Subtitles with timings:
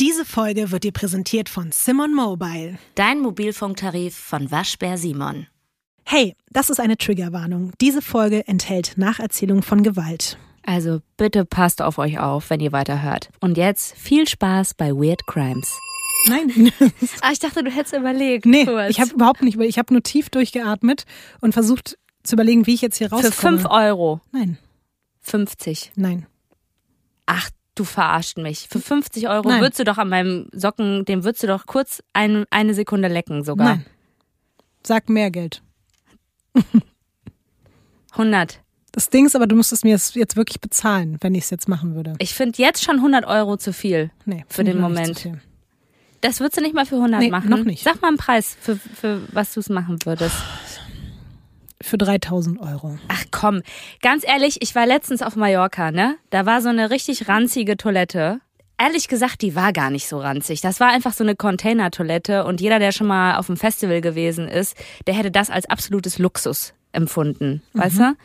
[0.00, 2.78] Diese Folge wird dir präsentiert von Simon Mobile.
[2.94, 5.46] Dein Mobilfunktarif von Waschbär Simon.
[6.06, 7.72] Hey, das ist eine Triggerwarnung.
[7.82, 10.38] Diese Folge enthält Nacherzählung von Gewalt.
[10.64, 13.28] Also bitte passt auf euch auf, wenn ihr weiterhört.
[13.40, 15.78] Und jetzt viel Spaß bei Weird Crimes.
[16.26, 16.72] Nein.
[17.20, 18.46] ah, ich dachte, du hättest überlegt.
[18.46, 18.88] Nee, kurz.
[18.88, 19.74] ich habe überhaupt nicht überlegt.
[19.74, 21.04] Ich habe nur tief durchgeatmet
[21.42, 23.32] und versucht zu überlegen, wie ich jetzt hier rauskomme.
[23.32, 24.22] Für 5 Euro.
[24.32, 24.56] Nein,
[25.20, 25.92] 50.
[25.96, 26.24] nein.
[27.26, 27.50] Ach,
[27.80, 28.68] du verarscht mich.
[28.70, 29.60] Für 50 Euro Nein.
[29.62, 33.42] würdest du doch an meinem Socken, den würdest du doch kurz ein, eine Sekunde lecken
[33.42, 33.68] sogar.
[33.68, 33.86] Nein.
[34.86, 35.62] Sag mehr Geld.
[38.12, 38.60] 100.
[38.92, 41.68] Das Ding ist aber, du müsstest mir das jetzt wirklich bezahlen, wenn ich es jetzt
[41.68, 42.14] machen würde.
[42.18, 44.10] Ich finde jetzt schon 100 Euro zu viel.
[44.24, 45.28] Nee, Für den Moment.
[46.20, 47.48] Das würdest du nicht mal für 100 Nee, machen?
[47.48, 47.82] noch nicht.
[47.84, 50.36] Sag mal einen Preis, für, für was du es machen würdest.
[51.82, 52.98] Für 3000 Euro.
[53.08, 53.62] Ach komm,
[54.02, 56.16] ganz ehrlich, ich war letztens auf Mallorca, ne?
[56.28, 58.40] Da war so eine richtig ranzige Toilette.
[58.78, 60.60] Ehrlich gesagt, die war gar nicht so ranzig.
[60.60, 64.48] Das war einfach so eine Container-Toilette und jeder, der schon mal auf einem Festival gewesen
[64.48, 68.16] ist, der hätte das als absolutes Luxus empfunden, weißt du?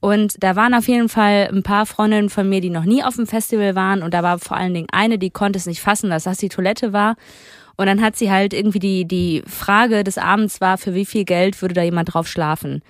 [0.00, 3.16] Und da waren auf jeden Fall ein paar Freundinnen von mir, die noch nie auf
[3.16, 6.10] dem Festival waren und da war vor allen Dingen eine, die konnte es nicht fassen,
[6.10, 7.16] dass das die Toilette war.
[7.78, 11.24] Und dann hat sie halt irgendwie die, die Frage des Abends war, für wie viel
[11.24, 12.82] Geld würde da jemand drauf schlafen?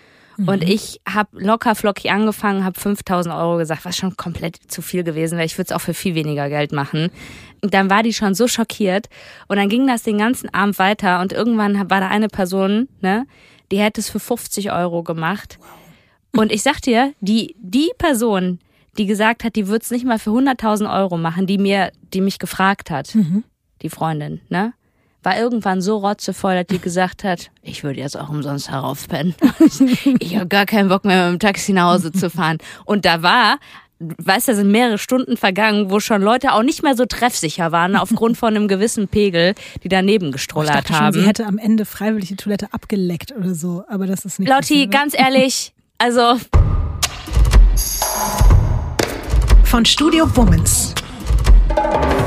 [0.47, 5.03] Und ich habe locker flockig angefangen, habe 5000 Euro gesagt, was schon komplett zu viel
[5.03, 5.45] gewesen wäre.
[5.45, 7.11] Ich würde es auch für viel weniger Geld machen.
[7.61, 9.09] Und dann war die schon so schockiert.
[9.49, 11.21] Und dann ging das den ganzen Abend weiter.
[11.21, 13.27] Und irgendwann war da eine Person, ne,
[13.73, 15.59] die hätte es für 50 Euro gemacht.
[16.37, 18.61] Und ich sag dir, die, die Person,
[18.97, 22.21] die gesagt hat, die würde es nicht mal für 100.000 Euro machen, die mir, die
[22.21, 23.13] mich gefragt hat,
[23.83, 24.73] die Freundin, ne?
[25.23, 29.35] War irgendwann so rotzevoll, dass die gesagt hat, ich würde jetzt auch umsonst heraufpennen.
[30.21, 32.59] ich habe gar keinen Bock mehr mit dem Taxi nach Hause zu fahren.
[32.85, 33.59] Und da war,
[33.99, 37.73] weißt du, da sind mehrere Stunden vergangen, wo schon Leute auch nicht mehr so treffsicher
[37.73, 41.13] waren, aufgrund von einem gewissen Pegel, die daneben Ich gestrullert dachte schon, haben.
[41.21, 44.87] sie hätte am Ende freiwillig die Toilette abgeleckt oder so, aber das ist nicht Lotti,
[44.87, 46.37] ganz ehrlich, also
[49.65, 50.95] Von Studio Womans.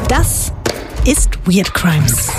[0.10, 0.52] Das
[1.06, 2.30] ist Weird Crimes.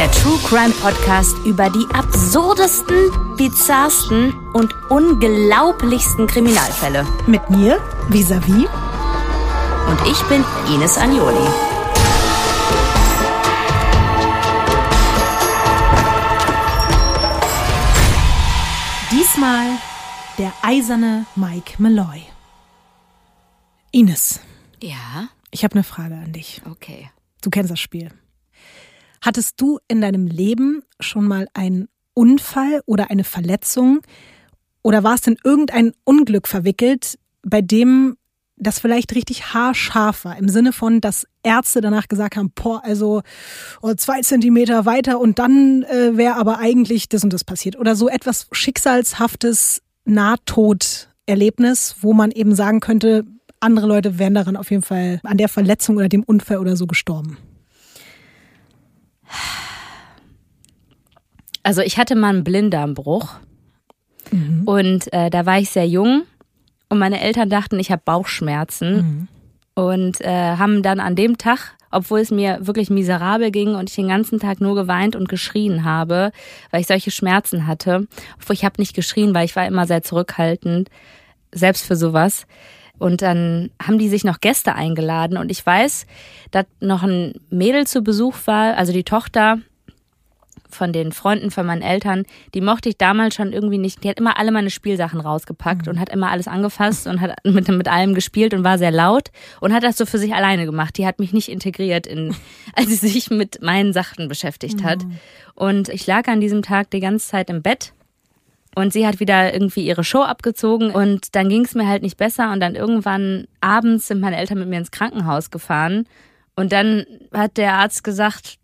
[0.00, 2.96] Der True Crime Podcast über die absurdesten,
[3.36, 7.06] bizarrsten und unglaublichsten Kriminalfälle.
[7.26, 7.78] Mit mir,
[8.08, 8.66] vis-à-vis.
[9.90, 10.42] Und ich bin
[10.74, 11.36] Ines Agnoli.
[19.10, 19.66] Diesmal
[20.38, 22.22] der eiserne Mike Malloy.
[23.90, 24.40] Ines,
[24.82, 26.62] Ja, ich habe eine Frage an dich.
[26.70, 27.10] okay.
[27.42, 28.10] Du kennst das Spiel.
[29.20, 34.00] Hattest du in deinem Leben schon mal einen Unfall oder eine Verletzung
[34.82, 38.16] oder warst in irgendein Unglück verwickelt, bei dem
[38.56, 43.22] das vielleicht richtig haarscharf war, im Sinne von, dass Ärzte danach gesagt haben, boah, also
[43.80, 47.78] oh, zwei Zentimeter weiter und dann äh, wäre aber eigentlich das und das passiert.
[47.78, 53.24] Oder so etwas Schicksalshaftes Nahtoderlebnis, wo man eben sagen könnte,
[53.60, 56.86] andere Leute wären daran auf jeden Fall an der Verletzung oder dem Unfall oder so
[56.86, 57.38] gestorben.
[61.62, 63.34] Also ich hatte mal einen Blinddarmbruch
[64.66, 66.22] und äh, da war ich sehr jung
[66.88, 69.28] und meine Eltern dachten, ich habe Bauchschmerzen
[69.74, 73.96] und äh, haben dann an dem Tag, obwohl es mir wirklich miserabel ging und ich
[73.96, 76.32] den ganzen Tag nur geweint und geschrien habe,
[76.70, 78.06] weil ich solche Schmerzen hatte,
[78.40, 80.88] obwohl ich habe nicht geschrien, weil ich war immer sehr zurückhaltend,
[81.52, 82.46] selbst für sowas.
[83.00, 86.06] Und dann haben die sich noch Gäste eingeladen und ich weiß,
[86.50, 89.58] dass noch ein Mädel zu Besuch war, also die Tochter
[90.68, 92.24] von den Freunden von meinen Eltern,
[92.54, 94.04] die mochte ich damals schon irgendwie nicht.
[94.04, 97.66] Die hat immer alle meine Spielsachen rausgepackt und hat immer alles angefasst und hat mit,
[97.68, 100.98] mit allem gespielt und war sehr laut und hat das so für sich alleine gemacht.
[100.98, 102.36] Die hat mich nicht integriert in,
[102.74, 105.06] als sie sich mit meinen Sachen beschäftigt hat.
[105.54, 107.94] Und ich lag an diesem Tag die ganze Zeit im Bett
[108.74, 112.16] und sie hat wieder irgendwie ihre Show abgezogen und dann ging es mir halt nicht
[112.16, 116.06] besser und dann irgendwann abends sind meine Eltern mit mir ins Krankenhaus gefahren
[116.56, 118.58] und dann hat der Arzt gesagt,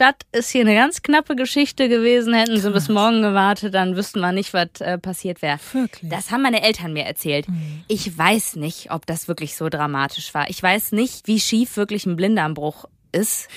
[0.00, 4.20] das ist hier eine ganz knappe Geschichte gewesen, hätten sie bis morgen gewartet, dann wüssten
[4.20, 5.58] wir nicht, was äh, passiert wäre.
[6.02, 7.46] Das haben meine Eltern mir erzählt.
[7.86, 10.48] Ich weiß nicht, ob das wirklich so dramatisch war.
[10.48, 13.48] Ich weiß nicht, wie schief wirklich ein Blinddarmbruch ist.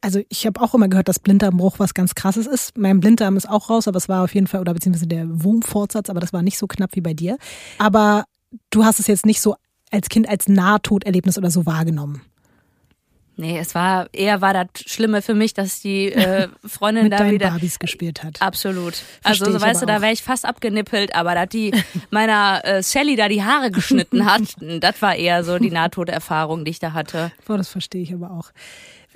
[0.00, 2.76] Also ich habe auch immer gehört, dass Blinddarmbruch was ganz krasses ist.
[2.76, 6.10] Mein Blinddarm ist auch raus, aber es war auf jeden Fall, oder beziehungsweise der Wurmfortsatz,
[6.10, 7.38] aber das war nicht so knapp wie bei dir.
[7.78, 8.24] Aber
[8.70, 9.56] du hast es jetzt nicht so
[9.90, 12.22] als Kind als Nahtoderlebnis oder so wahrgenommen.
[13.40, 17.18] Nee, es war eher war das Schlimme für mich, dass die äh, Freundin Mit da
[17.18, 18.42] deinen wieder Barbies gespielt hat.
[18.42, 18.96] absolut.
[19.22, 21.70] Versteh also so weißt du, da wäre ich fast abgenippelt, aber dass die
[22.10, 24.42] meiner äh, Sally da die Haare geschnitten hat,
[24.80, 27.30] das war eher so die Nahtoderfahrung, die ich da hatte.
[27.46, 28.50] Boah, das verstehe ich aber auch.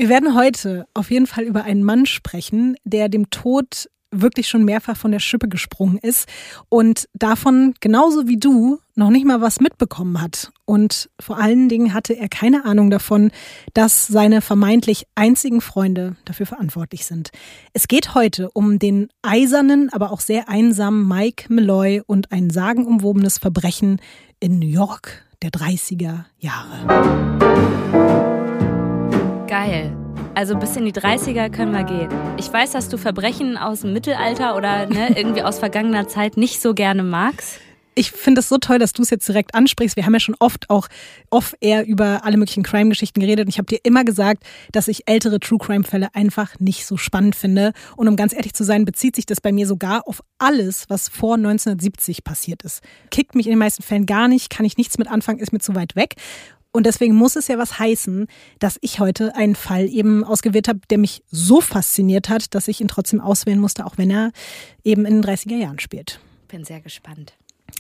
[0.02, 4.64] Wir werden heute auf jeden Fall über einen Mann sprechen, der dem Tod wirklich schon
[4.64, 6.28] mehrfach von der Schippe gesprungen ist
[6.68, 10.50] und davon genauso wie du noch nicht mal was mitbekommen hat.
[10.64, 13.30] Und vor allen Dingen hatte er keine Ahnung davon,
[13.74, 17.30] dass seine vermeintlich einzigen Freunde dafür verantwortlich sind.
[17.72, 23.38] Es geht heute um den eisernen, aber auch sehr einsamen Mike Malloy und ein sagenumwobenes
[23.38, 24.00] Verbrechen
[24.40, 28.21] in New York der 30er Jahre.
[29.52, 29.94] Geil.
[30.34, 32.08] Also bis in die 30er können wir gehen.
[32.38, 36.62] Ich weiß, dass du Verbrechen aus dem Mittelalter oder ne, irgendwie aus vergangener Zeit nicht
[36.62, 37.60] so gerne magst.
[37.94, 39.94] Ich finde es so toll, dass du es jetzt direkt ansprichst.
[39.96, 40.88] Wir haben ja schon oft auch
[41.28, 43.44] off-air über alle möglichen Crime-Geschichten geredet.
[43.44, 47.74] Und ich habe dir immer gesagt, dass ich ältere True-Crime-Fälle einfach nicht so spannend finde.
[47.94, 51.10] Und um ganz ehrlich zu sein, bezieht sich das bei mir sogar auf alles, was
[51.10, 52.80] vor 1970 passiert ist.
[53.10, 55.60] Kickt mich in den meisten Fällen gar nicht, kann ich nichts mit anfangen, ist mir
[55.60, 56.14] zu weit weg.
[56.72, 58.26] Und deswegen muss es ja was heißen,
[58.58, 62.80] dass ich heute einen Fall eben ausgewählt habe, der mich so fasziniert hat, dass ich
[62.80, 64.32] ihn trotzdem auswählen musste, auch wenn er
[64.82, 66.20] eben in den 30er Jahren spielt.
[66.48, 67.34] Bin sehr gespannt.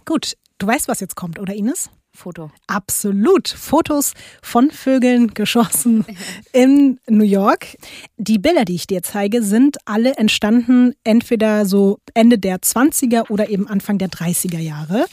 [0.04, 1.90] Gut, du weißt, was jetzt kommt, oder Ines?
[2.14, 2.50] Foto.
[2.66, 3.48] Absolut.
[3.48, 4.12] Fotos
[4.42, 6.04] von Vögeln geschossen
[6.52, 7.78] in New York.
[8.18, 13.48] Die Bilder, die ich dir zeige, sind alle entstanden entweder so Ende der 20er oder
[13.48, 15.06] eben Anfang der 30er Jahre.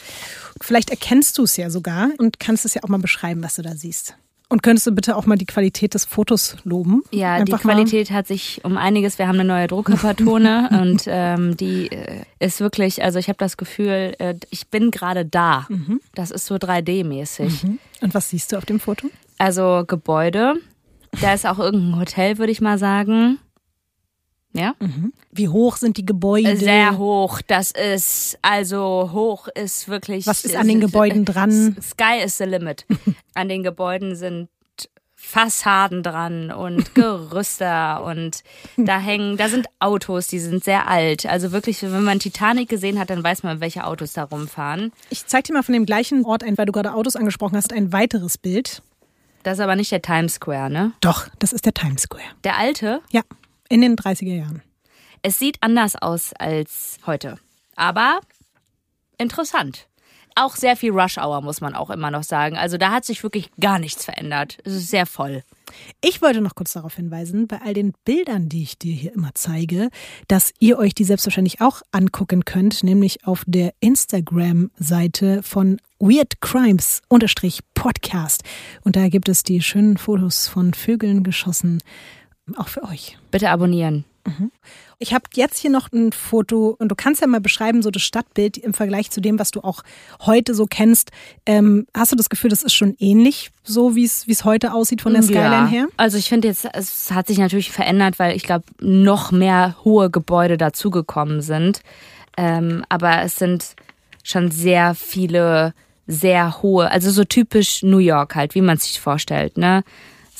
[0.61, 3.61] Vielleicht erkennst du es ja sogar und kannst es ja auch mal beschreiben, was du
[3.61, 4.15] da siehst.
[4.51, 7.03] Und könntest du bitte auch mal die Qualität des Fotos loben?
[7.11, 9.19] Ja, Einfach die Qualität hat sich um einiges.
[9.19, 13.57] Wir haben eine neue Druckerpatrone und ähm, die äh, ist wirklich, also ich habe das
[13.57, 15.67] Gefühl, äh, ich bin gerade da.
[16.15, 17.63] Das ist so 3D-mäßig.
[17.63, 17.77] Mal.
[18.01, 19.11] Und was siehst du auf dem Foto?
[19.37, 20.55] Also Gebäude.
[21.21, 23.37] Da ist auch irgendein Hotel, würde ich mal sagen.
[24.53, 24.73] Ja?
[25.31, 26.57] Wie hoch sind die Gebäude?
[26.57, 27.41] Sehr hoch.
[27.45, 30.25] Das ist, also hoch ist wirklich.
[30.25, 31.77] Was ist an den Gebäuden dran?
[31.81, 32.85] Sky is the limit.
[33.35, 34.49] An den Gebäuden sind
[35.15, 38.43] Fassaden dran und Gerüster und
[38.77, 41.25] da hängen, da sind Autos, die sind sehr alt.
[41.25, 44.91] Also wirklich, wenn man Titanic gesehen hat, dann weiß man, welche Autos da rumfahren.
[45.09, 47.71] Ich zeig dir mal von dem gleichen Ort ein, weil du gerade Autos angesprochen hast,
[47.73, 48.81] ein weiteres Bild.
[49.43, 50.93] Das ist aber nicht der Times Square, ne?
[51.01, 52.23] Doch, das ist der Times Square.
[52.43, 53.21] Der alte, Ja,
[53.69, 54.61] in den 30er Jahren.
[55.21, 57.37] es sieht anders aus als heute.
[57.75, 58.19] Aber
[59.17, 59.87] interessant.
[60.35, 62.55] Auch sehr viel Rush Hour, muss man auch immer noch sagen.
[62.55, 64.57] Also da hat sich wirklich gar nichts verändert.
[64.63, 65.43] Es ist sehr voll.
[66.01, 69.31] Ich wollte noch kurz darauf hinweisen, bei all den Bildern, die ich dir hier immer
[69.33, 69.89] zeige,
[70.27, 77.01] dass ihr euch die selbstverständlich auch angucken könnt, nämlich auf der Instagram-Seite von Weird Crimes
[77.09, 78.43] unterstrich Podcast.
[78.81, 81.81] Und da gibt es die schönen Fotos von Vögeln geschossen,
[82.57, 83.17] auch für euch.
[83.31, 84.05] Bitte abonnieren.
[85.01, 88.01] Ich habe jetzt hier noch ein Foto und du kannst ja mal beschreiben, so das
[88.01, 89.81] Stadtbild im Vergleich zu dem, was du auch
[90.25, 91.11] heute so kennst.
[91.45, 95.13] Ähm, hast du das Gefühl, das ist schon ähnlich, so wie es heute aussieht von
[95.13, 95.67] der Skyline ja.
[95.67, 95.87] her?
[95.95, 100.09] Also ich finde jetzt, es hat sich natürlich verändert, weil ich glaube, noch mehr hohe
[100.09, 101.81] Gebäude dazugekommen sind.
[102.37, 103.75] Ähm, aber es sind
[104.23, 105.73] schon sehr viele,
[106.07, 109.57] sehr hohe, also so typisch New York halt, wie man es sich vorstellt.
[109.57, 109.83] Ne?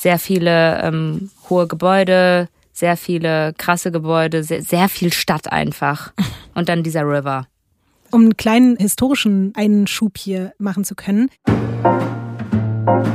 [0.00, 6.14] Sehr viele ähm, hohe Gebäude, sehr viele krasse Gebäude, sehr, sehr viel Stadt einfach.
[6.54, 7.46] Und dann dieser River.
[8.10, 11.28] Um einen kleinen historischen Einschub hier machen zu können.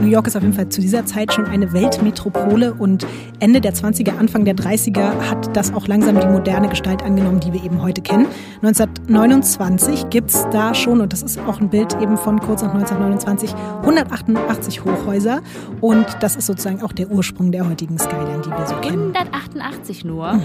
[0.01, 3.05] New York ist auf jeden Fall zu dieser Zeit schon eine Weltmetropole und
[3.39, 7.51] Ende der 20er, Anfang der 30er hat das auch langsam die moderne Gestalt angenommen, die
[7.53, 8.27] wir eben heute kennen.
[8.61, 13.53] 1929 gibt's da schon, und das ist auch ein Bild eben von kurz nach 1929,
[13.81, 15.41] 188 Hochhäuser
[15.81, 19.13] und das ist sozusagen auch der Ursprung der heutigen Skyline, die wir so kennen.
[19.15, 20.39] 188 nur.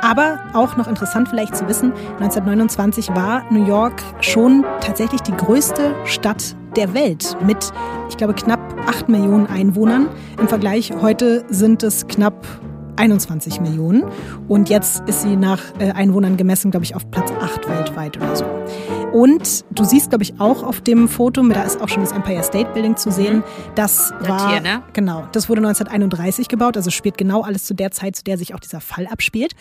[0.00, 5.94] Aber auch noch interessant vielleicht zu wissen, 1929 war New York schon tatsächlich die größte
[6.04, 7.72] Stadt der Welt mit,
[8.08, 10.08] ich glaube, knapp 8 Millionen Einwohnern.
[10.38, 12.46] Im Vergleich heute sind es knapp
[12.96, 14.04] 21 Millionen.
[14.48, 18.36] Und jetzt ist sie nach äh, Einwohnern gemessen, glaube ich, auf Platz 8 weltweit oder
[18.36, 18.44] so.
[19.12, 22.42] Und du siehst, glaube ich, auch auf dem Foto, da ist auch schon das Empire
[22.42, 23.42] State Building zu sehen.
[23.74, 24.82] Das Das war, hier, ne?
[24.92, 28.54] genau, das wurde 1931 gebaut, also spielt genau alles zu der Zeit, zu der sich
[28.54, 29.52] auch dieser Fall abspielt.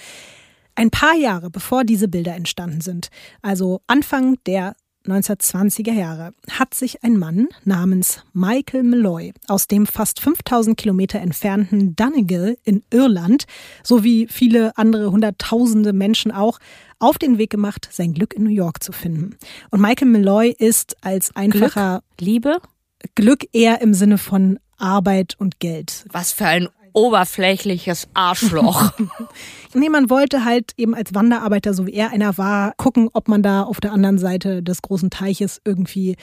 [0.75, 3.07] Ein paar Jahre bevor diese Bilder entstanden sind,
[3.41, 4.75] also Anfang der
[5.05, 11.95] 1920er Jahre, hat sich ein Mann namens Michael Malloy aus dem fast 5000 Kilometer entfernten
[11.95, 13.45] Donegal in Irland
[13.83, 16.59] sowie viele andere Hunderttausende Menschen auch
[16.99, 19.37] auf den Weg gemacht, sein Glück in New York zu finden.
[19.69, 22.57] Und Michael Malloy ist als einfacher Liebe?
[23.15, 26.05] Glück eher im Sinne von Arbeit und Geld.
[26.11, 28.91] Was für ein oberflächliches Arschloch.
[29.73, 33.43] nee, man wollte halt eben als Wanderarbeiter, so wie er einer war, gucken, ob man
[33.43, 36.15] da auf der anderen Seite des großen Teiches irgendwie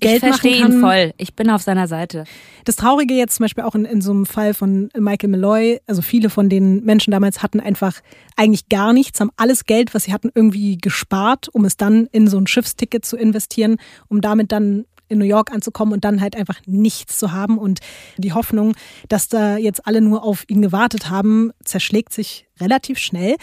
[0.00, 1.14] Geld ich verstehe ihn voll.
[1.16, 2.24] Ich bin auf seiner Seite.
[2.64, 6.02] Das Traurige jetzt zum Beispiel auch in, in so einem Fall von Michael Malloy, also
[6.02, 8.00] viele von den Menschen damals hatten einfach
[8.36, 12.28] eigentlich gar nichts, haben alles Geld, was sie hatten, irgendwie gespart, um es dann in
[12.28, 13.76] so ein Schiffsticket zu investieren,
[14.08, 17.58] um damit dann in New York anzukommen und dann halt einfach nichts zu haben.
[17.58, 17.80] Und
[18.16, 18.74] die Hoffnung,
[19.08, 23.36] dass da jetzt alle nur auf ihn gewartet haben, zerschlägt sich relativ schnell.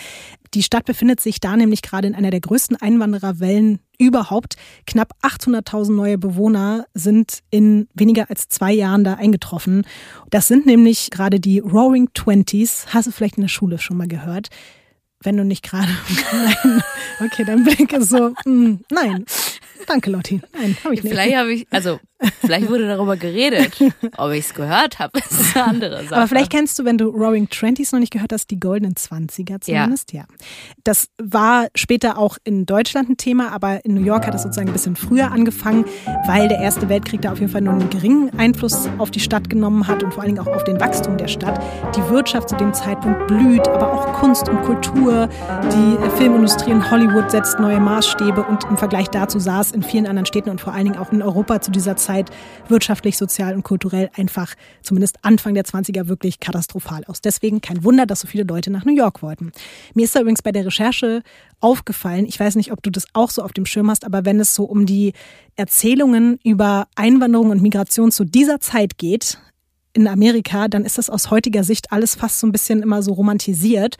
[0.54, 4.56] Die Stadt befindet sich da nämlich gerade in einer der größten Einwandererwellen überhaupt.
[4.86, 9.86] Knapp 800.000 neue Bewohner sind in weniger als zwei Jahren da eingetroffen.
[10.30, 12.86] Das sind nämlich gerade die Roaring Twenties.
[12.90, 14.50] Hast du vielleicht in der Schule schon mal gehört?
[15.22, 15.88] Wenn du nicht gerade.
[16.32, 16.84] Nein.
[17.20, 18.34] Okay, dein Blick ist so.
[18.46, 19.26] Mm, nein.
[19.88, 20.42] Danke, Lotti.
[20.54, 21.12] Nein, habe ich nicht.
[21.14, 22.00] Vielleicht habe ich, also
[22.40, 23.74] vielleicht wurde darüber geredet.
[24.18, 26.16] Ob ich es gehört habe, ist eine andere Sache.
[26.16, 29.60] Aber vielleicht kennst du, wenn du Roaring Twenties noch nicht gehört hast, die goldenen Zwanziger
[29.62, 30.14] zumindest.
[30.14, 30.22] Ja.
[30.22, 30.26] ja.
[30.84, 34.68] Das war später auch in Deutschland ein Thema, aber in New York hat es sozusagen
[34.68, 35.86] ein bisschen früher angefangen,
[36.28, 39.50] weil der Erste Weltkrieg da auf jeden Fall nur einen geringen Einfluss auf die Stadt
[39.50, 41.62] genommen hat und vor allen Dingen auch auf den Wachstum der Stadt.
[41.96, 45.30] Die Wirtschaft zu dem Zeitpunkt blüht, aber auch Kunst und Kultur.
[45.72, 50.08] Die Filmindustrie in Hollywood setzt neue Maßstäbe und im Vergleich dazu sah es in vielen
[50.08, 52.13] anderen Städten und vor allen Dingen auch in Europa zu dieser Zeit
[52.68, 57.22] wirtschaftlich, sozial und kulturell einfach zumindest Anfang der 20er wirklich katastrophal aus.
[57.22, 59.52] Deswegen kein Wunder, dass so viele Leute nach New York wollten.
[59.94, 61.24] Mir ist da übrigens bei der Recherche
[61.60, 64.40] aufgefallen, ich weiß nicht, ob du das auch so auf dem Schirm hast, aber wenn
[64.40, 65.14] es so um die
[65.56, 69.38] Erzählungen über Einwanderung und Migration zu dieser Zeit geht,
[69.94, 73.14] in Amerika, dann ist das aus heutiger Sicht alles fast so ein bisschen immer so
[73.14, 73.98] romantisiert.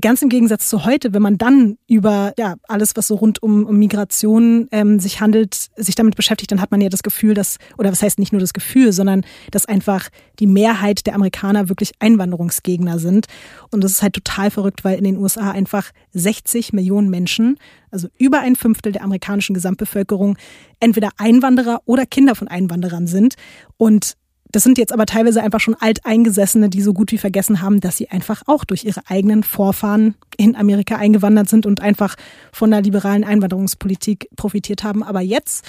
[0.00, 3.64] Ganz im Gegensatz zu heute, wenn man dann über ja, alles, was so rund um,
[3.64, 7.56] um Migration ähm, sich handelt, sich damit beschäftigt, dann hat man ja das Gefühl, dass,
[7.78, 11.92] oder was heißt nicht nur das Gefühl, sondern dass einfach die Mehrheit der Amerikaner wirklich
[12.00, 13.26] Einwanderungsgegner sind.
[13.70, 17.58] Und das ist halt total verrückt, weil in den USA einfach 60 Millionen Menschen,
[17.90, 20.36] also über ein Fünftel der amerikanischen Gesamtbevölkerung,
[20.80, 23.34] entweder Einwanderer oder Kinder von Einwanderern sind.
[23.76, 24.16] Und
[24.50, 27.96] das sind jetzt aber teilweise einfach schon Alteingesessene, die so gut wie vergessen haben, dass
[27.96, 32.16] sie einfach auch durch ihre eigenen Vorfahren in Amerika eingewandert sind und einfach
[32.52, 35.02] von der liberalen Einwanderungspolitik profitiert haben.
[35.02, 35.64] Aber jetzt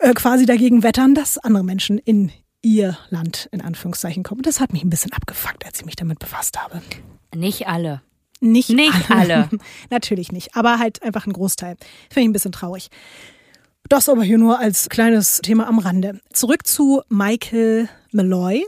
[0.00, 2.30] äh, quasi dagegen wettern, dass andere Menschen in
[2.62, 4.42] ihr Land in Anführungszeichen kommen.
[4.42, 6.80] Das hat mich ein bisschen abgefuckt, als ich mich damit befasst habe.
[7.34, 8.02] Nicht alle.
[8.40, 9.34] Nicht, nicht alle.
[9.34, 9.48] alle.
[9.90, 11.76] Natürlich nicht, aber halt einfach ein Großteil.
[12.10, 12.88] Finde ich ein bisschen traurig.
[13.92, 16.18] Das aber hier nur als kleines Thema am Rande.
[16.32, 18.64] Zurück zu Michael Malloy.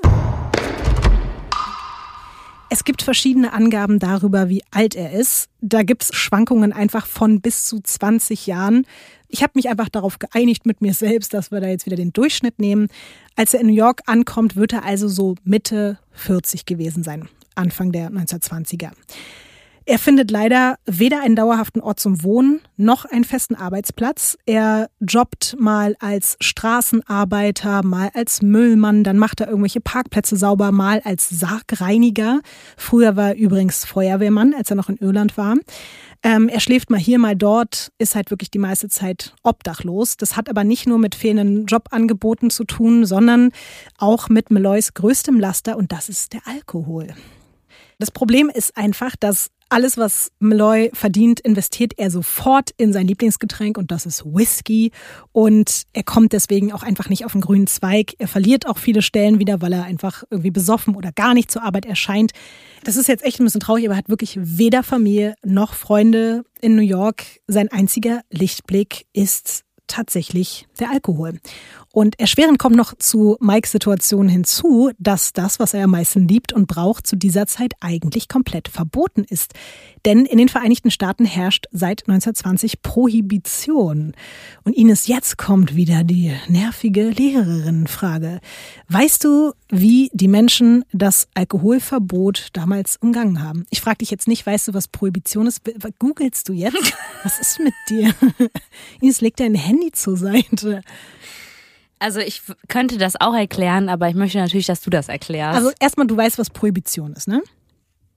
[2.68, 5.48] Es gibt verschiedene Angaben darüber, wie alt er ist.
[5.62, 8.86] Da gibt es Schwankungen einfach von bis zu 20 Jahren.
[9.28, 12.12] Ich habe mich einfach darauf geeinigt mit mir selbst, dass wir da jetzt wieder den
[12.12, 12.88] Durchschnitt nehmen.
[13.34, 17.92] Als er in New York ankommt, wird er also so Mitte 40 gewesen sein, Anfang
[17.92, 18.90] der 1920er.
[19.86, 24.38] Er findet leider weder einen dauerhaften Ort zum Wohnen noch einen festen Arbeitsplatz.
[24.46, 31.02] Er jobbt mal als Straßenarbeiter, mal als Müllmann, dann macht er irgendwelche Parkplätze sauber, mal
[31.04, 32.40] als Sargreiniger.
[32.78, 35.56] Früher war er übrigens Feuerwehrmann, als er noch in Irland war.
[36.22, 40.16] Ähm, er schläft mal hier, mal dort, ist halt wirklich die meiste Zeit obdachlos.
[40.16, 43.50] Das hat aber nicht nur mit fehlenden Jobangeboten zu tun, sondern
[43.98, 47.08] auch mit Meloys größtem Laster und das ist der Alkohol.
[47.98, 53.78] Das Problem ist einfach, dass alles, was Malloy verdient, investiert er sofort in sein Lieblingsgetränk
[53.78, 54.92] und das ist Whisky.
[55.33, 58.14] Und er kommt deswegen auch einfach nicht auf den grünen Zweig.
[58.18, 61.62] Er verliert auch viele Stellen wieder, weil er einfach irgendwie besoffen oder gar nicht zur
[61.62, 62.33] Arbeit erscheint.
[62.85, 66.44] Das ist jetzt echt ein bisschen traurig, aber er hat wirklich weder Familie noch Freunde
[66.61, 67.25] in New York.
[67.47, 71.38] Sein einziger Lichtblick ist tatsächlich der Alkohol.
[71.94, 76.52] Und erschwerend kommt noch zu Mikes Situation hinzu, dass das, was er am meisten liebt
[76.52, 79.52] und braucht, zu dieser Zeit eigentlich komplett verboten ist.
[80.04, 84.12] Denn in den Vereinigten Staaten herrscht seit 1920 Prohibition.
[84.64, 88.40] Und Ines, jetzt kommt wieder die nervige Lehrerinnenfrage.
[88.88, 93.66] Weißt du, wie die Menschen das Alkoholverbot damals umgangen haben?
[93.70, 95.62] Ich frage dich jetzt nicht, weißt du, was Prohibition ist?
[96.00, 96.74] Googelst du jetzt?
[97.22, 98.12] Was ist mit dir?
[99.00, 100.82] Ines, leg dein Handy zur Seite.
[101.98, 105.56] Also ich könnte das auch erklären, aber ich möchte natürlich, dass du das erklärst.
[105.56, 107.42] Also erstmal, du weißt, was Prohibition ist, ne?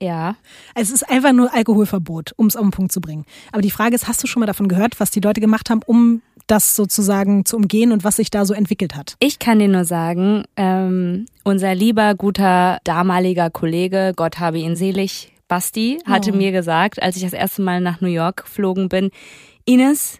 [0.01, 0.35] Ja.
[0.75, 3.25] Also es ist einfach nur Alkoholverbot, um es auf den Punkt zu bringen.
[3.51, 5.81] Aber die Frage ist, hast du schon mal davon gehört, was die Leute gemacht haben,
[5.85, 9.15] um das sozusagen zu umgehen und was sich da so entwickelt hat?
[9.19, 15.33] Ich kann dir nur sagen, ähm, unser lieber, guter, damaliger Kollege, Gott habe ihn selig,
[15.47, 16.35] Basti, hatte oh.
[16.35, 19.11] mir gesagt, als ich das erste Mal nach New York geflogen bin,
[19.65, 20.19] Ines,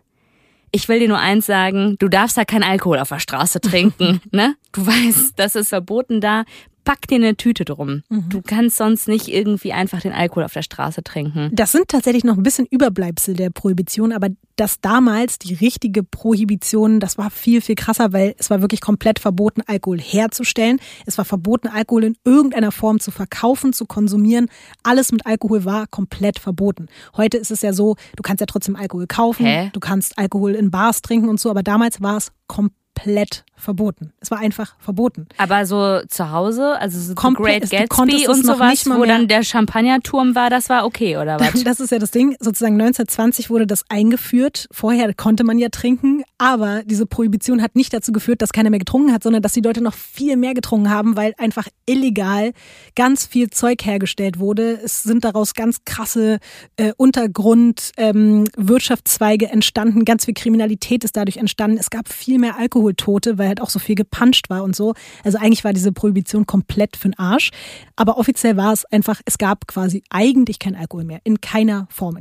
[0.71, 4.21] ich will dir nur eins sagen, du darfst da kein Alkohol auf der Straße trinken,
[4.31, 4.55] ne?
[4.71, 6.43] Du weißt, das ist verboten da.
[6.87, 8.03] Pack dir eine Tüte drum.
[8.07, 8.29] Mhm.
[8.29, 11.49] Du kannst sonst nicht irgendwie einfach den Alkohol auf der Straße trinken.
[11.51, 17.01] Das sind tatsächlich noch ein bisschen Überbleibsel der Prohibition, aber dass damals die richtige Prohibition,
[17.01, 20.79] das war viel, viel krasser, weil es war wirklich komplett verboten, Alkohol herzustellen.
[21.05, 24.47] Es war verboten, Alkohol in irgendeiner Form zu verkaufen, zu konsumieren.
[24.83, 26.87] Alles mit Alkohol war komplett verboten.
[27.17, 29.71] Heute ist es ja so, du kannst ja trotzdem Alkohol kaufen, Hä?
[29.73, 34.13] du kannst Alkohol in Bars trinken und so, aber damals war es komplett verboten.
[34.19, 35.27] Es war einfach verboten.
[35.37, 40.35] Aber so zu Hause, also so Komplett, Great Gatsby und sowas, wo dann der Champagnerturm
[40.35, 41.63] war, das war okay, oder was?
[41.63, 42.35] Das ist ja das Ding.
[42.39, 44.67] Sozusagen 1920 wurde das eingeführt.
[44.71, 48.79] Vorher konnte man ja trinken, aber diese Prohibition hat nicht dazu geführt, dass keiner mehr
[48.79, 52.51] getrunken hat, sondern dass die Leute noch viel mehr getrunken haben, weil einfach illegal
[52.95, 54.79] ganz viel Zeug hergestellt wurde.
[54.83, 56.37] Es sind daraus ganz krasse
[56.77, 60.05] äh, Untergrundwirtschaftszweige ähm, entstanden.
[60.05, 61.77] Ganz viel Kriminalität ist dadurch entstanden.
[61.77, 64.93] Es gab viel mehr Alkoholtote, weil halt auch so viel gepanscht war und so.
[65.23, 67.51] Also eigentlich war diese Prohibition komplett für den Arsch.
[67.95, 71.19] Aber offiziell war es einfach, es gab quasi eigentlich kein Alkohol mehr.
[71.23, 72.19] In keiner Form.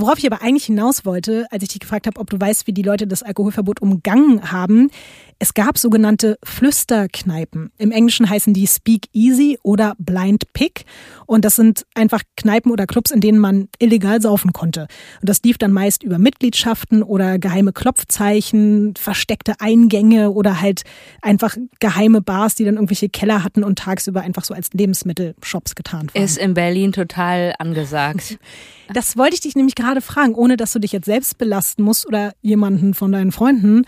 [0.00, 2.72] Worauf ich aber eigentlich hinaus wollte, als ich dich gefragt habe, ob du weißt, wie
[2.72, 4.90] die Leute das Alkoholverbot umgangen haben,
[5.40, 7.70] es gab sogenannte Flüsterkneipen.
[7.78, 10.84] Im Englischen heißen die Speak Easy oder Blind Pick.
[11.26, 14.88] Und das sind einfach Kneipen oder Clubs, in denen man illegal saufen konnte.
[15.20, 20.82] Und das lief dann meist über Mitgliedschaften oder geheime Klopfzeichen, versteckte Eingänge oder halt
[21.22, 26.08] einfach geheime Bars, die dann irgendwelche Keller hatten und tagsüber einfach so als Lebensmittelshops getan
[26.12, 26.24] waren.
[26.24, 28.38] Ist in Berlin total angesagt.
[28.94, 32.06] Das wollte ich dich nämlich gerade fragen, ohne dass du dich jetzt selbst belasten musst
[32.06, 33.84] oder jemanden von deinen Freunden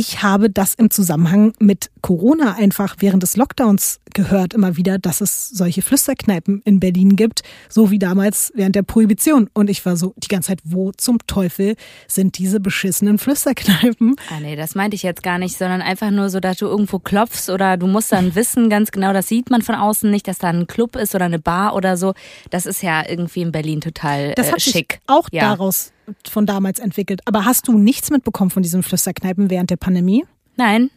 [0.00, 5.20] ich habe das im Zusammenhang mit Corona einfach während des Lockdowns gehört, immer wieder, dass
[5.20, 9.50] es solche Flüsterkneipen in Berlin gibt, so wie damals während der Prohibition.
[9.52, 11.76] Und ich war so die ganze Zeit, wo zum Teufel
[12.08, 14.16] sind diese beschissenen Flüsterkneipen?
[14.30, 16.98] Ah, nee, das meinte ich jetzt gar nicht, sondern einfach nur so, dass du irgendwo
[16.98, 20.38] klopfst oder du musst dann wissen, ganz genau, das sieht man von außen nicht, dass
[20.38, 22.14] da ein Club ist oder eine Bar oder so.
[22.48, 24.92] Das ist ja irgendwie in Berlin total das hat äh, schick.
[24.92, 25.42] Sich auch ja.
[25.42, 25.92] daraus
[26.30, 27.20] von damals entwickelt.
[27.26, 30.24] Aber hast du nichts mitbekommen von diesen Flüsterkneipen während der Pandemie?
[30.56, 30.90] Nein.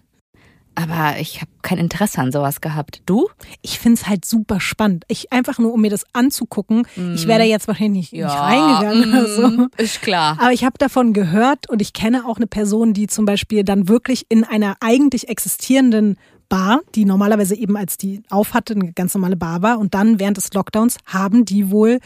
[0.75, 3.01] Aber ich habe kein Interesse an sowas gehabt.
[3.05, 3.29] Du?
[3.61, 5.05] Ich finde es halt super spannend.
[5.07, 6.87] Ich einfach nur, um mir das anzugucken.
[6.95, 7.13] Mm.
[7.13, 9.67] Ich wäre da jetzt wahrscheinlich nicht, ja, nicht reingegangen mm, oder so.
[9.77, 10.37] Ist klar.
[10.39, 13.87] Aber ich habe davon gehört und ich kenne auch eine Person, die zum Beispiel dann
[13.87, 16.17] wirklich in einer eigentlich existierenden
[16.49, 19.77] Bar, die normalerweise eben als die aufhatte, eine ganz normale Bar war.
[19.77, 21.99] Und dann während des Lockdowns haben die wohl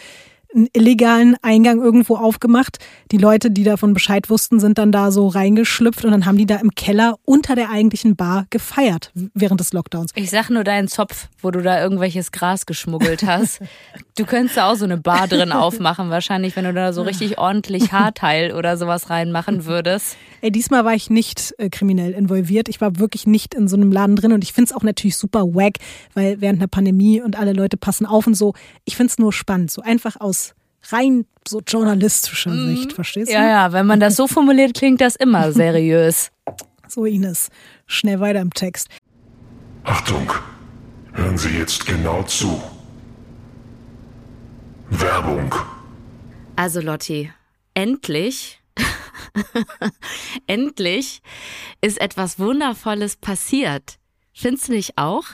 [0.57, 2.79] einen illegalen Eingang irgendwo aufgemacht.
[3.11, 6.47] Die Leute, die davon Bescheid wussten, sind dann da so reingeschlüpft und dann haben die
[6.47, 10.11] da im Keller unter der eigentlichen Bar gefeiert während des Lockdowns.
[10.15, 13.59] Ich sag nur deinen Zopf, wo du da irgendwelches Gras geschmuggelt hast.
[14.17, 17.37] du könntest da auch so eine Bar drin aufmachen, wahrscheinlich, wenn du da so richtig
[17.37, 20.17] ordentlich Haarteil oder sowas reinmachen würdest.
[20.41, 22.67] Ey, diesmal war ich nicht äh, kriminell involviert.
[22.67, 25.43] Ich war wirklich nicht in so einem Laden drin und ich find's auch natürlich super
[25.45, 25.73] wack,
[26.13, 28.53] weil während einer Pandemie und alle Leute passen auf und so.
[28.85, 30.46] Ich find's nur spannend, so einfach aus
[30.91, 32.76] rein so journalistischer mhm.
[32.76, 33.34] Sicht, verstehst du?
[33.34, 36.32] Ja, ja, wenn man das so formuliert, klingt das immer seriös.
[36.88, 37.50] so, Ines,
[37.86, 38.89] schnell weiter im Text.
[39.84, 40.32] Achtung,
[41.13, 42.62] hören Sie jetzt genau zu.
[44.89, 45.54] Werbung.
[46.56, 47.32] Also Lotti,
[47.73, 48.62] endlich,
[50.47, 51.21] endlich
[51.82, 54.00] ist etwas Wundervolles passiert.
[54.34, 55.26] Findest du nicht auch?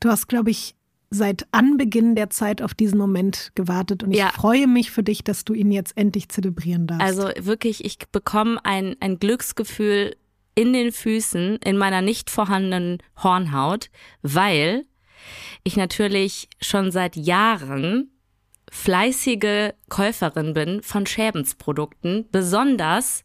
[0.00, 0.74] Du hast, glaube ich,
[1.10, 4.30] seit Anbeginn der Zeit auf diesen Moment gewartet und ich ja.
[4.30, 7.02] freue mich für dich, dass du ihn jetzt endlich zelebrieren darfst.
[7.02, 10.16] Also wirklich, ich bekomme ein, ein Glücksgefühl
[10.54, 13.90] in den Füßen, in meiner nicht vorhandenen Hornhaut,
[14.22, 14.84] weil
[15.64, 18.10] ich natürlich schon seit Jahren
[18.70, 23.24] fleißige Käuferin bin von Schäbensprodukten, besonders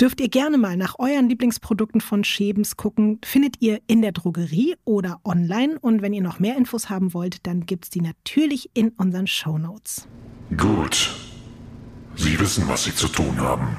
[0.00, 3.18] dürft ihr gerne mal nach euren Lieblingsprodukten von Schebens gucken.
[3.24, 5.78] Findet ihr in der Drogerie oder online.
[5.80, 9.26] Und wenn ihr noch mehr Infos haben wollt, dann gibt es die natürlich in unseren
[9.26, 10.06] Show Notes.
[10.56, 11.14] Gut.
[12.16, 13.76] Sie wissen, was Sie zu tun haben.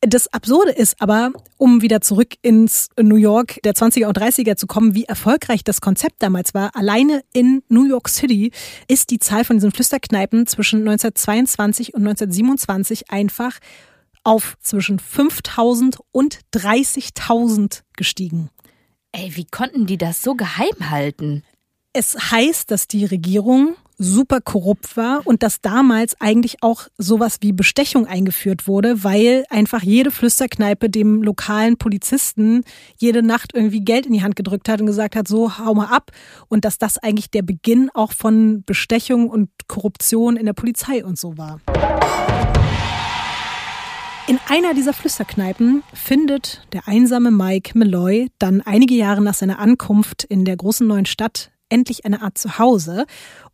[0.00, 4.68] Das Absurde ist aber, um wieder zurück ins New York der 20er und 30er zu
[4.68, 6.76] kommen, wie erfolgreich das Konzept damals war.
[6.76, 8.52] Alleine in New York City
[8.86, 13.58] ist die Zahl von diesen Flüsterkneipen zwischen 1922 und 1927 einfach
[14.22, 18.50] auf zwischen 5000 und 30.000 gestiegen.
[19.10, 21.42] Ey, wie konnten die das so geheim halten?
[21.92, 27.52] Es heißt, dass die Regierung super korrupt war und dass damals eigentlich auch sowas wie
[27.52, 32.62] Bestechung eingeführt wurde, weil einfach jede Flüsterkneipe dem lokalen Polizisten
[32.96, 35.86] jede Nacht irgendwie Geld in die Hand gedrückt hat und gesagt hat, so hau mal
[35.86, 36.12] ab
[36.46, 41.18] und dass das eigentlich der Beginn auch von Bestechung und Korruption in der Polizei und
[41.18, 41.60] so war.
[44.28, 50.22] In einer dieser Flüsterkneipen findet der einsame Mike Malloy dann einige Jahre nach seiner Ankunft
[50.22, 53.06] in der großen neuen Stadt endlich eine Art Zuhause.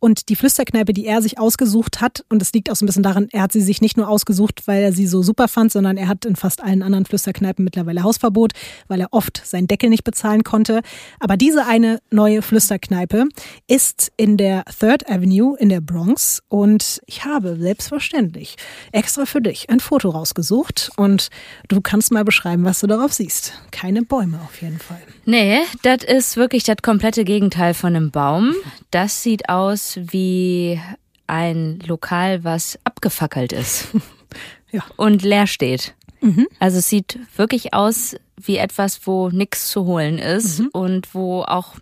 [0.05, 3.03] Und die Flüsterkneipe, die er sich ausgesucht hat, und es liegt auch so ein bisschen
[3.03, 5.97] daran, er hat sie sich nicht nur ausgesucht, weil er sie so super fand, sondern
[5.97, 8.53] er hat in fast allen anderen Flüsterkneipen mittlerweile Hausverbot,
[8.87, 10.83] weil er oft seinen Deckel nicht bezahlen konnte.
[11.21, 13.25] Aber diese eine neue Flüsterkneipe
[13.67, 18.57] ist in der Third Avenue in der Bronx und ich habe selbstverständlich
[18.93, 21.31] extra für dich ein Foto rausgesucht und
[21.69, 23.55] du kannst mal beschreiben, was du darauf siehst.
[23.71, 25.01] Keine Bäume auf jeden Fall.
[25.25, 28.53] Nee, das ist wirklich das komplette Gegenteil von einem Baum.
[28.91, 30.81] Das sieht aus wie
[31.27, 33.89] ein Lokal, was abgefackelt ist.
[34.73, 34.85] ja.
[34.97, 35.95] Und leer steht.
[36.21, 36.49] Mhm.
[36.59, 40.69] Also es sieht wirklich aus wie etwas, wo nichts zu holen ist mhm.
[40.73, 41.77] und wo auch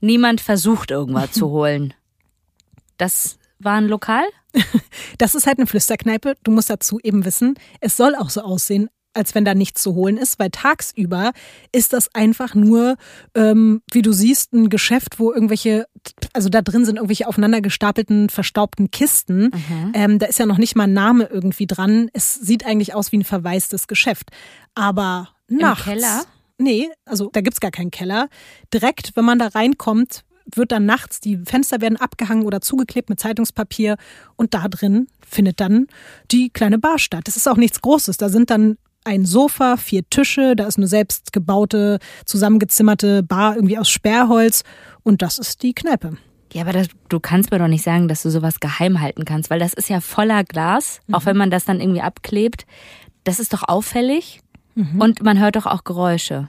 [0.00, 1.94] niemand versucht, irgendwas zu holen.
[2.98, 4.24] Das war ein Lokal?
[5.18, 6.34] Das ist halt eine Flüsterkneipe.
[6.42, 9.94] Du musst dazu eben wissen, es soll auch so aussehen, als wenn da nichts zu
[9.94, 11.32] holen ist, weil tagsüber
[11.72, 12.96] ist das einfach nur,
[13.34, 15.86] ähm, wie du siehst, ein Geschäft, wo irgendwelche,
[16.32, 19.50] also da drin sind irgendwelche aufeinander gestapelten, verstaubten Kisten.
[19.52, 19.92] Mhm.
[19.94, 22.08] Ähm, da ist ja noch nicht mal ein Name irgendwie dran.
[22.12, 24.30] Es sieht eigentlich aus wie ein verwaistes Geschäft.
[24.74, 25.86] Aber nachts.
[25.86, 26.24] Im Keller?
[26.58, 28.28] Nee, also da gibt's gar keinen Keller.
[28.72, 30.24] Direkt, wenn man da reinkommt,
[30.54, 33.96] wird dann nachts, die Fenster werden abgehangen oder zugeklebt mit Zeitungspapier
[34.36, 35.88] und da drin findet dann
[36.30, 37.26] die kleine Bar statt.
[37.26, 38.16] Das ist auch nichts Großes.
[38.16, 43.88] Da sind dann ein Sofa, vier Tische, da ist eine selbstgebaute, zusammengezimmerte Bar irgendwie aus
[43.88, 44.64] Sperrholz
[45.02, 46.16] und das ist die Kneipe.
[46.52, 49.50] Ja, aber das, du kannst mir doch nicht sagen, dass du sowas geheim halten kannst,
[49.50, 51.14] weil das ist ja voller Glas, mhm.
[51.14, 52.66] auch wenn man das dann irgendwie abklebt.
[53.24, 54.40] Das ist doch auffällig
[54.74, 55.00] mhm.
[55.00, 56.48] und man hört doch auch Geräusche.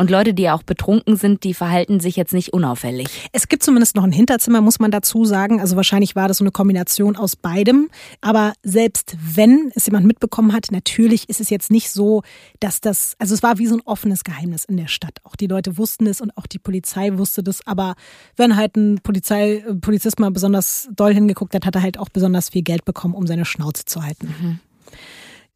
[0.00, 3.28] Und Leute, die auch betrunken sind, die verhalten sich jetzt nicht unauffällig.
[3.32, 5.60] Es gibt zumindest noch ein Hinterzimmer, muss man dazu sagen.
[5.60, 7.90] Also wahrscheinlich war das so eine Kombination aus beidem.
[8.22, 12.22] Aber selbst wenn es jemand mitbekommen hat, natürlich ist es jetzt nicht so,
[12.60, 15.18] dass das, also es war wie so ein offenes Geheimnis in der Stadt.
[15.24, 17.60] Auch die Leute wussten es und auch die Polizei wusste das.
[17.66, 17.94] Aber
[18.36, 22.48] wenn halt ein Polizei, Polizist mal besonders doll hingeguckt hat, hat er halt auch besonders
[22.48, 24.34] viel Geld bekommen, um seine Schnauze zu halten.
[24.40, 24.60] Mhm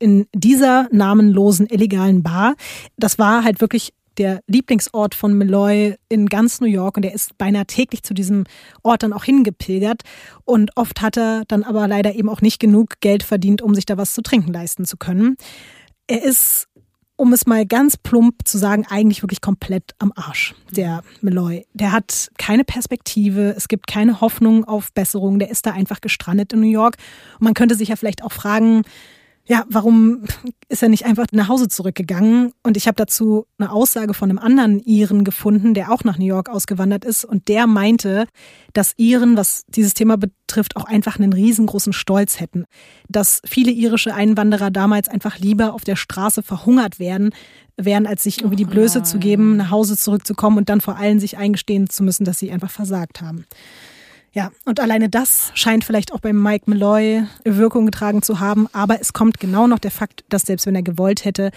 [0.01, 2.57] in dieser namenlosen illegalen Bar.
[2.97, 7.37] Das war halt wirklich der Lieblingsort von Malloy in ganz New York und er ist
[7.39, 8.45] beinahe täglich zu diesem
[8.83, 10.03] Ort dann auch hingepilgert
[10.45, 13.87] und oft hat er dann aber leider eben auch nicht genug Geld verdient, um sich
[13.87, 15.37] da was zu trinken leisten zu können.
[16.07, 16.69] Er ist
[17.17, 21.65] um es mal ganz plump zu sagen, eigentlich wirklich komplett am Arsch, der Malloy.
[21.73, 26.53] Der hat keine Perspektive, es gibt keine Hoffnung auf Besserung, der ist da einfach gestrandet
[26.53, 26.97] in New York.
[27.39, 28.83] Und man könnte sich ja vielleicht auch fragen,
[29.47, 30.25] ja, warum
[30.69, 32.53] ist er nicht einfach nach Hause zurückgegangen?
[32.63, 36.25] Und ich habe dazu eine Aussage von einem anderen Iren gefunden, der auch nach New
[36.25, 37.27] York ausgewandert ist.
[37.27, 38.27] Und der meinte,
[38.73, 42.65] dass Iren, was dieses Thema betrifft, auch einfach einen riesengroßen Stolz hätten.
[43.09, 47.31] Dass viele irische Einwanderer damals einfach lieber auf der Straße verhungert werden,
[47.77, 51.21] wären, als sich irgendwie die Blöße zu geben, nach Hause zurückzukommen und dann vor allen
[51.21, 53.45] sich eingestehen zu müssen, dass sie einfach versagt haben.
[54.35, 58.67] Ja, und alleine das scheint vielleicht auch beim Mike Malloy Wirkung getragen zu haben.
[58.73, 61.53] Aber es kommt genau noch der Fakt, dass selbst wenn er gewollt hätte,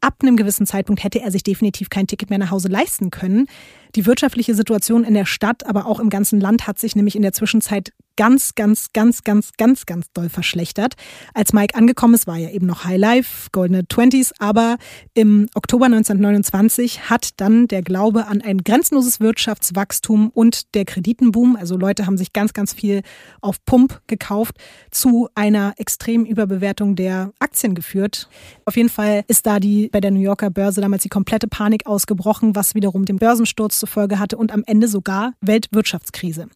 [0.00, 3.48] ab einem gewissen Zeitpunkt hätte er sich definitiv kein Ticket mehr nach Hause leisten können.
[3.94, 7.22] Die wirtschaftliche Situation in der Stadt, aber auch im ganzen Land hat sich nämlich in
[7.22, 10.94] der Zwischenzeit ganz, ganz, ganz, ganz, ganz, ganz doll verschlechtert.
[11.34, 14.76] Als Mike angekommen ist, war ja eben noch High Life, goldene Twenties, aber
[15.14, 21.76] im Oktober 1929 hat dann der Glaube an ein grenzenloses Wirtschaftswachstum und der Kreditenboom, also
[21.76, 23.02] Leute haben sich ganz, ganz viel
[23.40, 24.56] auf Pump gekauft,
[24.90, 28.28] zu einer extremen Überbewertung der Aktien geführt.
[28.64, 31.86] Auf jeden Fall ist da die bei der New Yorker Börse damals die komplette Panik
[31.86, 36.48] ausgebrochen, was wiederum den Börsensturz zur Folge hatte und am Ende sogar Weltwirtschaftskrise.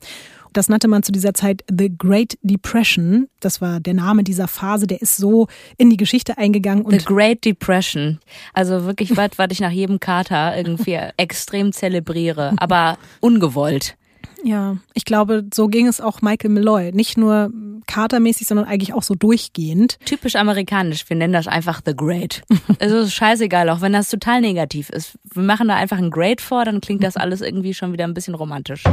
[0.57, 3.29] Das nannte man zu dieser Zeit The Great Depression.
[3.41, 4.87] Das war der Name dieser Phase.
[4.87, 6.87] Der ist so in die Geschichte eingegangen.
[6.89, 8.21] The Great Depression.
[8.55, 13.99] Also wirklich was, was ich nach jedem Kater irgendwie extrem zelebriere, aber ungewollt.
[14.45, 16.91] Ja, ich glaube, so ging es auch Michael Malloy.
[16.93, 17.51] Nicht nur
[17.87, 19.99] katermäßig, sondern eigentlich auch so durchgehend.
[20.07, 21.07] Typisch amerikanisch.
[21.07, 22.45] Wir nennen das einfach The Great.
[22.79, 25.19] Also ist scheißegal, auch wenn das total negativ ist.
[25.35, 28.15] Wir machen da einfach ein Great vor, dann klingt das alles irgendwie schon wieder ein
[28.15, 28.85] bisschen romantisch.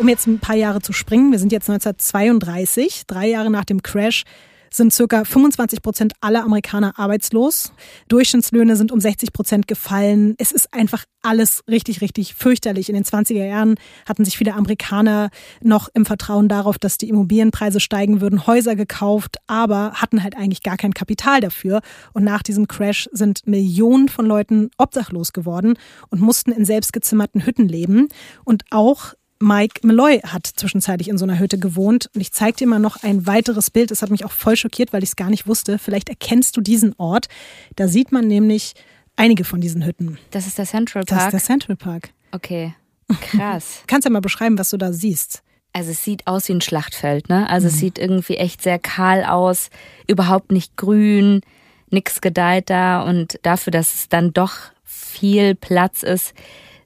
[0.00, 3.82] Um jetzt ein paar Jahre zu springen, wir sind jetzt 1932, drei Jahre nach dem
[3.82, 4.24] Crash,
[4.72, 7.74] sind circa 25 Prozent aller Amerikaner arbeitslos.
[8.08, 10.36] Durchschnittslöhne sind um 60 Prozent gefallen.
[10.38, 12.88] Es ist einfach alles richtig, richtig fürchterlich.
[12.88, 13.74] In den 20er Jahren
[14.08, 15.28] hatten sich viele Amerikaner
[15.60, 20.62] noch im Vertrauen darauf, dass die Immobilienpreise steigen würden, Häuser gekauft, aber hatten halt eigentlich
[20.62, 21.82] gar kein Kapital dafür.
[22.14, 25.74] Und nach diesem Crash sind Millionen von Leuten obdachlos geworden
[26.08, 28.08] und mussten in selbstgezimmerten Hütten leben.
[28.44, 32.10] Und auch Mike Malloy hat zwischenzeitlich in so einer Hütte gewohnt.
[32.14, 33.90] Und ich zeige dir mal noch ein weiteres Bild.
[33.90, 35.78] Das hat mich auch voll schockiert, weil ich es gar nicht wusste.
[35.78, 37.28] Vielleicht erkennst du diesen Ort.
[37.76, 38.74] Da sieht man nämlich
[39.16, 40.18] einige von diesen Hütten.
[40.30, 41.18] Das ist der Central Park.
[41.18, 42.10] Das ist der Central Park.
[42.32, 42.74] Okay.
[43.22, 43.82] Krass.
[43.86, 45.42] Kannst ja mal beschreiben, was du da siehst.
[45.72, 47.48] Also es sieht aus wie ein Schlachtfeld, ne?
[47.48, 47.74] Also mhm.
[47.74, 49.70] es sieht irgendwie echt sehr kahl aus,
[50.08, 51.42] überhaupt nicht grün,
[51.90, 56.34] nix gedeiht da und dafür, dass es dann doch viel Platz ist,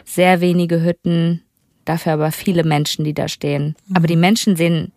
[0.05, 1.44] sehr wenige Hütten,
[1.85, 3.77] dafür aber viele Menschen, die da stehen.
[3.87, 3.97] Mhm.
[3.97, 4.93] Aber die Menschen sehen,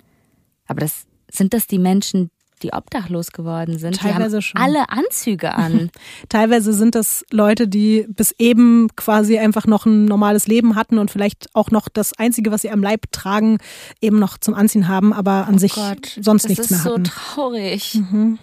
[0.67, 2.29] aber das sind das die Menschen,
[2.63, 3.97] die obdachlos geworden sind.
[3.97, 4.59] Teilweise schon.
[4.59, 5.91] alle Anzüge an.
[6.29, 11.11] Teilweise sind das Leute, die bis eben quasi einfach noch ein normales Leben hatten und
[11.11, 13.59] vielleicht auch noch das Einzige, was sie am Leib tragen,
[14.01, 17.03] eben noch zum Anziehen haben, aber an oh sich Gott, sonst nichts mehr hatten.
[17.03, 17.95] Das ist so traurig.
[17.95, 18.39] Mhm.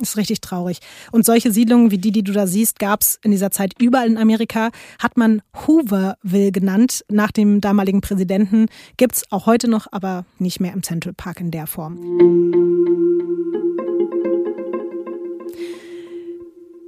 [0.00, 0.80] Ist richtig traurig.
[1.12, 4.08] Und solche Siedlungen wie die, die du da siehst, gab es in dieser Zeit überall
[4.08, 4.70] in Amerika.
[4.98, 8.66] Hat man Hooverville genannt, nach dem damaligen Präsidenten.
[8.96, 11.96] Gibt es auch heute noch, aber nicht mehr im Central Park in der Form.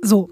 [0.03, 0.29] So,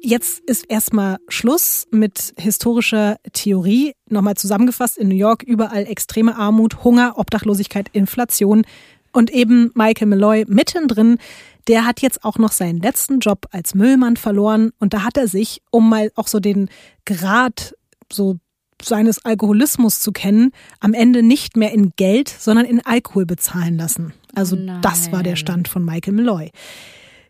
[0.00, 3.92] jetzt ist erstmal Schluss mit historischer Theorie.
[4.08, 8.64] Nochmal zusammengefasst, in New York überall extreme Armut, Hunger, Obdachlosigkeit, Inflation
[9.18, 11.18] und eben Michael Malloy mittendrin
[11.68, 15.28] der hat jetzt auch noch seinen letzten Job als Müllmann verloren und da hat er
[15.28, 16.70] sich, um mal auch so den
[17.04, 17.74] Grad
[18.10, 18.38] so
[18.82, 24.14] seines Alkoholismus zu kennen, am Ende nicht mehr in Geld, sondern in Alkohol bezahlen lassen.
[24.34, 26.50] Also oh das war der Stand von Michael Malloy.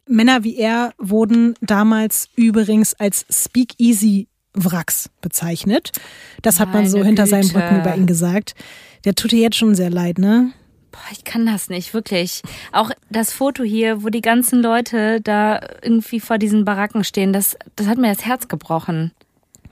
[0.06, 5.92] Männer wie er wurden damals übrigens als Speakeasy Wracks bezeichnet.
[6.42, 7.30] Das hat man so hinter Güte.
[7.30, 8.54] seinem Rücken über ihn gesagt.
[9.04, 10.52] Der tut dir jetzt schon sehr leid, ne?
[10.90, 12.42] Boah, ich kann das nicht, wirklich.
[12.72, 17.56] Auch das Foto hier, wo die ganzen Leute da irgendwie vor diesen Baracken stehen, das,
[17.76, 19.12] das hat mir das Herz gebrochen.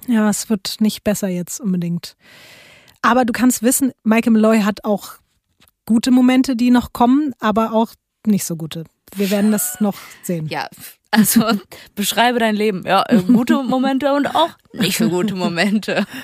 [0.06, 2.16] Ja, es wird nicht besser jetzt unbedingt.
[3.02, 5.14] Aber du kannst wissen, Michael Malloy hat auch
[5.86, 7.92] gute Momente, die noch kommen, aber auch
[8.26, 8.84] nicht so gute.
[9.14, 10.46] Wir werden das noch sehen.
[10.48, 10.68] Ja,
[11.10, 11.44] also
[11.94, 12.84] beschreibe dein Leben.
[12.84, 16.04] Ja, gute Momente und auch nicht so gute Momente.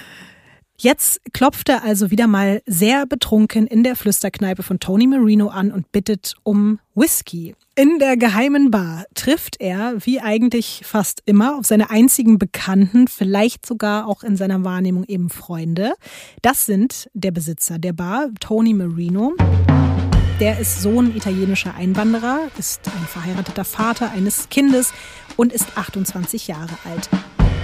[0.83, 5.71] Jetzt klopft er also wieder mal sehr betrunken in der Flüsterkneipe von Tony Marino an
[5.71, 7.55] und bittet um Whisky.
[7.77, 13.65] In der geheimen Bar trifft er, wie eigentlich fast immer, auf seine einzigen Bekannten, vielleicht
[13.65, 15.93] sogar auch in seiner Wahrnehmung eben Freunde.
[16.43, 19.35] Das sind der Besitzer der Bar, Tony Marino.
[20.41, 24.93] Der ist Sohn italienischer Einwanderer, ist ein verheirateter Vater eines Kindes
[25.37, 27.09] und ist 28 Jahre alt.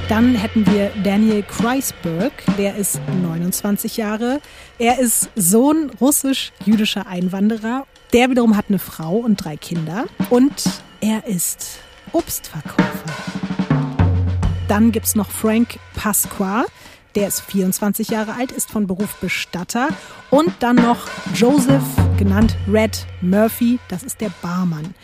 [0.08, 4.40] Dann hätten wir Daniel Kreisberg, der ist 29 Jahre.
[4.78, 11.26] Er ist Sohn russisch-jüdischer Einwanderer Der wiederum hat eine Frau und drei Kinder und er
[11.26, 11.80] ist
[12.12, 13.12] Obstverkäufer.
[14.66, 16.64] Dann gibt's noch Frank Pasqua.
[17.14, 19.88] Der ist 24 Jahre alt, ist von Beruf Bestatter.
[20.30, 21.84] Und dann noch Joseph,
[22.16, 24.94] genannt Red Murphy, das ist der Barmann.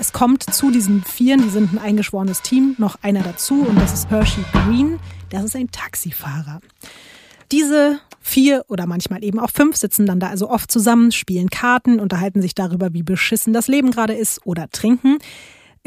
[0.00, 3.92] Es kommt zu diesen Vieren, die sind ein eingeschworenes Team, noch einer dazu und das
[3.92, 6.60] ist Hershey Green, das ist ein Taxifahrer.
[7.50, 11.98] Diese vier oder manchmal eben auch fünf sitzen dann da also oft zusammen, spielen Karten,
[11.98, 15.18] unterhalten sich darüber, wie beschissen das Leben gerade ist oder trinken.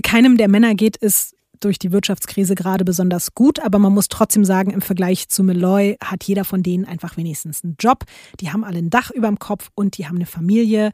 [0.04, 4.43] Keinem der Männer geht es durch die Wirtschaftskrise gerade besonders gut, aber man muss trotzdem
[4.43, 8.04] sagen, im Vergleich zu Malloy hat jeder von denen einfach wenigstens einen Job.
[8.39, 10.91] Die haben alle ein Dach über dem Kopf und die haben eine Familie.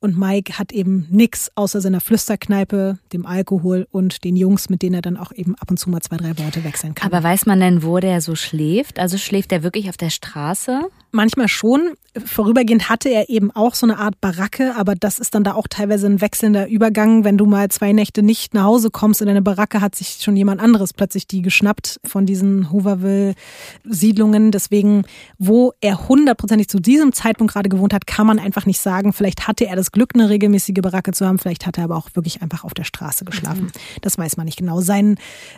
[0.00, 4.94] Und Mike hat eben nichts außer seiner Flüsterkneipe, dem Alkohol und den Jungs, mit denen
[4.94, 7.12] er dann auch eben ab und zu mal zwei, drei Worte wechseln kann.
[7.12, 8.98] Aber weiß man denn, wo der so schläft?
[8.98, 10.88] Also schläft er wirklich auf der Straße?
[11.12, 11.92] Manchmal schon.
[12.24, 15.68] Vorübergehend hatte er eben auch so eine Art Baracke, aber das ist dann da auch
[15.68, 17.22] teilweise ein wechselnder Übergang.
[17.22, 20.36] Wenn du mal zwei Nächte nicht nach Hause kommst in deine Baracke, hat sich schon
[20.36, 24.50] jemand anderes plötzlich die geschnappt von diesen Hooverville-Siedlungen.
[24.50, 25.04] Deswegen,
[25.38, 29.12] wo er hundertprozentig zu diesem Zeitpunkt gerade gewohnt hat, kann man einfach nicht sagen.
[29.12, 31.38] Vielleicht hatte er das Glück, eine regelmäßige Baracke zu haben.
[31.38, 33.64] Vielleicht hat er aber auch wirklich einfach auf der Straße geschlafen.
[33.64, 34.00] Mhm.
[34.02, 34.80] Das weiß man nicht genau.
[34.80, 35.16] Sein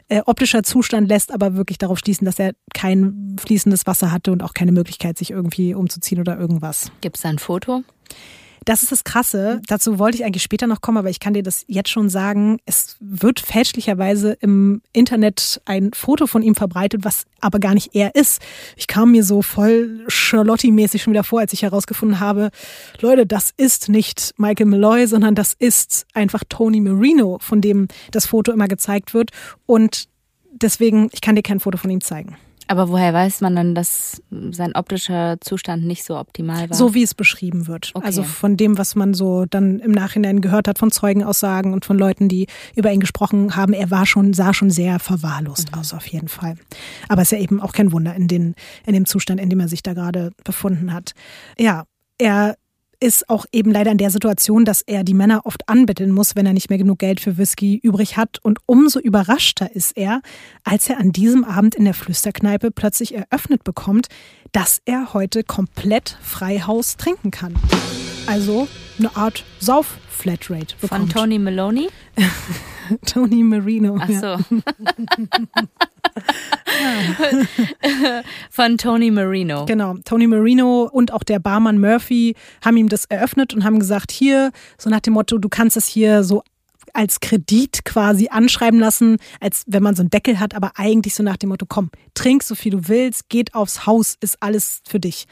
[0.08, 4.42] äh, optischer Zustand lässt aber wirklich darauf schließen, dass er kein fließendes Wasser hatte und
[4.42, 5.41] auch keine Möglichkeit, sich irgendwie
[5.74, 6.90] umzuziehen oder irgendwas.
[7.00, 7.82] Gibt es ein Foto?
[8.64, 9.60] Das ist das Krasse.
[9.66, 12.58] Dazu wollte ich eigentlich später noch kommen, aber ich kann dir das jetzt schon sagen.
[12.64, 18.14] Es wird fälschlicherweise im Internet ein Foto von ihm verbreitet, was aber gar nicht er
[18.14, 18.40] ist.
[18.76, 22.50] Ich kam mir so voll Charlotte-mäßig schon wieder vor, als ich herausgefunden habe,
[23.00, 28.26] Leute, das ist nicht Michael Malloy, sondern das ist einfach Tony Marino, von dem das
[28.26, 29.30] Foto immer gezeigt wird.
[29.66, 30.08] Und
[30.52, 32.36] deswegen, ich kann dir kein Foto von ihm zeigen.
[32.72, 36.74] Aber woher weiß man dann, dass sein optischer Zustand nicht so optimal war?
[36.74, 37.90] So wie es beschrieben wird.
[37.92, 38.06] Okay.
[38.06, 41.98] Also von dem, was man so dann im Nachhinein gehört hat von Zeugenaussagen und von
[41.98, 45.80] Leuten, die über ihn gesprochen haben, er war schon, sah schon sehr verwahrlost mhm.
[45.80, 46.54] aus, auf jeden Fall.
[47.10, 48.54] Aber es ist ja eben auch kein Wunder in, den,
[48.86, 51.12] in dem Zustand, in dem er sich da gerade befunden hat.
[51.58, 51.84] Ja,
[52.16, 52.56] er
[53.02, 56.46] ist auch eben leider in der Situation, dass er die Männer oft anbetteln muss, wenn
[56.46, 58.38] er nicht mehr genug Geld für Whisky übrig hat.
[58.42, 60.22] Und umso überraschter ist er,
[60.62, 64.06] als er an diesem Abend in der Flüsterkneipe plötzlich eröffnet bekommt,
[64.52, 67.54] dass er heute komplett Freihaus trinken kann.
[68.26, 71.12] Also eine Art Sauf-Flatrate bekommt.
[71.12, 71.88] Von Tony Maloney?
[73.06, 73.98] Tony Marino.
[74.00, 74.26] Ach so.
[74.26, 74.38] Ja.
[78.50, 79.66] Von Tony Marino.
[79.66, 79.96] Genau.
[80.04, 84.50] Tony Marino und auch der Barmann Murphy haben ihm das eröffnet und haben gesagt, hier,
[84.78, 86.42] so nach dem Motto, du kannst es hier so
[86.92, 91.22] als Kredit quasi anschreiben lassen, als wenn man so einen Deckel hat, aber eigentlich so
[91.22, 95.00] nach dem Motto, komm, trink so viel du willst, geht aufs Haus, ist alles für
[95.00, 95.26] dich.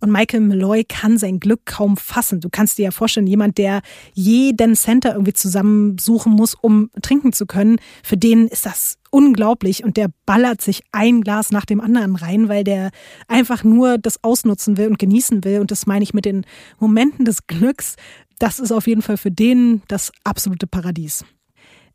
[0.00, 2.40] Und Michael Malloy kann sein Glück kaum fassen.
[2.40, 3.80] Du kannst dir ja vorstellen, jemand, der
[4.14, 9.96] jeden Center irgendwie zusammensuchen muss, um trinken zu können, für den ist das unglaublich und
[9.96, 12.90] der ballert sich ein Glas nach dem anderen rein, weil der
[13.26, 15.60] einfach nur das ausnutzen will und genießen will.
[15.60, 16.44] Und das meine ich mit den
[16.78, 17.96] Momenten des Glücks.
[18.38, 21.24] Das ist auf jeden Fall für den das absolute Paradies.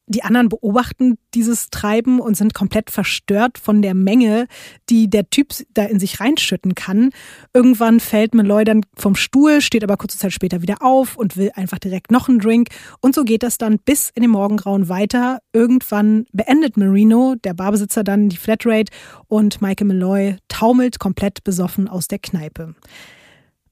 [0.07, 4.47] Die anderen beobachten dieses Treiben und sind komplett verstört von der Menge,
[4.89, 7.11] die der Typ da in sich reinschütten kann.
[7.53, 11.51] Irgendwann fällt Malloy dann vom Stuhl, steht aber kurze Zeit später wieder auf und will
[11.55, 12.67] einfach direkt noch einen Drink.
[12.99, 15.39] Und so geht das dann bis in den Morgengrauen weiter.
[15.53, 18.91] Irgendwann beendet Marino, der Barbesitzer, dann die Flatrate
[19.27, 22.75] und Michael Malloy taumelt komplett besoffen aus der Kneipe.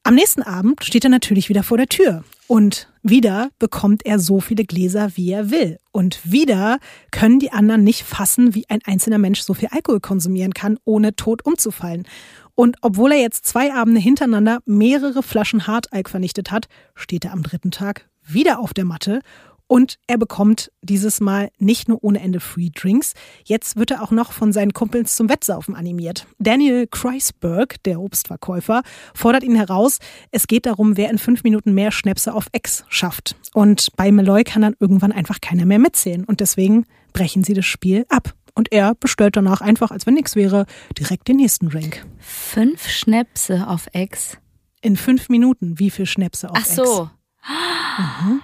[0.04, 4.40] Am nächsten Abend steht er natürlich wieder vor der Tür und wieder bekommt er so
[4.40, 5.78] viele Gläser, wie er will.
[5.92, 6.80] Und wieder
[7.12, 11.16] können die anderen nicht fassen, wie ein einzelner Mensch so viel Alkohol konsumieren kann, ohne
[11.16, 12.08] tot umzufallen.
[12.56, 17.44] Und obwohl er jetzt zwei Abende hintereinander mehrere Flaschen Hartalk vernichtet hat, steht er am
[17.44, 19.22] dritten Tag wieder auf der Matte
[19.72, 23.14] und er bekommt dieses Mal nicht nur ohne Ende Free Drinks,
[23.46, 26.28] jetzt wird er auch noch von seinen Kumpels zum Wettsaufen animiert.
[26.40, 28.82] Daniel Kreisberg, der Obstverkäufer,
[29.14, 30.00] fordert ihn heraus.
[30.30, 33.38] Es geht darum, wer in fünf Minuten mehr Schnäpse auf Ex schafft.
[33.54, 36.26] Und bei Malloy kann dann irgendwann einfach keiner mehr mitzählen.
[36.26, 38.34] Und deswegen brechen sie das Spiel ab.
[38.54, 40.66] Und er bestellt danach einfach, als wenn nichts wäre,
[41.00, 42.06] direkt den nächsten Drink.
[42.20, 44.38] Fünf Schnäpse auf Ex?
[44.82, 45.80] In fünf Minuten.
[45.80, 46.72] Wie viel Schnäpse auf Ex?
[46.72, 47.04] Ach so.
[47.04, 48.26] Ex?
[48.26, 48.42] Mhm.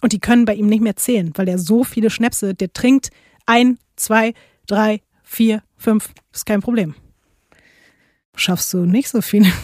[0.00, 3.10] Und die können bei ihm nicht mehr zählen, weil er so viele Schnäpse, der trinkt
[3.46, 4.34] ein, zwei,
[4.66, 6.94] drei, vier, fünf, ist kein Problem.
[8.34, 9.46] Schaffst du nicht so viel?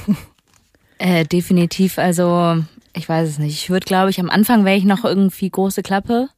[0.98, 2.62] Äh, definitiv, also
[2.94, 3.54] ich weiß es nicht.
[3.54, 6.28] Ich würde, glaube ich, am Anfang wäre ich noch irgendwie große Klappe.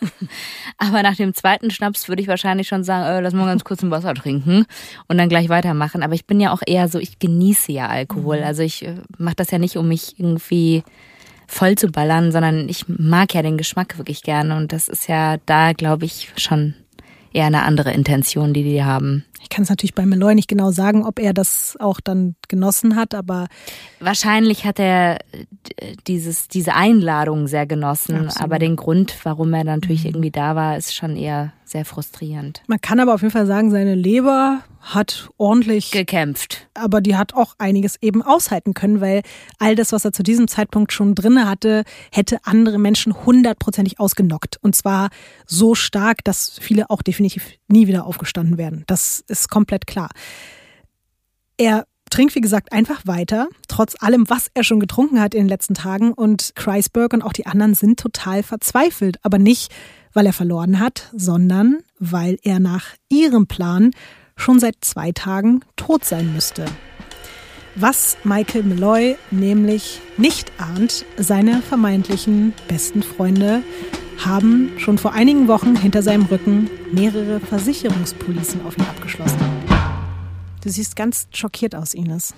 [0.78, 3.82] Aber nach dem zweiten Schnaps würde ich wahrscheinlich schon sagen, äh, lass mal ganz kurz
[3.82, 4.66] ein Wasser trinken
[5.08, 6.02] und dann gleich weitermachen.
[6.02, 8.38] Aber ich bin ja auch eher so, ich genieße ja Alkohol.
[8.38, 8.44] Mhm.
[8.44, 10.82] Also ich äh, mache das ja nicht, um mich irgendwie
[11.50, 15.36] voll zu ballern, sondern ich mag ja den Geschmack wirklich gerne und das ist ja
[15.46, 16.74] da, glaube ich, schon
[17.32, 19.24] eher eine andere Intention, die die haben.
[19.42, 22.94] Ich kann es natürlich bei Meloy nicht genau sagen, ob er das auch dann genossen
[22.94, 23.48] hat, aber
[23.98, 25.18] wahrscheinlich hat er
[26.06, 28.42] dieses diese Einladung sehr genossen, Absolut.
[28.44, 30.10] aber den Grund, warum er natürlich mhm.
[30.10, 32.62] irgendwie da war, ist schon eher sehr frustrierend.
[32.66, 36.68] Man kann aber auf jeden Fall sagen, seine Leber hat ordentlich gekämpft.
[36.74, 39.22] Aber die hat auch einiges eben aushalten können, weil
[39.58, 44.58] all das, was er zu diesem Zeitpunkt schon drinne hatte, hätte andere Menschen hundertprozentig ausgenockt.
[44.62, 45.10] Und zwar
[45.46, 48.84] so stark, dass viele auch definitiv nie wieder aufgestanden werden.
[48.86, 50.08] Das ist komplett klar.
[51.56, 55.48] Er trinkt, wie gesagt, einfach weiter, trotz allem, was er schon getrunken hat in den
[55.48, 56.12] letzten Tagen.
[56.12, 59.18] Und Kreisberg und auch die anderen sind total verzweifelt.
[59.22, 59.70] Aber nicht,
[60.12, 63.90] weil er verloren hat, sondern weil er nach ihrem Plan
[64.36, 66.64] schon seit zwei Tagen tot sein müsste.
[67.76, 73.62] Was Michael Malloy nämlich nicht ahnt, seine vermeintlichen besten Freunde
[74.24, 79.38] haben schon vor einigen Wochen hinter seinem Rücken mehrere Versicherungspolicen auf ihn abgeschlossen.
[80.62, 82.34] Du siehst ganz schockiert aus, Ines.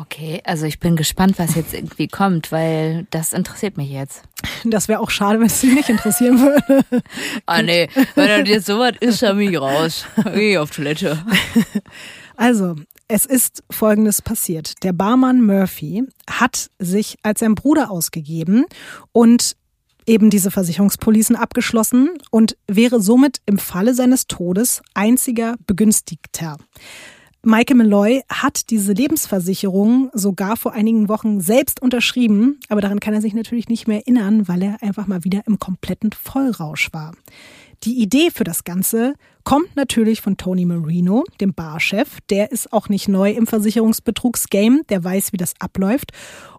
[0.00, 4.22] Okay, also ich bin gespannt, was jetzt irgendwie kommt, weil das interessiert mich jetzt.
[4.64, 6.84] Das wäre auch schade, wenn es dich nicht interessieren würde.
[7.46, 10.04] ah nee, wenn er jetzt sowas ist, dann bin ich raus.
[10.34, 11.24] Geh auf Toilette.
[12.36, 12.76] Also,
[13.08, 14.84] es ist Folgendes passiert.
[14.84, 18.64] Der Barmann Murphy hat sich als sein Bruder ausgegeben
[19.10, 19.56] und
[20.06, 26.58] eben diese Versicherungspolicen abgeschlossen und wäre somit im Falle seines Todes einziger Begünstigter.
[27.50, 33.22] Michael Malloy hat diese Lebensversicherung sogar vor einigen Wochen selbst unterschrieben, aber daran kann er
[33.22, 37.14] sich natürlich nicht mehr erinnern, weil er einfach mal wieder im kompletten Vollrausch war.
[37.84, 42.18] Die Idee für das Ganze kommt natürlich von Tony Marino, dem Barchef.
[42.28, 46.12] Der ist auch nicht neu im Versicherungsbetrugsgame, der weiß, wie das abläuft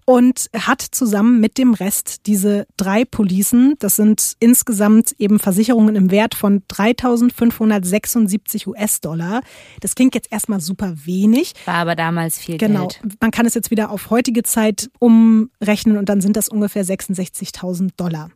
[0.10, 6.10] und hat zusammen mit dem Rest diese drei Policen, das sind insgesamt eben Versicherungen im
[6.10, 9.42] Wert von 3.576 US-Dollar.
[9.82, 11.54] Das klingt jetzt erstmal super wenig.
[11.66, 12.88] War aber damals viel genau.
[12.88, 13.02] Geld.
[13.04, 13.16] Genau.
[13.22, 17.92] Man kann es jetzt wieder auf heutige Zeit umrechnen und dann sind das ungefähr 66.000
[17.96, 18.32] Dollar.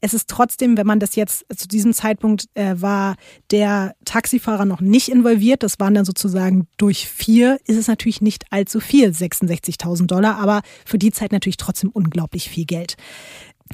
[0.00, 3.16] Es ist trotzdem, wenn man das jetzt zu diesem Zeitpunkt äh, war,
[3.50, 8.46] der Taxifahrer noch nicht involviert, das waren dann sozusagen durch vier, ist es natürlich nicht
[8.48, 12.96] allzu viel, 66.000 Dollar, aber für die Zeit natürlich trotzdem unglaublich viel Geld.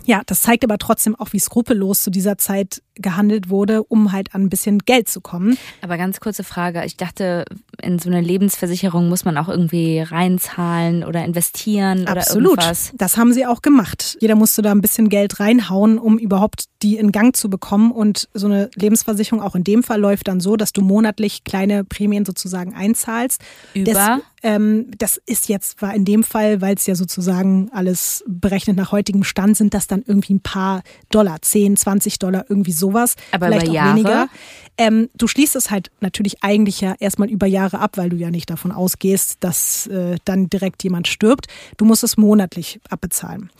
[0.04, 4.34] Ja, das zeigt aber trotzdem auch, wie skrupellos zu dieser Zeit gehandelt wurde, um halt
[4.34, 5.58] an ein bisschen Geld zu kommen.
[5.80, 6.84] Aber ganz kurze Frage.
[6.84, 7.44] Ich dachte,
[7.82, 12.52] in so eine Lebensversicherung muss man auch irgendwie reinzahlen oder investieren Absolut.
[12.52, 12.92] oder irgendwas.
[12.96, 14.16] Das haben sie auch gemacht.
[14.20, 17.92] Jeder musste da ein bisschen Geld reinhauen, um überhaupt die in Gang zu bekommen.
[17.92, 21.84] Und so eine Lebensversicherung auch in dem Fall läuft dann so, dass du monatlich kleine
[21.84, 23.42] Prämien sozusagen einzahlst.
[23.74, 23.92] Über?
[23.92, 28.76] Das, ähm, das ist jetzt, war in dem Fall, weil es ja sozusagen alles berechnet
[28.76, 33.16] nach heutigem Stand sind, das dann irgendwie ein paar Dollar, 10, 20 Dollar, irgendwie sowas.
[33.32, 33.94] Aber vielleicht auch Jahre?
[33.96, 34.28] weniger.
[34.76, 38.30] Ähm, du schließt es halt natürlich eigentlich ja erstmal über Jahre ab, weil du ja
[38.30, 41.46] nicht davon ausgehst, dass äh, dann direkt jemand stirbt.
[41.76, 43.50] Du musst es monatlich abbezahlen.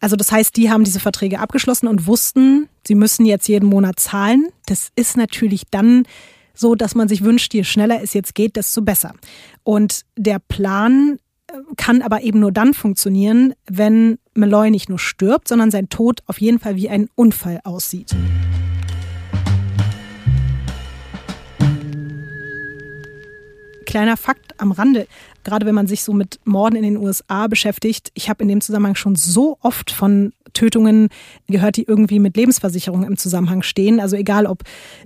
[0.00, 4.00] Also das heißt, die haben diese Verträge abgeschlossen und wussten, sie müssen jetzt jeden Monat
[4.00, 4.48] zahlen.
[4.66, 6.04] Das ist natürlich dann
[6.54, 9.14] so, dass man sich wünscht, je schneller es jetzt geht, desto besser.
[9.62, 11.18] Und der Plan
[11.76, 16.40] kann aber eben nur dann funktionieren, wenn Malloy nicht nur stirbt, sondern sein Tod auf
[16.40, 18.14] jeden Fall wie ein Unfall aussieht.
[23.86, 25.06] Kleiner Fakt am Rande
[25.44, 28.60] gerade wenn man sich so mit Morden in den USA beschäftigt, ich habe in dem
[28.60, 31.08] Zusammenhang schon so oft von Tötungen
[31.48, 34.00] gehört, die irgendwie mit Lebensversicherungen im Zusammenhang stehen.
[34.00, 34.62] Also egal, ob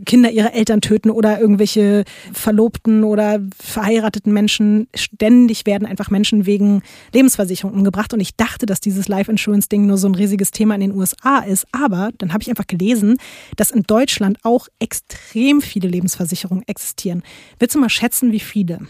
[0.07, 6.83] Kinder ihre Eltern töten oder irgendwelche verlobten oder verheirateten Menschen, ständig werden einfach Menschen wegen
[7.13, 8.13] Lebensversicherung umgebracht.
[8.15, 10.95] Und ich dachte, dass dieses Life Insurance Ding nur so ein riesiges Thema in den
[10.95, 11.67] USA ist.
[11.73, 13.17] Aber dann habe ich einfach gelesen,
[13.57, 17.23] dass in Deutschland auch extrem viele Lebensversicherungen existieren.
[17.59, 18.81] Willst du mal schätzen, wie viele?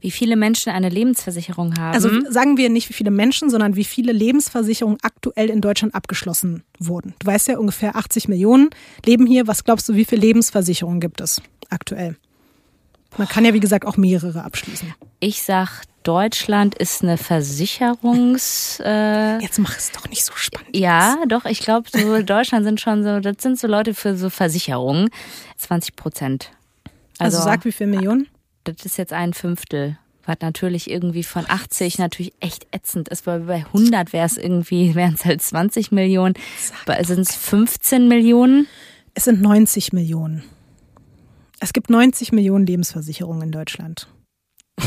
[0.00, 1.94] Wie viele Menschen eine Lebensversicherung haben.
[1.94, 6.62] Also sagen wir nicht wie viele Menschen, sondern wie viele Lebensversicherungen aktuell in Deutschland abgeschlossen
[6.78, 7.14] wurden.
[7.18, 8.70] Du weißt ja, ungefähr 80 Millionen
[9.04, 9.46] leben hier.
[9.46, 11.40] Was glaubst du, wie viele Lebensversicherungen gibt es
[11.70, 12.16] aktuell?
[13.16, 14.92] Man kann ja, wie gesagt, auch mehrere abschließen.
[15.20, 18.80] Ich sag, Deutschland ist eine Versicherungs.
[18.84, 20.74] Äh, Jetzt mach es doch nicht so spannend.
[20.74, 24.30] Ja, doch, ich glaube, so Deutschland sind schon so, das sind so Leute für so
[24.30, 25.10] Versicherungen.
[25.56, 26.50] 20 Prozent.
[27.18, 28.28] Also, also sag wie viele Millionen?
[28.72, 29.98] Das ist jetzt ein Fünftel.
[30.24, 34.94] Was natürlich irgendwie von 80 natürlich echt ätzend ist, weil bei 100 wäre es irgendwie,
[34.94, 36.34] wären es halt 20 Millionen.
[37.00, 38.66] Sind es 15 Millionen?
[39.14, 40.44] Es sind 90 Millionen.
[41.60, 44.06] Es gibt 90 Millionen Lebensversicherungen in Deutschland.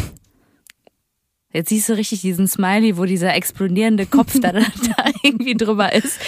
[1.51, 4.61] Jetzt siehst du richtig diesen Smiley, wo dieser explodierende Kopf da, da
[5.23, 6.19] irgendwie drüber ist.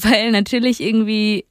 [0.00, 1.44] Weil natürlich irgendwie,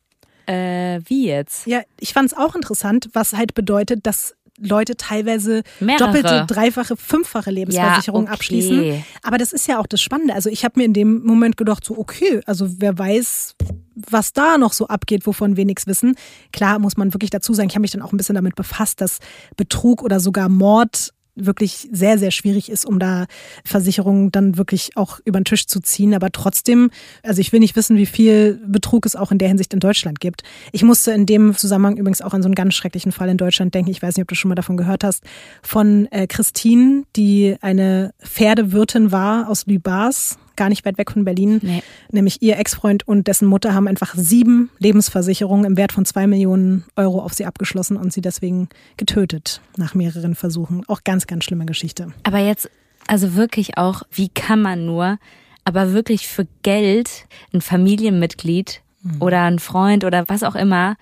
[0.48, 1.66] äh, wie jetzt?
[1.68, 6.06] Ja, ich fand es auch interessant, was halt bedeutet, dass Leute teilweise Mehrere.
[6.06, 8.34] doppelte, dreifache, fünffache Lebensversicherung Ja, okay.
[8.34, 9.04] abschließen.
[9.24, 10.34] Aber das ist ja auch das Spannende.
[10.34, 13.56] Also ich habe mir in dem Moment gedacht, so okay, also wer weiß,
[13.96, 16.16] was da noch so abgeht, wovon wir nichts wissen.
[16.54, 19.02] Klar muss man wirklich dazu sagen, ich habe mich dann auch ein bisschen damit befasst,
[19.02, 19.20] dass
[19.58, 23.26] Betrug oder sogar Mord wirklich sehr, sehr schwierig ist, um da
[23.64, 26.14] Versicherungen dann wirklich auch über den Tisch zu ziehen.
[26.14, 26.90] Aber trotzdem,
[27.24, 30.20] also ich will nicht wissen, wie viel Betrug es auch in der Hinsicht in Deutschland
[30.20, 30.44] gibt.
[30.72, 33.74] Ich musste in dem Zusammenhang übrigens auch an so einen ganz schrecklichen Fall in Deutschland
[33.74, 33.92] denken.
[33.92, 35.24] Ich weiß nicht, ob du schon mal davon gehört hast.
[35.62, 41.60] Von äh, Christine, die eine Pferdewirtin war aus Lübars, gar nicht weit weg von Berlin.
[41.62, 41.84] Nee.
[42.12, 46.86] Nämlich ihr Ex-Freund und dessen Mutter haben einfach sieben Lebensversicherungen im Wert von zwei Millionen
[46.96, 50.84] Euro auf sie abgeschlossen und sie deswegen getötet nach mehreren Versuchen.
[50.88, 52.14] Auch ganz, ganz schlimme Geschichte.
[52.24, 52.70] Aber jetzt,
[53.08, 55.18] also wirklich auch, wie kann man nur,
[55.64, 58.82] aber wirklich für Geld ein Familienmitglied
[59.20, 60.96] oder ein Freund oder was auch immer,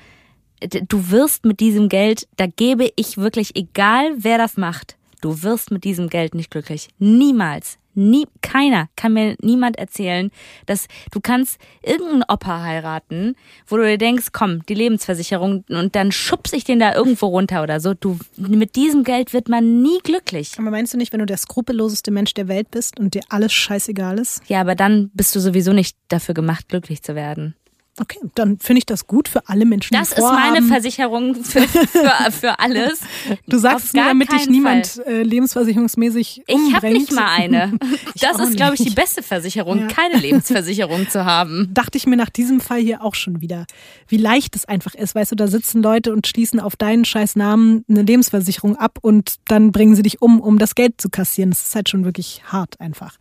[0.61, 5.71] du wirst mit diesem Geld, da gebe ich wirklich, egal wer das macht, du wirst
[5.71, 6.89] mit diesem Geld nicht glücklich.
[6.97, 7.77] Niemals.
[7.99, 10.31] Nie, keiner kann mir niemand erzählen,
[10.65, 13.35] dass du kannst irgendeinen Opa heiraten,
[13.67, 17.61] wo du dir denkst, komm, die Lebensversicherung und dann schubse ich den da irgendwo runter
[17.61, 17.93] oder so.
[17.93, 20.53] Du, mit diesem Geld wird man nie glücklich.
[20.57, 23.51] Aber meinst du nicht, wenn du der skrupelloseste Mensch der Welt bist und dir alles
[23.51, 24.41] scheißegal ist?
[24.47, 27.55] Ja, aber dann bist du sowieso nicht dafür gemacht, glücklich zu werden.
[27.99, 30.61] Okay, dann finde ich das gut für alle Menschen, Das ist meine.
[30.63, 32.99] Versicherung für, für, für alles.
[33.47, 36.93] Du sagst es nur, damit dich niemand äh, lebensversicherungsmäßig Ich habe umbringt.
[36.93, 37.73] nicht mal eine.
[38.21, 39.87] Das ist, glaube ich, die beste Versicherung, Ja.
[39.87, 41.69] keine Lebensversicherung zu haben.
[41.73, 43.65] dachte ich mir nach diesem Fall hier auch schon wieder,
[44.07, 45.15] wie leicht es einfach ist.
[45.15, 49.35] Weißt du, da sitzen Leute und schließen auf deinen scheiß Namen eine Lebensversicherung ab und
[49.47, 51.49] dann bringen sie dich um, um das Geld zu kassieren.
[51.51, 53.17] Das ist halt schon wirklich hart einfach.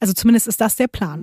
[0.00, 1.22] Also zumindest ist das der Plan.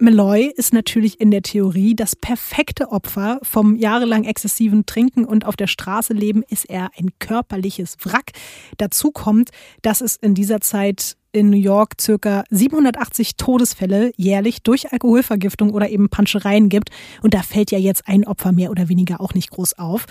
[0.00, 5.56] Malloy ist natürlich in der Theorie das perfekte Opfer vom jahrelang exzessiven Trinken und auf
[5.56, 8.32] der Straße leben ist er ein körperliches Wrack.
[8.76, 9.50] Dazu kommt,
[9.82, 15.88] dass es in dieser Zeit in New York circa 780 Todesfälle jährlich durch Alkoholvergiftung oder
[15.88, 16.90] eben Panschereien gibt.
[17.22, 20.06] Und da fällt ja jetzt ein Opfer mehr oder weniger auch nicht groß auf.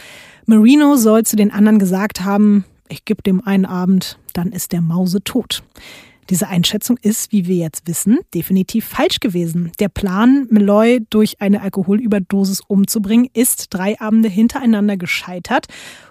[0.45, 4.81] Marino soll zu den anderen gesagt haben, ich gebe dem einen Abend, dann ist der
[4.81, 5.63] Mause tot.
[6.29, 9.71] Diese Einschätzung ist, wie wir jetzt wissen, definitiv falsch gewesen.
[9.79, 15.67] Der Plan, Malloy durch eine Alkoholüberdosis umzubringen, ist drei Abende hintereinander gescheitert.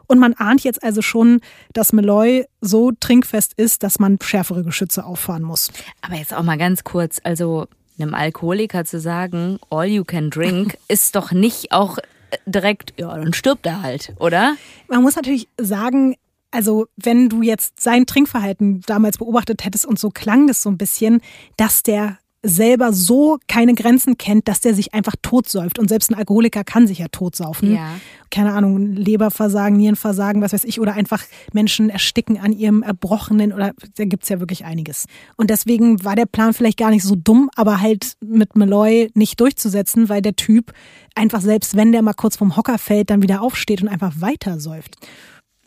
[0.06, 1.40] Und man ahnt jetzt also schon,
[1.72, 5.70] dass Malloy so trinkfest ist, dass man schärfere Geschütze auffahren muss.
[6.02, 7.66] Aber jetzt auch mal ganz kurz, also
[7.98, 11.98] einem Alkoholiker zu sagen, all you can drink, ist doch nicht auch
[12.46, 14.56] direkt, ja, dann stirbt er halt, oder?
[14.88, 16.16] Man muss natürlich sagen,
[16.53, 20.78] also wenn du jetzt sein Trinkverhalten damals beobachtet hättest und so klang das so ein
[20.78, 21.20] bisschen,
[21.57, 25.78] dass der selber so keine Grenzen kennt, dass der sich einfach totsäuft.
[25.78, 27.74] Und selbst ein Alkoholiker kann sich ja totsaufen.
[27.74, 27.94] Ja.
[28.30, 31.22] Keine Ahnung, Leberversagen, Nierenversagen, was weiß ich, oder einfach
[31.53, 35.07] Menschen ersticken an ihrem Erbrochenen oder da gibt's ja wirklich einiges.
[35.36, 39.38] Und deswegen war der Plan vielleicht gar nicht so dumm, aber halt mit Malloy nicht
[39.38, 40.72] durchzusetzen, weil der Typ
[41.14, 44.59] einfach selbst, wenn der mal kurz vom Hocker fällt, dann wieder aufsteht und einfach weiter
[44.59, 44.96] säuft.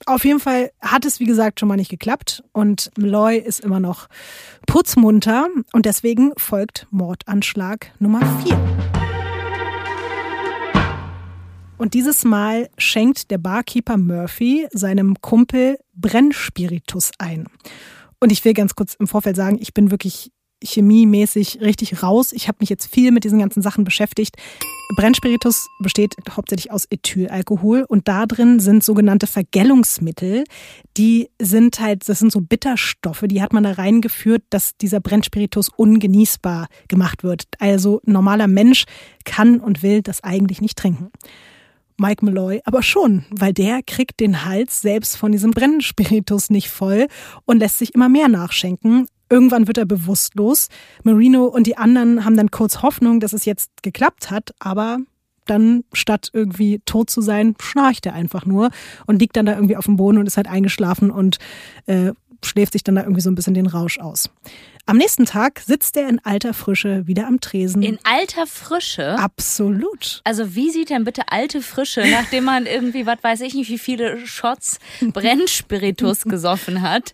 [0.06, 3.80] Auf jeden Fall hat es, wie gesagt, schon mal nicht geklappt und Malloy ist immer
[3.80, 4.08] noch
[4.68, 8.60] putzmunter und deswegen folgt Mordanschlag Nummer 4.
[11.78, 17.48] Und dieses Mal schenkt der Barkeeper Murphy seinem Kumpel Brennspiritus ein.
[18.20, 20.32] Und ich will ganz kurz im Vorfeld sagen, ich bin wirklich
[20.64, 22.32] chemiemäßig richtig raus.
[22.32, 24.36] Ich habe mich jetzt viel mit diesen ganzen Sachen beschäftigt.
[24.96, 30.44] Brennspiritus besteht hauptsächlich aus Ethylalkohol und da drin sind sogenannte Vergällungsmittel.
[30.96, 35.70] Die sind halt, das sind so Bitterstoffe, die hat man da reingeführt, dass dieser Brennspiritus
[35.70, 37.46] ungenießbar gemacht wird.
[37.60, 38.86] Also normaler Mensch
[39.24, 41.12] kann und will das eigentlich nicht trinken.
[41.98, 47.08] Mike Malloy aber schon, weil der kriegt den Hals selbst von diesem Brennspiritus nicht voll
[47.46, 49.08] und lässt sich immer mehr nachschenken.
[49.30, 50.70] Irgendwann wird er bewusstlos.
[51.04, 55.00] Marino und die anderen haben dann kurz Hoffnung, dass es jetzt geklappt hat, aber
[55.46, 58.70] dann statt irgendwie tot zu sein, schnarcht er einfach nur
[59.06, 61.38] und liegt dann da irgendwie auf dem Boden und ist halt eingeschlafen und
[61.86, 62.14] äh,
[62.44, 64.30] schläft sich dann da irgendwie so ein bisschen den Rausch aus.
[64.88, 67.82] Am nächsten Tag sitzt er in alter Frische wieder am Tresen.
[67.82, 69.18] In alter Frische.
[69.18, 70.22] Absolut.
[70.24, 73.80] Also wie sieht denn bitte alte Frische, nachdem man irgendwie, was weiß ich nicht, wie
[73.80, 77.14] viele Shots Brennspiritus gesoffen hat?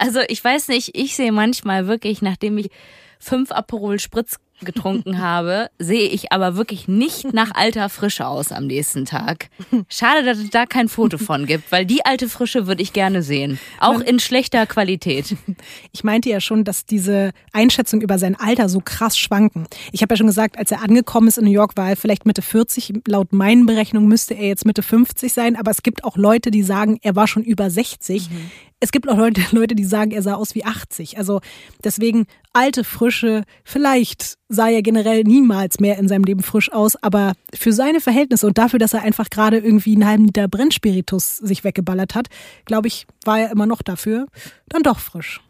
[0.00, 2.70] Also ich weiß nicht, ich sehe manchmal wirklich, nachdem ich
[3.18, 8.66] fünf Aperol Spritz getrunken habe, sehe ich aber wirklich nicht nach alter Frische aus am
[8.66, 9.50] nächsten Tag.
[9.88, 13.22] Schade, dass es da kein Foto von gibt, weil die alte Frische würde ich gerne
[13.22, 13.58] sehen.
[13.78, 15.36] Auch in schlechter Qualität.
[15.92, 19.66] Ich meinte ja schon, dass diese Einschätzung über sein Alter so krass schwanken.
[19.92, 22.26] Ich habe ja schon gesagt, als er angekommen ist in New York, war er vielleicht
[22.26, 23.02] Mitte 40.
[23.08, 25.56] Laut meinen Berechnungen müsste er jetzt Mitte 50 sein.
[25.56, 28.30] Aber es gibt auch Leute, die sagen, er war schon über 60.
[28.30, 29.16] Mhm es gibt auch
[29.52, 31.18] Leute, die sagen, er sah aus wie 80.
[31.18, 31.40] Also
[31.84, 37.34] deswegen alte Frische, vielleicht sah er generell niemals mehr in seinem Leben frisch aus, aber
[37.54, 41.62] für seine Verhältnisse und dafür, dass er einfach gerade irgendwie einen halben Liter Brennspiritus sich
[41.62, 42.28] weggeballert hat,
[42.64, 44.26] glaube ich, war er immer noch dafür
[44.68, 45.40] dann doch frisch.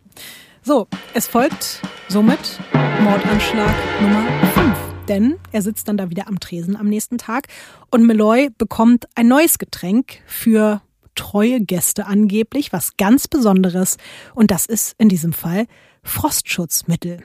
[0.63, 2.61] So, es folgt somit
[3.03, 4.25] Mordanschlag Nummer
[4.55, 4.77] 5.
[5.09, 7.49] Denn er sitzt dann da wieder am Tresen am nächsten Tag
[7.91, 10.83] und Meloy bekommt ein neues Getränk für
[11.15, 13.97] treue Gäste angeblich, was ganz Besonderes.
[14.35, 15.67] Und das ist in diesem Fall
[16.03, 17.23] Frostschutzmittel.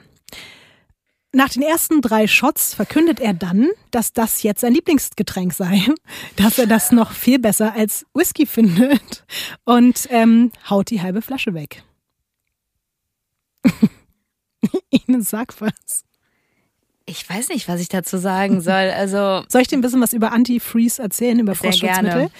[1.32, 5.82] Nach den ersten drei Shots verkündet er dann, dass das jetzt sein Lieblingsgetränk sei,
[6.36, 9.24] dass er das noch viel besser als Whisky findet
[9.64, 11.82] und ähm, haut die halbe Flasche weg.
[14.90, 16.04] Ines, sag was.
[17.04, 18.72] Ich weiß nicht, was ich dazu sagen soll.
[18.72, 22.12] Also soll ich dir ein bisschen was über Antifreeze erzählen, über Frostschutzmittel?
[22.12, 22.30] Gerne.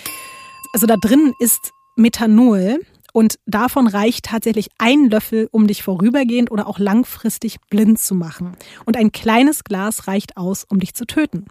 [0.77, 2.81] Also da drin ist Methanol
[3.14, 8.59] und davon reicht tatsächlich ein Löffel, um dich vorübergehend oder auch langfristig blind zu machen.
[8.85, 11.47] Und ein kleines Glas reicht aus, um dich zu töten.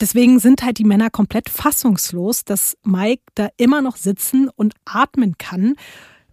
[0.00, 5.36] Deswegen sind halt die Männer komplett fassungslos, dass Mike da immer noch sitzen und atmen
[5.36, 5.74] kann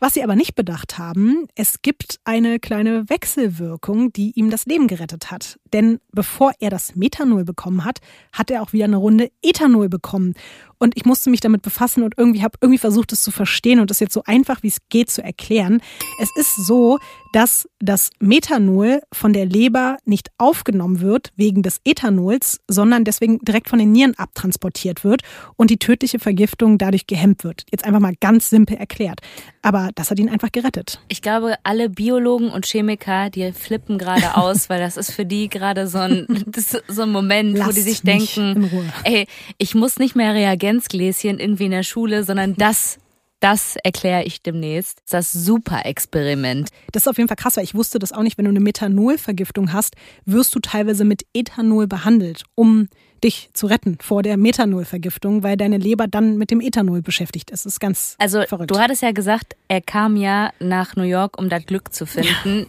[0.02, 4.88] was sie aber nicht bedacht haben, es gibt eine kleine Wechselwirkung, die ihm das Leben
[4.88, 5.60] gerettet hat.
[5.74, 8.00] Denn bevor er das Methanol bekommen hat,
[8.32, 10.36] hat er auch wieder eine Runde Ethanol bekommen.
[10.80, 13.90] Und ich musste mich damit befassen und irgendwie habe irgendwie versucht, es zu verstehen und
[13.90, 15.82] das jetzt so einfach wie es geht zu erklären.
[16.22, 17.00] Es ist so,
[17.32, 23.70] dass das Methanol von der Leber nicht aufgenommen wird wegen des Ethanols, sondern deswegen direkt
[23.70, 25.22] von den Nieren abtransportiert wird
[25.56, 27.66] und die tödliche Vergiftung dadurch gehemmt wird.
[27.72, 29.22] Jetzt einfach mal ganz simpel erklärt.
[29.62, 31.02] Aber das hat ihn einfach gerettet.
[31.10, 35.50] Ich glaube, alle Biologen und Chemiker, die flippen gerade aus, weil das ist für die
[35.50, 36.28] gerade so ein,
[36.88, 38.70] so ein Moment, Lasst wo die sich denken,
[39.04, 39.28] ey,
[39.58, 40.34] ich muss nicht mehr
[40.70, 43.00] Reagenzgläschen irgendwie in der Schule, sondern das
[43.42, 45.02] das erkläre ich demnächst.
[45.10, 46.68] Das Super-Experiment.
[46.92, 48.38] Das ist auf jeden Fall krass, weil ich wusste das auch nicht.
[48.38, 49.96] Wenn du eine Methanolvergiftung hast,
[50.26, 52.90] wirst du teilweise mit Ethanol behandelt, um
[53.24, 57.66] dich zu retten vor der Methanolvergiftung, weil deine Leber dann mit dem Ethanol beschäftigt ist.
[57.66, 58.72] Das ist ganz also, verrückt.
[58.72, 62.68] Du hattest ja gesagt, er kam ja nach New York, um das Glück zu finden.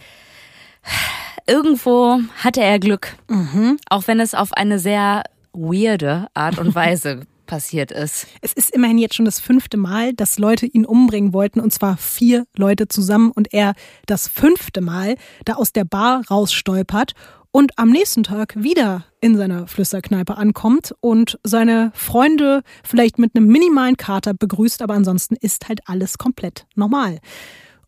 [0.87, 1.53] Ja.
[1.53, 3.77] Irgendwo hatte er Glück, mhm.
[3.89, 8.27] auch wenn es auf eine sehr weirde Art und Weise passiert ist.
[8.39, 11.97] Es ist immerhin jetzt schon das fünfte Mal, dass Leute ihn umbringen wollten, und zwar
[11.97, 13.73] vier Leute zusammen, und er
[14.05, 17.11] das fünfte Mal da aus der Bar rausstolpert
[17.51, 23.47] und am nächsten Tag wieder in seiner Flüsterkneipe ankommt und seine Freunde vielleicht mit einem
[23.47, 27.19] minimalen Kater begrüßt, aber ansonsten ist halt alles komplett normal.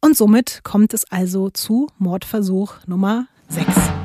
[0.01, 4.02] Und somit kommt es also zu Mordversuch Nummer 6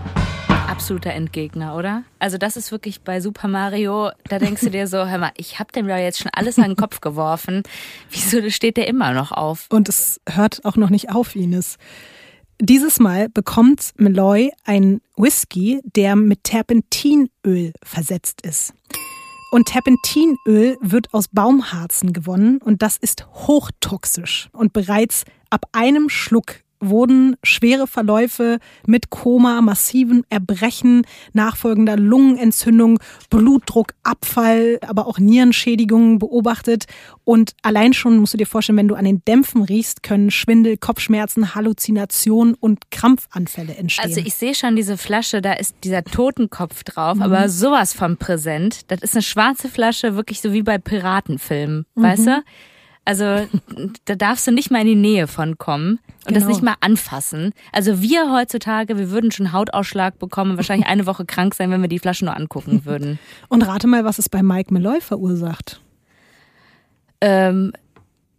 [0.78, 2.04] absoluter Endgegner, oder?
[2.20, 5.58] Also das ist wirklich bei Super Mario, da denkst du dir so, hör mal, ich
[5.58, 7.64] hab dem ja jetzt schon alles an den Kopf geworfen.
[8.10, 9.66] Wieso steht der immer noch auf?
[9.70, 11.78] Und es hört auch noch nicht auf, Ines.
[12.60, 18.72] Dieses Mal bekommt Malloy ein Whisky, der mit Terpentinöl versetzt ist.
[19.50, 24.48] Und Terpentinöl wird aus Baumharzen gewonnen und das ist hochtoxisch.
[24.52, 31.02] Und bereits ab einem Schluck wurden schwere Verläufe mit Koma, massivem Erbrechen,
[31.32, 32.98] nachfolgender Lungenentzündung,
[33.30, 36.86] Blutdruck, Abfall, aber auch Nierenschädigungen beobachtet.
[37.24, 40.76] Und allein schon musst du dir vorstellen, wenn du an den Dämpfen riechst, können Schwindel,
[40.76, 44.04] Kopfschmerzen, Halluzinationen und Krampfanfälle entstehen.
[44.04, 47.22] Also ich sehe schon diese Flasche, da ist dieser Totenkopf drauf, mhm.
[47.22, 48.90] aber sowas von präsent.
[48.90, 52.02] Das ist eine schwarze Flasche, wirklich so wie bei Piratenfilmen, mhm.
[52.02, 52.42] weißt du?
[53.08, 53.48] Also
[54.04, 56.40] da darfst du nicht mal in die Nähe von kommen und genau.
[56.40, 57.54] das nicht mal anfassen.
[57.72, 61.88] Also wir heutzutage, wir würden schon Hautausschlag bekommen, wahrscheinlich eine Woche krank sein, wenn wir
[61.88, 63.18] die Flasche nur angucken würden.
[63.48, 65.80] Und rate mal, was es bei Mike Malloy verursacht.
[67.22, 67.72] Ähm,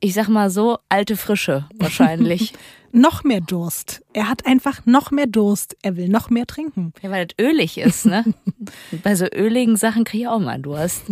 [0.01, 2.53] ich sag mal so, alte Frische wahrscheinlich.
[2.91, 4.03] noch mehr Durst.
[4.13, 5.77] Er hat einfach noch mehr Durst.
[5.81, 6.93] Er will noch mehr trinken.
[7.01, 8.23] Ja, weil das ölig ist, ne?
[9.03, 11.05] bei so öligen Sachen kriege ich auch mal Durst.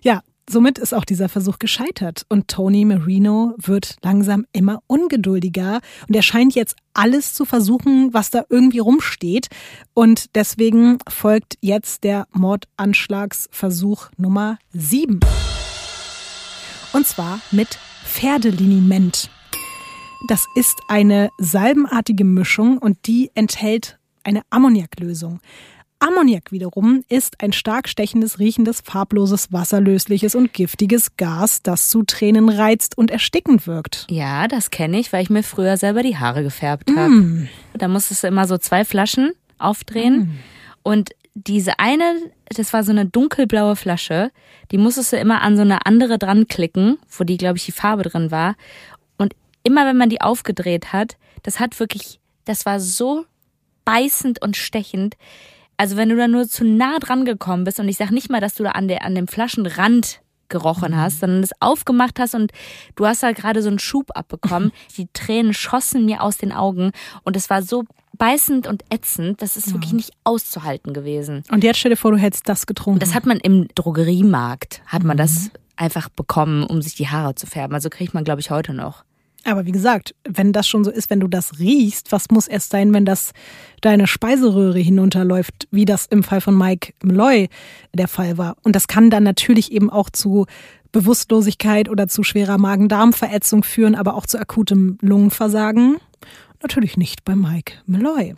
[0.00, 6.14] Ja, Somit ist auch dieser Versuch gescheitert und Tony Marino wird langsam immer ungeduldiger und
[6.14, 9.48] er scheint jetzt alles zu versuchen, was da irgendwie rumsteht
[9.94, 15.20] und deswegen folgt jetzt der Mordanschlagsversuch Nummer 7.
[16.92, 19.30] Und zwar mit Pferdeliniment.
[20.28, 25.40] Das ist eine salbenartige Mischung und die enthält eine Ammoniaklösung.
[26.04, 32.50] Ammoniak wiederum ist ein stark stechendes, riechendes, farbloses, wasserlösliches und giftiges Gas, das zu Tränen
[32.50, 34.06] reizt und erstickend wirkt.
[34.10, 37.08] Ja, das kenne ich, weil ich mir früher selber die Haare gefärbt habe.
[37.08, 37.48] Mm.
[37.72, 40.38] Da musstest du immer so zwei Flaschen aufdrehen mm.
[40.82, 42.04] und diese eine,
[42.50, 44.30] das war so eine dunkelblaue Flasche,
[44.72, 47.72] die musstest du immer an so eine andere dran klicken, wo die, glaube ich, die
[47.72, 48.56] Farbe drin war.
[49.16, 53.24] Und immer wenn man die aufgedreht hat, das hat wirklich, das war so
[53.86, 55.16] beißend und stechend.
[55.84, 58.40] Also wenn du da nur zu nah dran gekommen bist und ich sag nicht mal,
[58.40, 60.96] dass du da an, der, an dem Flaschenrand gerochen mhm.
[60.96, 62.52] hast, sondern es aufgemacht hast und
[62.96, 64.72] du hast da gerade so einen Schub abbekommen.
[64.96, 66.92] Die Tränen schossen mir aus den Augen
[67.24, 67.84] und es war so
[68.16, 69.72] beißend und ätzend, das ist ja.
[69.74, 71.42] wirklich nicht auszuhalten gewesen.
[71.50, 73.00] Und jetzt stell dir vor, du hättest das getrunken.
[73.00, 75.18] Das hat man im Drogeriemarkt, hat man mhm.
[75.18, 77.74] das einfach bekommen, um sich die Haare zu färben.
[77.74, 79.04] Also kriegt man, glaube ich, heute noch.
[79.44, 82.70] Aber wie gesagt, wenn das schon so ist, wenn du das riechst, was muss erst
[82.70, 83.32] sein, wenn das
[83.82, 87.48] deine Speiseröhre hinunterläuft, wie das im Fall von Mike Malloy
[87.92, 88.56] der Fall war.
[88.62, 90.46] Und das kann dann natürlich eben auch zu
[90.92, 95.98] Bewusstlosigkeit oder zu schwerer Magen-Darm-Verätzung führen, aber auch zu akutem Lungenversagen.
[96.62, 98.34] Natürlich nicht bei Mike Malloy.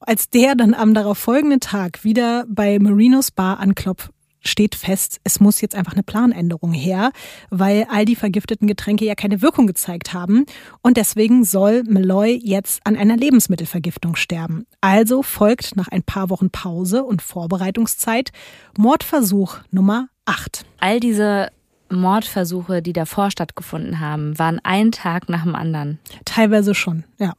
[0.00, 4.10] Als der dann am darauf folgenden Tag wieder bei Marinos Bar anklopft,
[4.44, 7.10] steht fest, es muss jetzt einfach eine Planänderung her,
[7.50, 10.46] weil all die vergifteten Getränke ja keine Wirkung gezeigt haben.
[10.82, 14.66] Und deswegen soll Malloy jetzt an einer Lebensmittelvergiftung sterben.
[14.80, 18.30] Also folgt nach ein paar Wochen Pause und Vorbereitungszeit
[18.76, 20.64] Mordversuch Nummer 8.
[20.80, 21.50] All diese
[21.90, 25.98] Mordversuche, die davor stattgefunden haben, waren ein Tag nach dem anderen.
[26.24, 27.34] Teilweise schon, ja.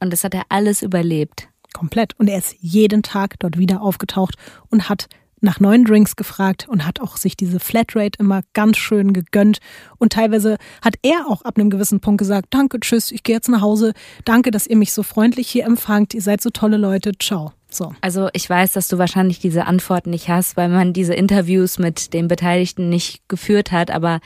[0.00, 1.48] Und das hat er alles überlebt.
[1.72, 2.18] Komplett.
[2.18, 4.34] Und er ist jeden Tag dort wieder aufgetaucht
[4.70, 5.08] und hat
[5.40, 9.58] nach neuen Drinks gefragt und hat auch sich diese Flatrate immer ganz schön gegönnt.
[9.98, 13.48] Und teilweise hat er auch ab einem gewissen Punkt gesagt, danke, tschüss, ich gehe jetzt
[13.48, 13.92] nach Hause.
[14.24, 16.14] Danke, dass ihr mich so freundlich hier empfangt.
[16.14, 17.12] Ihr seid so tolle Leute.
[17.18, 17.52] Ciao.
[17.68, 17.94] So.
[18.00, 22.14] Also ich weiß, dass du wahrscheinlich diese Antworten nicht hast, weil man diese Interviews mit
[22.14, 24.20] den Beteiligten nicht geführt hat, aber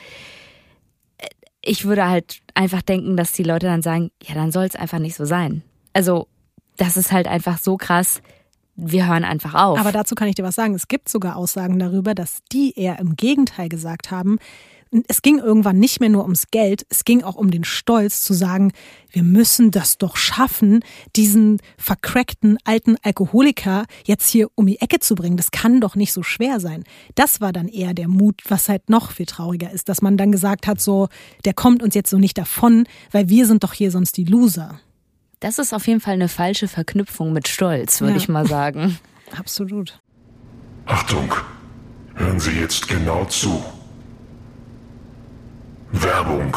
[1.17, 1.27] äh,
[1.61, 4.99] ich würde halt einfach denken, dass die Leute dann sagen, ja, dann soll es einfach
[4.99, 5.63] nicht so sein.
[5.93, 6.27] Also
[6.77, 8.21] das ist halt einfach so krass
[8.75, 9.79] wir hören einfach auf.
[9.79, 10.73] Aber dazu kann ich dir was sagen.
[10.73, 14.37] Es gibt sogar Aussagen darüber, dass die eher im Gegenteil gesagt haben,
[15.07, 18.33] es ging irgendwann nicht mehr nur ums Geld, es ging auch um den Stolz zu
[18.33, 18.73] sagen,
[19.09, 20.83] wir müssen das doch schaffen,
[21.15, 25.37] diesen vercrackten alten Alkoholiker jetzt hier um die Ecke zu bringen.
[25.37, 26.83] Das kann doch nicht so schwer sein.
[27.15, 30.31] Das war dann eher der Mut, was halt noch viel trauriger ist, dass man dann
[30.31, 31.07] gesagt hat, so,
[31.45, 34.81] der kommt uns jetzt so nicht davon, weil wir sind doch hier sonst die Loser.
[35.41, 38.17] Das ist auf jeden Fall eine falsche Verknüpfung mit Stolz, würde ja.
[38.17, 38.97] ich mal sagen.
[39.37, 39.99] Absolut.
[40.85, 41.33] Achtung,
[42.13, 43.63] hören Sie jetzt genau zu.
[45.91, 46.55] Werbung.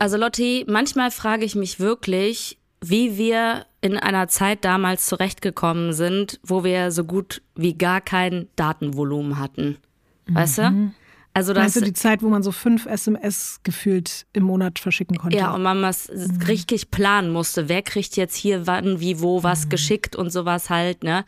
[0.00, 6.40] Also Lotti, manchmal frage ich mich wirklich, wie wir in einer Zeit damals zurechtgekommen sind,
[6.42, 9.78] wo wir so gut wie gar kein Datenvolumen hatten.
[10.26, 10.62] Weißt mhm.
[10.62, 11.07] du?
[11.38, 15.36] Also das, du die Zeit, wo man so fünf SMS gefühlt im Monat verschicken konnte?
[15.36, 16.42] Ja, und man was mhm.
[16.48, 17.68] richtig planen musste.
[17.68, 19.68] Wer kriegt jetzt hier wann, wie, wo was mhm.
[19.68, 21.24] geschickt und sowas halt, ne?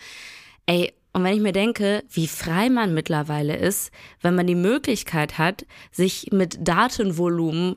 [0.67, 5.39] Ey, und wenn ich mir denke, wie frei man mittlerweile ist, wenn man die Möglichkeit
[5.39, 7.77] hat, sich mit Datenvolumen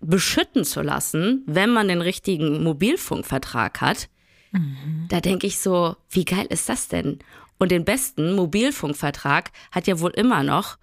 [0.00, 4.08] beschütten zu lassen, wenn man den richtigen Mobilfunkvertrag hat,
[4.50, 5.06] mhm.
[5.08, 7.20] da denke ich so, wie geil ist das denn?
[7.58, 10.78] Und den besten Mobilfunkvertrag hat ja wohl immer noch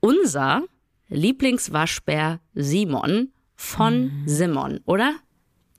[0.00, 0.64] unser
[1.08, 4.22] Lieblingswaschbär Simon von mhm.
[4.26, 5.14] Simon, oder?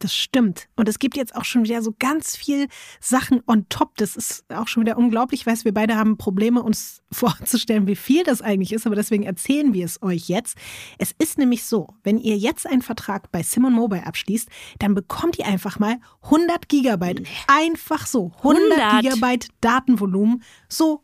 [0.01, 0.67] Das stimmt.
[0.75, 2.67] Und es gibt jetzt auch schon wieder so ganz viel
[2.99, 3.97] Sachen on top.
[3.97, 5.41] Das ist auch schon wieder unglaublich.
[5.41, 9.23] Ich weiß, wir beide haben Probleme, uns vorzustellen, wie viel das eigentlich ist, aber deswegen
[9.23, 10.57] erzählen wir es euch jetzt.
[10.97, 14.49] Es ist nämlich so, wenn ihr jetzt einen Vertrag bei Simon Mobile abschließt,
[14.79, 17.21] dann bekommt ihr einfach mal 100 Gigabyte.
[17.47, 18.31] Einfach so.
[18.37, 19.01] 100, 100.
[19.03, 20.41] Gigabyte Datenvolumen.
[20.67, 21.03] So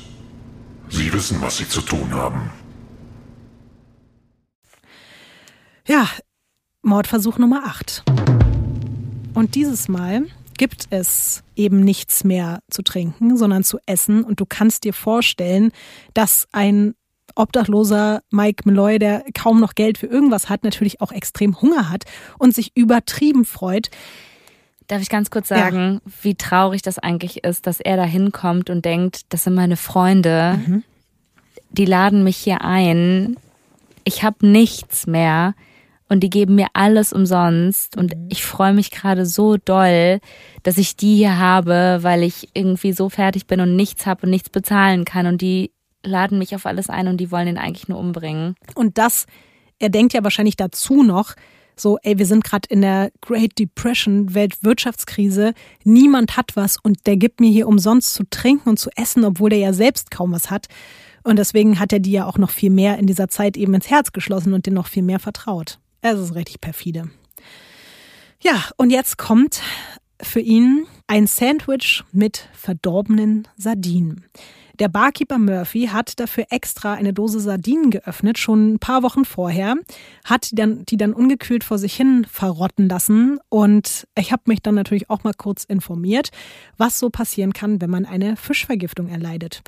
[0.91, 2.51] Sie wissen, was Sie zu tun haben.
[5.87, 6.07] Ja,
[6.83, 8.03] Mordversuch Nummer 8.
[9.33, 10.27] Und dieses Mal
[10.57, 14.23] gibt es eben nichts mehr zu trinken, sondern zu essen.
[14.23, 15.71] Und du kannst dir vorstellen,
[16.13, 16.93] dass ein
[17.35, 22.03] obdachloser Mike Malloy, der kaum noch Geld für irgendwas hat, natürlich auch extrem Hunger hat
[22.37, 23.89] und sich übertrieben freut.
[24.91, 26.11] Darf ich ganz kurz sagen, ja.
[26.21, 30.59] wie traurig das eigentlich ist, dass er da hinkommt und denkt, das sind meine Freunde,
[30.67, 30.83] mhm.
[31.69, 33.37] die laden mich hier ein,
[34.03, 35.53] ich habe nichts mehr
[36.09, 38.27] und die geben mir alles umsonst und mhm.
[38.29, 40.19] ich freue mich gerade so doll,
[40.63, 44.29] dass ich die hier habe, weil ich irgendwie so fertig bin und nichts habe und
[44.29, 45.71] nichts bezahlen kann und die
[46.03, 48.55] laden mich auf alles ein und die wollen ihn eigentlich nur umbringen.
[48.75, 49.25] Und das,
[49.79, 51.35] er denkt ja wahrscheinlich dazu noch,
[51.81, 55.53] so, ey, wir sind gerade in der Great Depression, Weltwirtschaftskrise,
[55.83, 59.49] niemand hat was und der gibt mir hier umsonst zu trinken und zu essen, obwohl
[59.49, 60.67] der ja selbst kaum was hat.
[61.23, 63.89] Und deswegen hat er die ja auch noch viel mehr in dieser Zeit eben ins
[63.89, 65.79] Herz geschlossen und denen noch viel mehr vertraut.
[66.01, 67.09] Es ist richtig perfide.
[68.41, 69.61] Ja, und jetzt kommt
[70.19, 74.25] für ihn ein Sandwich mit verdorbenen Sardinen.
[74.81, 79.75] Der Barkeeper Murphy hat dafür extra eine Dose Sardinen geöffnet, schon ein paar Wochen vorher,
[80.25, 83.37] hat die dann, die dann ungekühlt vor sich hin verrotten lassen.
[83.49, 86.31] Und ich habe mich dann natürlich auch mal kurz informiert,
[86.77, 89.61] was so passieren kann, wenn man eine Fischvergiftung erleidet.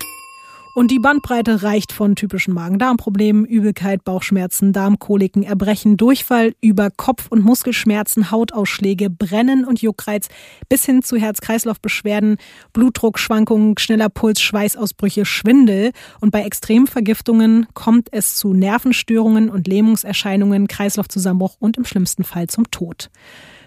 [0.74, 7.44] Und die Bandbreite reicht von typischen Magen-Darm-Problemen, Übelkeit, Bauchschmerzen, Darmkoliken, Erbrechen, Durchfall über Kopf- und
[7.44, 10.30] Muskelschmerzen, Hautausschläge, Brennen und Juckreiz
[10.70, 12.38] bis hin zu Herz-Kreislauf-Beschwerden,
[12.74, 15.92] Blutdruckschwankungen, schneller Puls, Schweißausbrüche, Schwindel.
[16.22, 22.72] Und bei Extremvergiftungen kommt es zu Nervenstörungen und Lähmungserscheinungen, Kreislaufzusammenbruch und im schlimmsten Fall zum
[22.72, 23.12] Tod.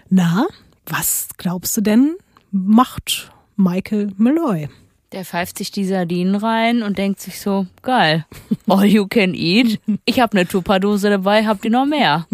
[0.09, 0.45] Na,
[0.85, 2.15] was glaubst du denn
[2.51, 4.67] macht Michael Malloy?
[5.13, 8.25] Der pfeift sich die Sardinen rein und denkt sich so, geil,
[8.67, 9.79] all you can eat.
[10.05, 12.27] Ich habe eine Tupperdose dabei, habt ihr noch mehr?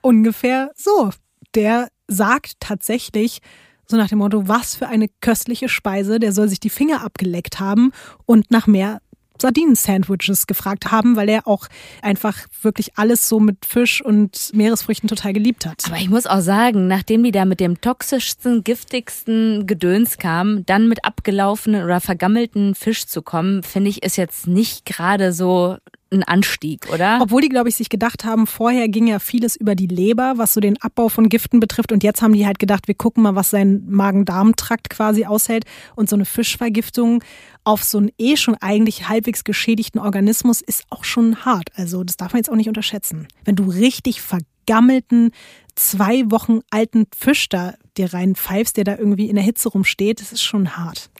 [0.00, 1.10] Ungefähr so.
[1.54, 3.40] Der sagt tatsächlich
[3.86, 7.60] so nach dem Motto, was für eine köstliche Speise, der soll sich die Finger abgeleckt
[7.60, 7.92] haben
[8.26, 9.00] und nach mehr
[9.42, 11.66] Sardinen-Sandwiches gefragt haben, weil er auch
[12.00, 15.84] einfach wirklich alles so mit Fisch und Meeresfrüchten total geliebt hat.
[15.86, 20.88] Aber ich muss auch sagen, nachdem die da mit dem toxischsten, giftigsten Gedöns kamen, dann
[20.88, 25.76] mit abgelaufenen oder vergammelten Fisch zu kommen, finde ich, ist jetzt nicht gerade so
[26.12, 27.18] ein Anstieg, oder?
[27.20, 30.54] Obwohl die, glaube ich, sich gedacht haben, vorher ging ja vieles über die Leber, was
[30.54, 31.92] so den Abbau von Giften betrifft.
[31.92, 35.64] Und jetzt haben die halt gedacht, wir gucken mal, was sein Magen-Darm-Trakt quasi aushält.
[35.96, 37.22] Und so eine Fischvergiftung
[37.64, 41.70] auf so einen eh schon eigentlich halbwegs geschädigten Organismus ist auch schon hart.
[41.74, 43.28] Also das darf man jetzt auch nicht unterschätzen.
[43.44, 45.30] Wenn du richtig vergammelten,
[45.74, 50.32] zwei Wochen alten Fisch da dir reinpfeifst, der da irgendwie in der Hitze rumsteht, das
[50.32, 51.10] ist schon hart.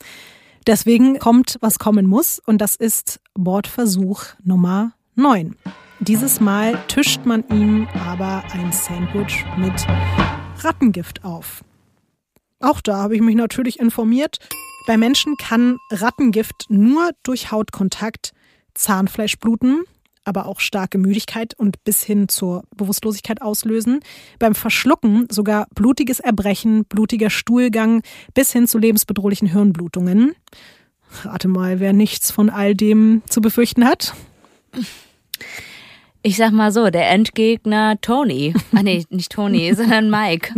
[0.66, 5.56] Deswegen kommt, was kommen muss, und das ist Bordversuch Nummer 9.
[5.98, 9.86] Dieses Mal tischt man ihm aber ein Sandwich mit
[10.58, 11.64] Rattengift auf.
[12.60, 14.38] Auch da habe ich mich natürlich informiert.
[14.86, 18.32] Bei Menschen kann Rattengift nur durch Hautkontakt
[18.74, 19.82] Zahnfleischbluten
[20.24, 24.00] aber auch starke Müdigkeit und bis hin zur Bewusstlosigkeit auslösen.
[24.38, 28.02] Beim Verschlucken sogar blutiges Erbrechen, blutiger Stuhlgang
[28.34, 30.34] bis hin zu lebensbedrohlichen Hirnblutungen.
[31.22, 34.14] Rate mal, wer nichts von all dem zu befürchten hat.
[36.22, 38.54] Ich sag mal so, der Endgegner Tony.
[38.74, 40.54] Ah nee, nicht Tony, sondern Mike.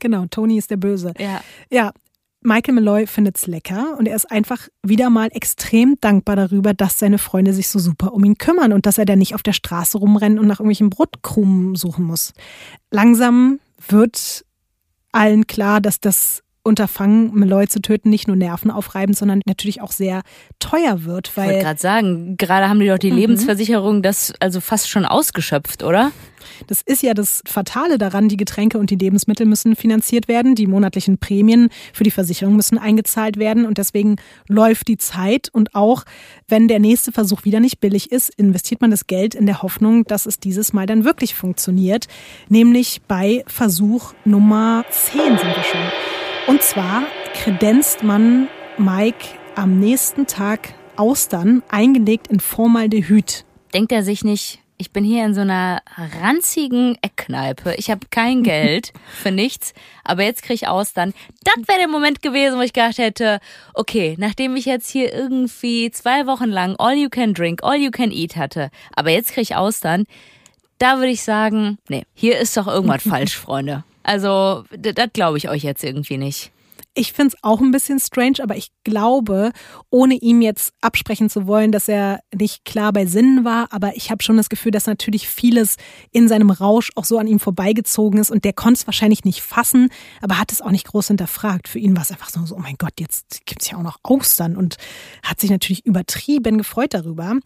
[0.00, 1.14] Genau, Tony ist der Böse.
[1.18, 1.40] Ja.
[1.70, 1.92] Ja,
[2.40, 7.18] Michael Malloy findet's lecker und er ist einfach wieder mal extrem dankbar darüber, dass seine
[7.18, 9.98] Freunde sich so super um ihn kümmern und dass er dann nicht auf der Straße
[9.98, 12.32] rumrennen und nach irgendwelchen Brotkrumen suchen muss.
[12.90, 13.58] Langsam
[13.88, 14.44] wird
[15.10, 20.22] allen klar, dass das Unterfangen, Meloy zu töten, nicht nur nervenaufreibend, sondern natürlich auch sehr
[20.58, 21.36] teuer wird.
[21.36, 23.18] Weil ich wollte gerade sagen, gerade haben die doch die mhm.
[23.18, 26.12] Lebensversicherung das also fast schon ausgeschöpft, oder?
[26.66, 30.66] Das ist ja das Fatale daran, die Getränke und die Lebensmittel müssen finanziert werden, die
[30.66, 34.16] monatlichen Prämien für die Versicherung müssen eingezahlt werden und deswegen
[34.48, 36.04] läuft die Zeit und auch
[36.48, 40.04] wenn der nächste Versuch wieder nicht billig ist, investiert man das Geld in der Hoffnung,
[40.04, 42.06] dass es dieses Mal dann wirklich funktioniert,
[42.48, 46.17] nämlich bei Versuch Nummer 10 sind wir schon.
[46.48, 47.02] Und zwar
[47.34, 53.44] kredenzt man Mike am nächsten Tag Austern eingelegt in Formaldehyd.
[53.74, 55.82] Denkt er sich nicht, ich bin hier in so einer
[56.22, 57.74] ranzigen Eckkneipe.
[57.76, 59.74] Ich habe kein Geld für nichts,
[60.04, 61.12] aber jetzt kriege ich Austern.
[61.44, 63.40] Das wäre der Moment gewesen, wo ich gedacht hätte,
[63.74, 67.90] okay, nachdem ich jetzt hier irgendwie zwei Wochen lang All You Can Drink, All You
[67.90, 70.06] Can Eat hatte, aber jetzt kriege ich Austern,
[70.78, 73.84] da würde ich sagen, nee, hier ist doch irgendwas falsch, Freunde.
[74.08, 76.50] Also, das glaube ich euch jetzt irgendwie nicht.
[76.94, 79.52] Ich finde es auch ein bisschen strange, aber ich glaube,
[79.90, 84.10] ohne ihm jetzt absprechen zu wollen, dass er nicht klar bei Sinnen war, aber ich
[84.10, 85.76] habe schon das Gefühl, dass natürlich vieles
[86.10, 89.42] in seinem Rausch auch so an ihm vorbeigezogen ist und der konnte es wahrscheinlich nicht
[89.42, 89.90] fassen,
[90.22, 91.68] aber hat es auch nicht groß hinterfragt.
[91.68, 93.98] Für ihn war es einfach so, oh mein Gott, jetzt gibt es ja auch noch
[94.02, 94.78] Austern und
[95.22, 97.36] hat sich natürlich übertrieben gefreut darüber.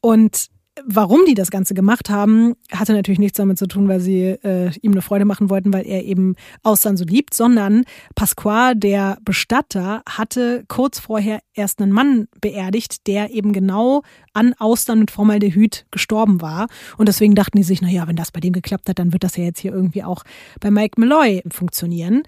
[0.00, 0.48] Und
[0.84, 4.70] Warum die das Ganze gemacht haben, hatte natürlich nichts damit zu tun, weil sie äh,
[4.82, 10.02] ihm eine Freude machen wollten, weil er eben Austern so liebt, sondern Pasquale, der Bestatter,
[10.08, 14.02] hatte kurz vorher erst einen Mann beerdigt, der eben genau
[14.32, 16.68] an Austern mit Formaldehyd gestorben war.
[16.96, 19.24] Und deswegen dachten die sich, na ja, wenn das bei dem geklappt hat, dann wird
[19.24, 20.22] das ja jetzt hier irgendwie auch
[20.60, 22.22] bei Mike Malloy funktionieren.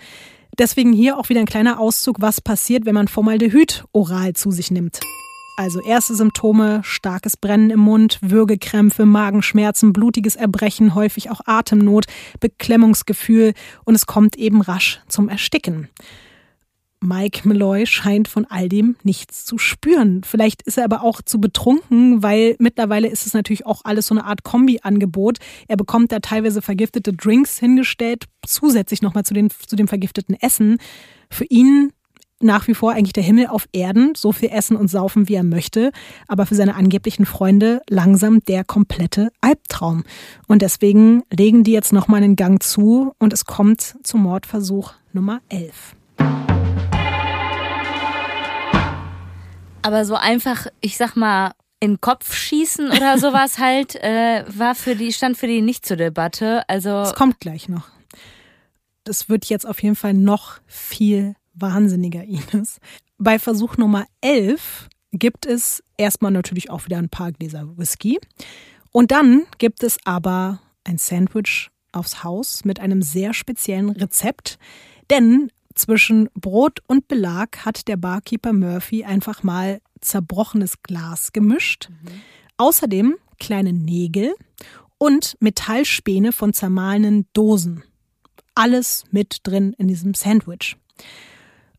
[0.58, 4.70] Deswegen hier auch wieder ein kleiner Auszug, was passiert, wenn man Formaldehyd oral zu sich
[4.70, 5.00] nimmt.
[5.60, 12.06] Also erste Symptome, starkes Brennen im Mund, Würgekrämpfe, Magenschmerzen, blutiges Erbrechen, häufig auch Atemnot,
[12.40, 13.52] Beklemmungsgefühl
[13.84, 15.90] und es kommt eben rasch zum Ersticken.
[17.02, 20.22] Mike Malloy scheint von all dem nichts zu spüren.
[20.24, 24.14] Vielleicht ist er aber auch zu betrunken, weil mittlerweile ist es natürlich auch alles so
[24.14, 25.40] eine Art Kombi-Angebot.
[25.68, 29.34] Er bekommt da teilweise vergiftete Drinks hingestellt, zusätzlich nochmal zu,
[29.66, 30.78] zu dem vergifteten Essen.
[31.28, 31.92] Für ihn
[32.42, 35.44] nach wie vor eigentlich der Himmel auf Erden, so viel essen und saufen, wie er
[35.44, 35.92] möchte,
[36.26, 40.04] aber für seine angeblichen Freunde langsam der komplette Albtraum.
[40.46, 45.40] Und deswegen legen die jetzt nochmal einen Gang zu und es kommt zum Mordversuch Nummer
[45.48, 45.96] 11.
[49.82, 54.74] Aber so einfach, ich sag mal, in den Kopf schießen oder sowas halt, äh, war
[54.74, 56.62] für die, stand für die nicht zur Debatte.
[56.68, 56.90] Also.
[57.00, 57.88] Es kommt gleich noch.
[59.04, 62.78] Das wird jetzt auf jeden Fall noch viel wahnsinniger Ines.
[63.18, 68.18] Bei Versuch Nummer 11 gibt es erstmal natürlich auch wieder ein paar Gläser Whisky.
[68.92, 74.58] Und dann gibt es aber ein Sandwich aufs Haus mit einem sehr speziellen Rezept.
[75.10, 81.88] Denn zwischen Brot und Belag hat der Barkeeper Murphy einfach mal zerbrochenes Glas gemischt.
[81.90, 82.20] Mhm.
[82.56, 84.34] Außerdem kleine Nägel
[84.98, 87.84] und Metallspäne von zermahlenen Dosen.
[88.54, 90.76] Alles mit drin in diesem Sandwich.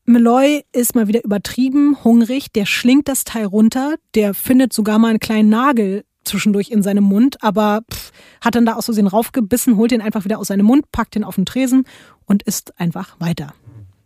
[0.05, 5.09] Malloy ist mal wieder übertrieben hungrig, der schlingt das Teil runter, der findet sogar mal
[5.09, 9.77] einen kleinen Nagel zwischendurch in seinem Mund, aber pff, hat dann da aus Versehen raufgebissen,
[9.77, 11.85] holt den einfach wieder aus seinem Mund, packt den auf den Tresen
[12.25, 13.53] und isst einfach weiter.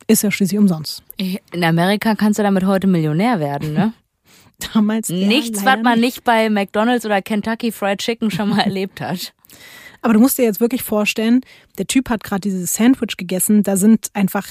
[0.08, 1.04] Ist ja schließlich umsonst.
[1.18, 3.94] In Amerika kannst du damit heute Millionär werden, ne?
[4.74, 5.10] Damals.
[5.10, 9.34] Nichts, was man nicht bei McDonalds oder Kentucky Fried Chicken schon mal erlebt hat.
[10.02, 11.42] Aber du musst dir jetzt wirklich vorstellen,
[11.78, 14.48] der Typ hat gerade dieses Sandwich gegessen, da sind einfach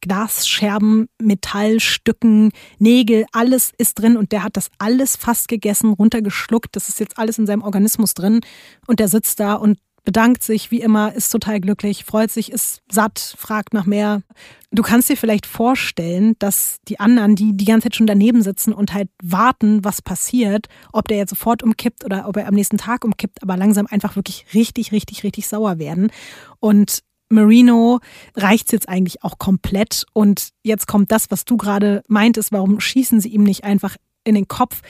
[0.00, 6.74] Glasscherben, Metallstücken, Nägel, alles ist drin und der hat das alles fast gegessen, runtergeschluckt.
[6.76, 8.40] Das ist jetzt alles in seinem Organismus drin
[8.86, 12.82] und der sitzt da und bedankt sich wie immer, ist total glücklich, freut sich, ist
[12.92, 14.22] satt, fragt nach mehr.
[14.70, 18.72] Du kannst dir vielleicht vorstellen, dass die anderen, die die ganze Zeit schon daneben sitzen
[18.72, 22.76] und halt warten, was passiert, ob der jetzt sofort umkippt oder ob er am nächsten
[22.76, 26.12] Tag umkippt, aber langsam einfach wirklich richtig, richtig, richtig sauer werden.
[26.60, 27.00] Und
[27.34, 28.00] Marino
[28.36, 30.06] reicht's jetzt eigentlich auch komplett.
[30.12, 34.34] Und jetzt kommt das, was du gerade meintest, warum schießen sie ihm nicht einfach in
[34.34, 34.80] den Kopf?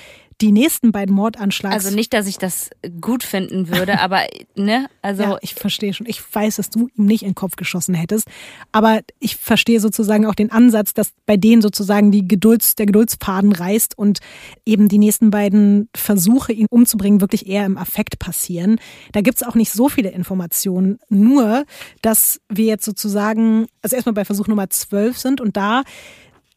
[0.45, 1.75] Die nächsten beiden Mordanschläge.
[1.75, 2.69] Also nicht, dass ich das
[3.01, 4.21] gut finden würde, aber
[4.55, 6.07] ne, also ja, ich verstehe schon.
[6.07, 8.29] Ich weiß, dass du ihm nicht in den Kopf geschossen hättest,
[8.71, 13.53] aber ich verstehe sozusagen auch den Ansatz, dass bei denen sozusagen die Gedulds, der Geduldsfaden
[13.53, 14.19] reißt und
[14.67, 18.79] eben die nächsten beiden Versuche, ihn umzubringen, wirklich eher im Affekt passieren.
[19.13, 21.65] Da gibt's auch nicht so viele Informationen, nur
[22.03, 25.85] dass wir jetzt sozusagen, also erstmal bei Versuch Nummer 12 sind und da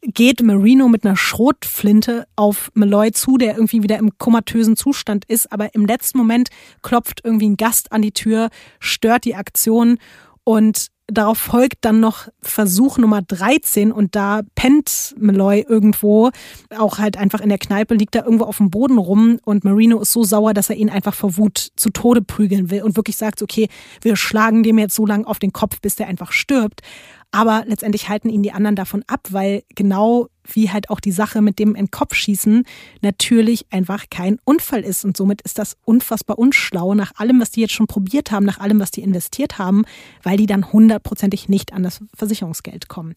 [0.02, 5.52] geht Marino mit einer Schrotflinte auf Malloy zu, der irgendwie wieder im komatösen Zustand ist.
[5.52, 6.50] Aber im letzten Moment
[6.82, 9.98] klopft irgendwie ein Gast an die Tür, stört die Aktion
[10.44, 16.30] und darauf folgt dann noch Versuch Nummer 13 und da pennt Malloy irgendwo,
[16.76, 20.00] auch halt einfach in der Kneipe, liegt da irgendwo auf dem Boden rum und Marino
[20.00, 23.16] ist so sauer, dass er ihn einfach vor Wut zu Tode prügeln will und wirklich
[23.16, 23.68] sagt, okay,
[24.02, 26.82] wir schlagen dem jetzt so lange auf den Kopf, bis der einfach stirbt.
[27.30, 31.42] Aber letztendlich halten ihn die anderen davon ab, weil genau wie halt auch die Sache
[31.42, 32.64] mit dem in Kopf schießen
[33.02, 35.04] natürlich einfach kein Unfall ist.
[35.04, 38.60] Und somit ist das unfassbar unschlau nach allem, was die jetzt schon probiert haben, nach
[38.60, 39.84] allem, was die investiert haben,
[40.22, 43.14] weil die dann hundertprozentig nicht an das Versicherungsgeld kommen.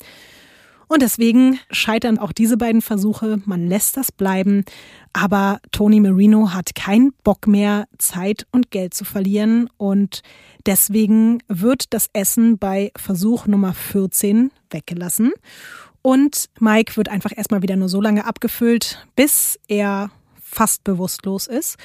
[0.92, 3.42] Und deswegen scheitern auch diese beiden Versuche.
[3.46, 4.66] Man lässt das bleiben.
[5.14, 9.70] Aber Tony Marino hat keinen Bock mehr, Zeit und Geld zu verlieren.
[9.78, 10.22] Und
[10.66, 15.32] deswegen wird das Essen bei Versuch Nummer 14 weggelassen.
[16.02, 20.12] Und Mike wird einfach erstmal wieder nur so lange abgefüllt, bis er
[20.42, 21.78] fast bewusstlos ist.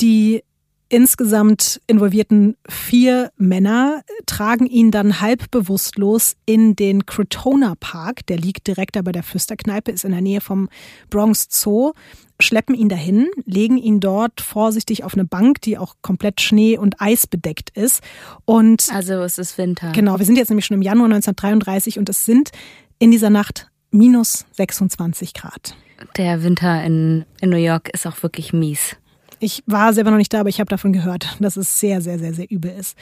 [0.00, 0.42] Die
[0.90, 8.26] insgesamt involvierten vier Männer tragen ihn dann halb bewusstlos in den Crotona Park.
[8.26, 10.68] Der liegt direkt da bei der Flüsterkneipe, ist in der Nähe vom
[11.08, 11.92] Bronx Zoo.
[12.40, 17.00] Schleppen ihn dahin, legen ihn dort vorsichtig auf eine Bank, die auch komplett Schnee und
[17.00, 18.02] Eis bedeckt ist.
[18.44, 19.92] Und also es ist Winter.
[19.92, 22.50] Genau, wir sind jetzt nämlich schon im Januar 1933 und es sind
[22.98, 25.76] in dieser Nacht minus 26 Grad.
[26.16, 28.96] Der Winter in, in New York ist auch wirklich mies.
[29.42, 32.18] Ich war selber noch nicht da, aber ich habe davon gehört, dass es sehr, sehr,
[32.18, 32.96] sehr, sehr übel ist.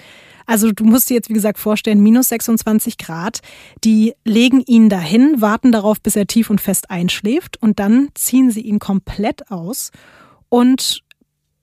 [0.46, 3.40] Also du musst dir jetzt, wie gesagt, vorstellen, minus 26 Grad.
[3.82, 8.52] Die legen ihn dahin, warten darauf, bis er tief und fest einschläft und dann ziehen
[8.52, 9.90] sie ihn komplett aus.
[10.48, 11.02] Und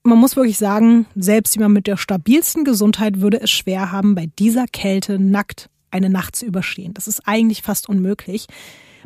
[0.03, 4.30] man muss wirklich sagen, selbst jemand mit der stabilsten Gesundheit würde es schwer haben, bei
[4.38, 6.93] dieser Kälte nackt eine Nacht zu überstehen.
[6.93, 8.47] Das ist eigentlich fast unmöglich.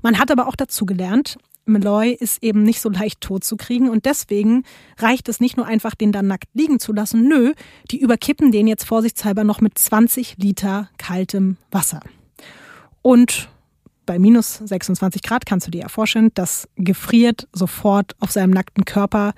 [0.01, 1.37] Man hat aber auch dazu gelernt,
[1.69, 4.63] Malloy ist eben nicht so leicht tot zu kriegen und deswegen
[4.97, 7.27] reicht es nicht nur einfach, den dann nackt liegen zu lassen.
[7.27, 7.53] Nö,
[7.91, 12.01] die überkippen den jetzt vorsichtshalber noch mit 20 Liter kaltem Wasser.
[13.01, 13.49] Und
[14.05, 18.83] bei minus 26 Grad kannst du dir ja vorstellen, das gefriert sofort auf seinem nackten
[18.83, 19.33] Körper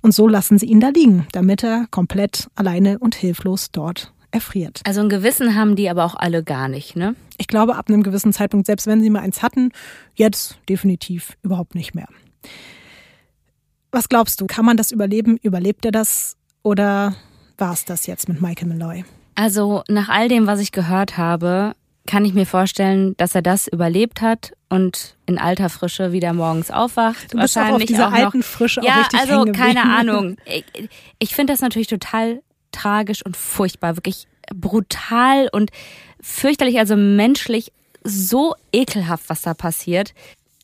[0.00, 4.80] und so lassen sie ihn da liegen, damit er komplett alleine und hilflos dort erfriert.
[4.84, 7.14] Also ein Gewissen haben die aber auch alle gar nicht, ne?
[7.38, 9.70] Ich glaube, ab einem gewissen Zeitpunkt, selbst wenn sie mal eins hatten,
[10.14, 12.08] jetzt definitiv überhaupt nicht mehr.
[13.92, 15.38] Was glaubst du, kann man das überleben?
[15.40, 17.14] Überlebt er das oder
[17.58, 19.04] war es das jetzt mit Michael Malloy?
[19.36, 21.74] Also nach all dem, was ich gehört habe,
[22.06, 26.70] kann ich mir vorstellen, dass er das überlebt hat und in alter Frische wieder morgens
[26.70, 27.32] aufwacht.
[27.32, 30.36] Du bist Wahrscheinlich auch auf dieser auch alten Frische ja, auch richtig also keine Ahnung.
[30.44, 30.64] Ich,
[31.18, 32.42] ich finde das natürlich total
[32.74, 35.70] tragisch und furchtbar, wirklich brutal und
[36.20, 37.72] fürchterlich, also menschlich
[38.02, 40.14] so ekelhaft, was da passiert.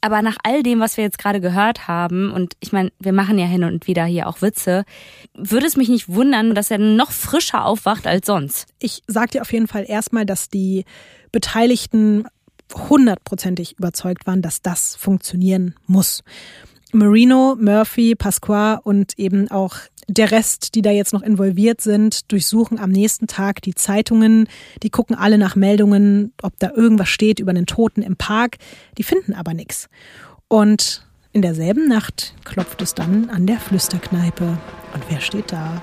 [0.03, 3.39] Aber nach all dem, was wir jetzt gerade gehört haben, und ich meine, wir machen
[3.39, 4.85] ja hin und wieder hier auch Witze,
[5.35, 8.67] würde es mich nicht wundern, dass er noch frischer aufwacht als sonst.
[8.79, 10.85] Ich sag dir auf jeden Fall erstmal, dass die
[11.33, 12.25] Beteiligten
[12.75, 16.23] hundertprozentig überzeugt waren, dass das funktionieren muss.
[16.93, 19.77] Marino, Murphy, Pasqua und eben auch
[20.13, 24.49] der Rest, die da jetzt noch involviert sind, durchsuchen am nächsten Tag die Zeitungen.
[24.83, 28.57] Die gucken alle nach Meldungen, ob da irgendwas steht über einen Toten im Park.
[28.99, 29.89] Die finden aber nichts.
[30.49, 34.59] Und in derselben Nacht klopft es dann an der Flüsterkneipe.
[34.95, 35.81] Und wer steht da?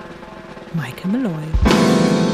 [0.74, 2.27] Michael Malloy.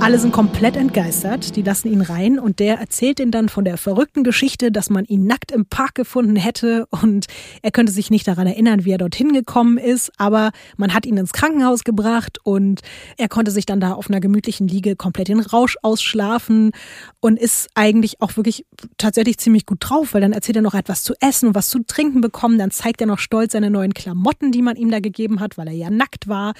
[0.00, 3.76] Alle sind komplett entgeistert, die lassen ihn rein und der erzählt ihnen dann von der
[3.76, 7.26] verrückten Geschichte, dass man ihn nackt im Park gefunden hätte und
[7.60, 11.18] er könnte sich nicht daran erinnern, wie er dorthin gekommen ist, aber man hat ihn
[11.18, 12.80] ins Krankenhaus gebracht und
[13.18, 16.72] er konnte sich dann da auf einer gemütlichen Liege komplett den Rausch ausschlafen
[17.20, 18.64] und ist eigentlich auch wirklich
[18.96, 21.84] tatsächlich ziemlich gut drauf, weil dann erzählt er noch etwas zu essen und was zu
[21.86, 25.40] trinken bekommen, dann zeigt er noch stolz seine neuen Klamotten, die man ihm da gegeben
[25.40, 26.54] hat, weil er ja nackt war.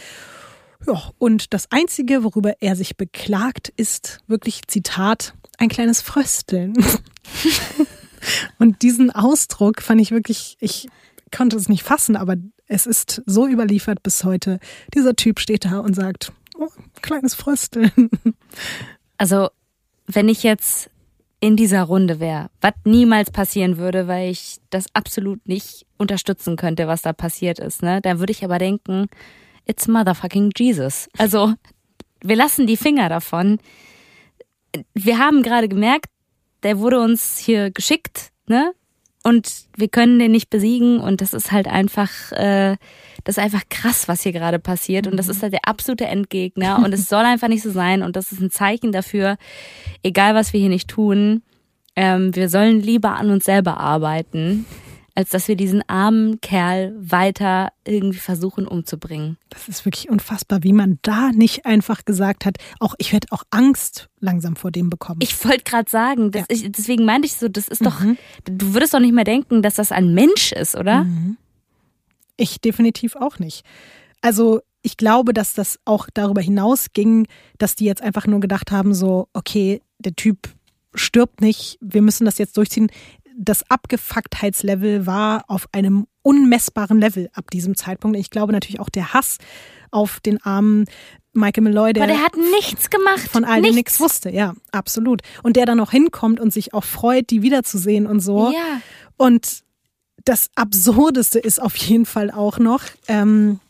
[0.86, 6.74] Ja, und das Einzige, worüber er sich beklagt, ist wirklich, Zitat, ein kleines Frösteln.
[8.58, 10.88] und diesen Ausdruck fand ich wirklich, ich
[11.30, 14.58] konnte es nicht fassen, aber es ist so überliefert bis heute.
[14.94, 16.68] Dieser Typ steht da und sagt, oh,
[17.02, 17.92] kleines Frösteln.
[19.18, 19.50] Also,
[20.06, 20.88] wenn ich jetzt
[21.40, 26.86] in dieser Runde wäre, was niemals passieren würde, weil ich das absolut nicht unterstützen könnte,
[26.86, 28.00] was da passiert ist, ne?
[28.00, 29.08] Dann würde ich aber denken,
[29.66, 31.08] it's motherfucking Jesus.
[31.18, 31.54] Also,
[32.22, 33.58] wir lassen die Finger davon.
[34.94, 36.06] Wir haben gerade gemerkt,
[36.62, 38.72] der wurde uns hier geschickt, ne?
[39.22, 42.76] Und wir können den nicht besiegen und das ist halt einfach, äh,
[43.24, 46.82] das ist einfach krass, was hier gerade passiert und das ist halt der absolute Endgegner
[46.82, 49.36] und es soll einfach nicht so sein und das ist ein Zeichen dafür,
[50.02, 51.42] egal was wir hier nicht tun,
[51.96, 54.64] ähm, wir sollen lieber an uns selber arbeiten,
[55.14, 59.36] als dass wir diesen armen Kerl weiter irgendwie versuchen umzubringen.
[59.48, 63.44] Das ist wirklich unfassbar, wie man da nicht einfach gesagt hat, auch ich werde auch
[63.50, 65.20] Angst langsam vor dem bekommen.
[65.22, 66.44] Ich wollte gerade sagen, ja.
[66.48, 68.16] ich, deswegen meinte ich so, das ist doch, mhm.
[68.44, 71.04] du würdest doch nicht mehr denken, dass das ein Mensch ist, oder?
[71.04, 71.36] Mhm.
[72.36, 73.64] Ich definitiv auch nicht.
[74.22, 77.26] Also ich glaube, dass das auch darüber hinausging,
[77.58, 80.48] dass die jetzt einfach nur gedacht haben, so, okay, der Typ
[80.94, 82.90] stirbt nicht, wir müssen das jetzt durchziehen.
[83.42, 88.18] Das Abgefucktheitslevel war auf einem unmessbaren Level ab diesem Zeitpunkt.
[88.18, 89.38] Ich glaube natürlich auch der Hass
[89.90, 90.84] auf den armen
[91.32, 93.20] Michael Malloy, der, Aber der hat nichts gemacht.
[93.30, 95.22] Von all dem nichts wusste, ja, absolut.
[95.42, 98.52] Und der dann auch hinkommt und sich auch freut, die wiederzusehen und so.
[98.52, 98.80] Ja.
[99.16, 99.62] Und
[100.24, 103.60] das Absurdeste ist auf jeden Fall auch noch, ähm,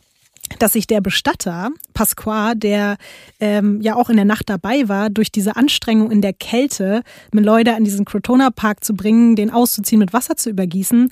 [0.59, 2.97] dass sich der Bestatter, Pasqua, der
[3.39, 7.01] ähm, ja auch in der Nacht dabei war, durch diese Anstrengung in der Kälte,
[7.31, 11.11] Meloida in diesen Crotona Park zu bringen, den auszuziehen, mit Wasser zu übergießen,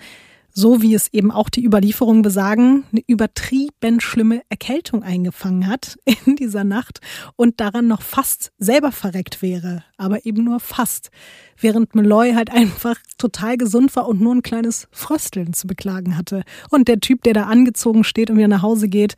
[0.54, 6.36] so wie es eben auch die Überlieferungen besagen, eine übertrieben schlimme Erkältung eingefangen hat in
[6.36, 7.00] dieser Nacht
[7.36, 11.12] und daran noch fast selber verreckt wäre, aber eben nur fast,
[11.60, 16.44] während Meloy halt einfach total gesund war und nur ein kleines Frösteln zu beklagen hatte.
[16.70, 19.16] Und der Typ, der da angezogen steht und wieder nach Hause geht,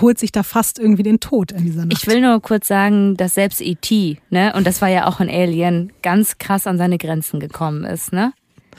[0.00, 2.02] holt sich da fast irgendwie den Tod in dieser Nacht.
[2.02, 5.30] Ich will nur kurz sagen, dass selbst E.T., ne, und das war ja auch ein
[5.30, 8.32] Alien, ganz krass an seine Grenzen gekommen ist, ne?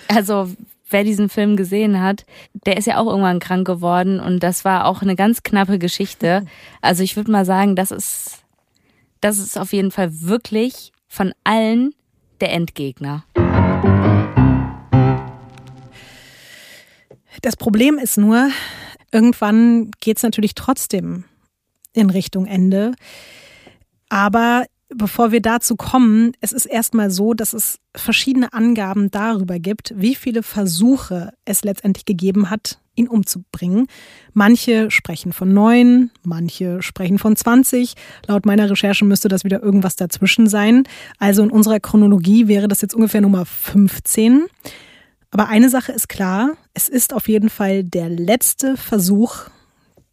[0.10, 0.50] Also
[0.90, 2.26] wer diesen Film gesehen hat,
[2.66, 6.46] der ist ja auch irgendwann krank geworden und das war auch eine ganz knappe Geschichte.
[6.82, 8.44] Also ich würde mal sagen, das ist,
[9.20, 11.94] das ist auf jeden Fall wirklich von allen
[12.40, 13.26] der Endgegner.
[17.42, 18.50] Das Problem ist nur,
[19.12, 21.26] irgendwann geht es natürlich trotzdem
[21.94, 22.94] in Richtung Ende.
[24.10, 29.94] Aber Bevor wir dazu kommen, es ist erstmal so, dass es verschiedene Angaben darüber gibt,
[29.98, 33.88] wie viele Versuche es letztendlich gegeben hat, ihn umzubringen.
[34.34, 37.96] Manche sprechen von neun, manche sprechen von zwanzig.
[38.28, 40.84] Laut meiner Recherche müsste das wieder irgendwas dazwischen sein.
[41.20, 44.46] Also in unserer Chronologie wäre das jetzt ungefähr Nummer 15.
[45.32, 49.50] Aber eine Sache ist klar, es ist auf jeden Fall der letzte Versuch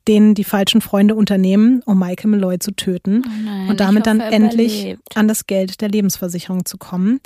[0.09, 4.19] den die falschen Freunde unternehmen, um Michael Malloy zu töten oh nein, und damit hoffe,
[4.19, 5.17] dann endlich überlebt.
[5.17, 7.21] an das Geld der Lebensversicherung zu kommen.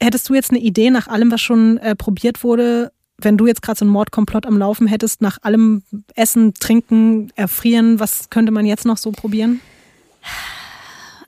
[0.00, 3.62] Hättest du jetzt eine Idee nach allem, was schon äh, probiert wurde, wenn du jetzt
[3.62, 5.82] gerade so einen Mordkomplott am Laufen hättest, nach allem
[6.14, 9.60] Essen, Trinken, Erfrieren, was könnte man jetzt noch so probieren?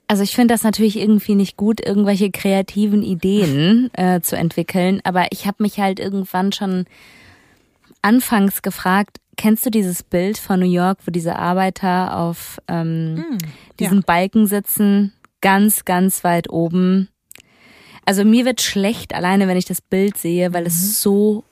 [0.09, 5.27] Also ich finde das natürlich irgendwie nicht gut, irgendwelche kreativen Ideen äh, zu entwickeln, aber
[5.31, 6.85] ich habe mich halt irgendwann schon
[8.03, 13.39] anfangs gefragt, Kennst du dieses Bild von New York, wo diese Arbeiter auf ähm, mm,
[13.81, 14.05] diesen ja.
[14.07, 17.09] Balken sitzen, ganz, ganz weit oben?
[18.05, 20.67] Also mir wird schlecht alleine, wenn ich das Bild sehe, weil mhm.
[20.69, 21.45] es so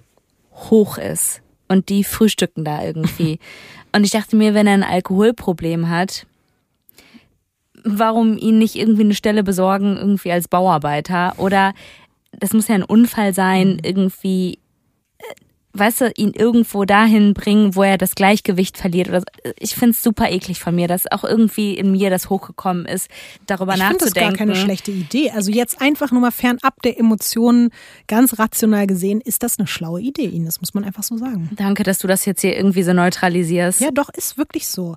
[0.52, 1.42] hoch ist.
[1.68, 3.38] Und die frühstücken da irgendwie.
[3.92, 6.26] und ich dachte mir, wenn er ein Alkoholproblem hat,
[7.84, 11.34] warum ihn nicht irgendwie eine Stelle besorgen, irgendwie als Bauarbeiter?
[11.38, 11.72] Oder
[12.32, 13.80] das muss ja ein Unfall sein, mhm.
[13.82, 14.58] irgendwie
[15.72, 19.08] weißt du, ihn irgendwo dahin bringen, wo er das Gleichgewicht verliert.
[19.08, 19.52] Oder so.
[19.58, 23.08] Ich find's super eklig von mir, dass auch irgendwie in mir das hochgekommen ist,
[23.46, 24.06] darüber ich nachzudenken.
[24.06, 25.30] Ich finde das gar keine schlechte Idee.
[25.30, 27.70] Also jetzt einfach nur mal fernab der Emotionen,
[28.08, 31.50] ganz rational gesehen, ist das eine schlaue Idee, Ines, muss man einfach so sagen.
[31.56, 33.80] Danke, dass du das jetzt hier irgendwie so neutralisierst.
[33.80, 34.96] Ja, doch, ist wirklich so.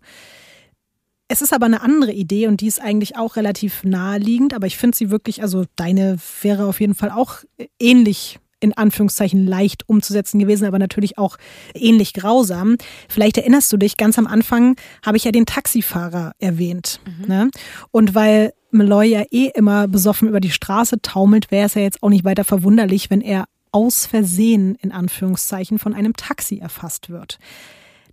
[1.27, 4.77] Es ist aber eine andere Idee und die ist eigentlich auch relativ naheliegend, aber ich
[4.77, 7.37] finde sie wirklich, also deine wäre auf jeden Fall auch
[7.79, 11.37] ähnlich in Anführungszeichen leicht umzusetzen gewesen, aber natürlich auch
[11.73, 12.77] ähnlich grausam.
[13.09, 14.75] Vielleicht erinnerst du dich, ganz am Anfang
[15.05, 16.99] habe ich ja den Taxifahrer erwähnt.
[17.05, 17.27] Mhm.
[17.27, 17.51] Ne?
[17.91, 22.01] Und weil Malloy ja eh immer besoffen über die Straße taumelt, wäre es ja jetzt
[22.01, 27.39] auch nicht weiter verwunderlich, wenn er aus Versehen in Anführungszeichen von einem Taxi erfasst wird.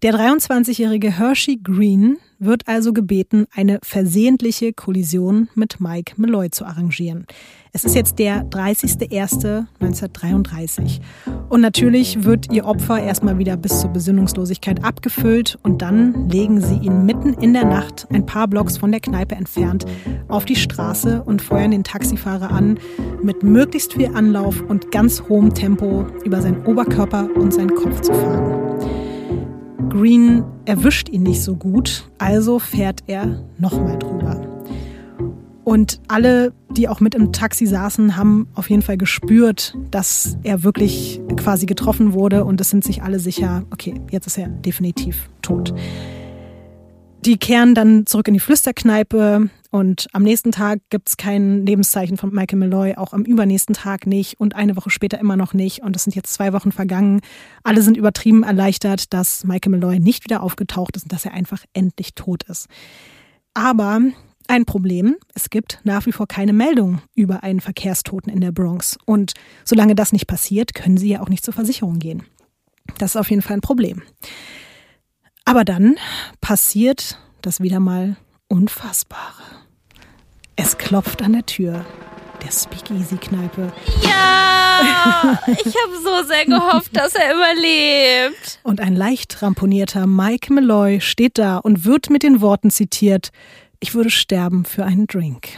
[0.03, 7.27] Der 23-jährige Hershey Green wird also gebeten, eine versehentliche Kollision mit Mike Malloy zu arrangieren.
[7.75, 11.01] Es ist jetzt der 30.01.1933.
[11.51, 16.77] Und natürlich wird ihr Opfer erstmal wieder bis zur Besinnungslosigkeit abgefüllt und dann legen sie
[16.77, 19.85] ihn mitten in der Nacht, ein paar Blocks von der Kneipe entfernt,
[20.29, 22.81] auf die Straße und feuern den Taxifahrer an,
[23.23, 28.15] mit möglichst viel Anlauf und ganz hohem Tempo über seinen Oberkörper und seinen Kopf zu
[28.15, 28.70] fahren.
[29.91, 34.41] Green erwischt ihn nicht so gut, also fährt er nochmal drüber.
[35.65, 40.62] Und alle, die auch mit im Taxi saßen, haben auf jeden Fall gespürt, dass er
[40.62, 45.29] wirklich quasi getroffen wurde und es sind sich alle sicher, okay, jetzt ist er definitiv
[45.43, 45.75] tot.
[47.25, 52.35] Die kehren dann zurück in die Flüsterkneipe Und am nächsten Tag gibt's kein Lebenszeichen von
[52.35, 55.83] Michael Malloy, auch am übernächsten Tag nicht und eine Woche später immer noch nicht.
[55.83, 57.21] Und es sind jetzt zwei Wochen vergangen.
[57.63, 61.65] Alle sind übertrieben erleichtert, dass Michael Malloy nicht wieder aufgetaucht ist und dass er einfach
[61.73, 62.67] endlich tot ist.
[63.55, 64.01] Aber
[64.49, 68.99] ein Problem, es gibt nach wie vor keine Meldung über einen Verkehrstoten in der Bronx.
[69.07, 69.35] Und
[69.65, 72.25] solange das nicht passiert, können sie ja auch nicht zur Versicherung gehen.
[72.99, 74.03] Das ist auf jeden Fall ein Problem.
[75.45, 75.97] Aber dann
[76.41, 78.17] passiert das wieder mal
[78.49, 79.60] Unfassbare.
[80.62, 81.87] Es klopft an der Tür
[82.43, 83.73] der Speakeasy-Kneipe.
[84.03, 88.61] Ja, ich habe so sehr gehofft, dass er überlebt.
[88.62, 93.31] Und ein leicht ramponierter Mike Malloy steht da und wird mit den Worten zitiert,
[93.81, 95.49] ich würde sterben für einen Drink.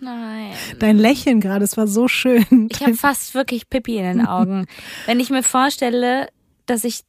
[0.00, 0.52] Nein.
[0.78, 2.68] Dein Lächeln gerade, es war so schön.
[2.70, 4.66] Ich habe fast wirklich Pippi in den Augen.
[5.06, 6.28] Wenn ich mir vorstelle,
[6.66, 7.00] dass ich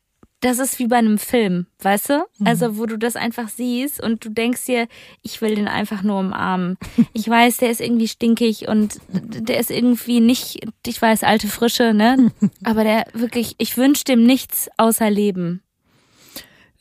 [0.42, 2.26] das ist wie bei einem Film, weißt du?
[2.46, 4.88] Also, wo du das einfach siehst und du denkst dir,
[5.22, 6.78] ich will den einfach nur umarmen.
[7.14, 11.94] Ich weiß, der ist irgendwie stinkig und der ist irgendwie nicht, ich weiß, alte Frische,
[11.94, 12.32] ne?
[12.64, 15.62] Aber der wirklich, ich wünsche dem nichts außer Leben.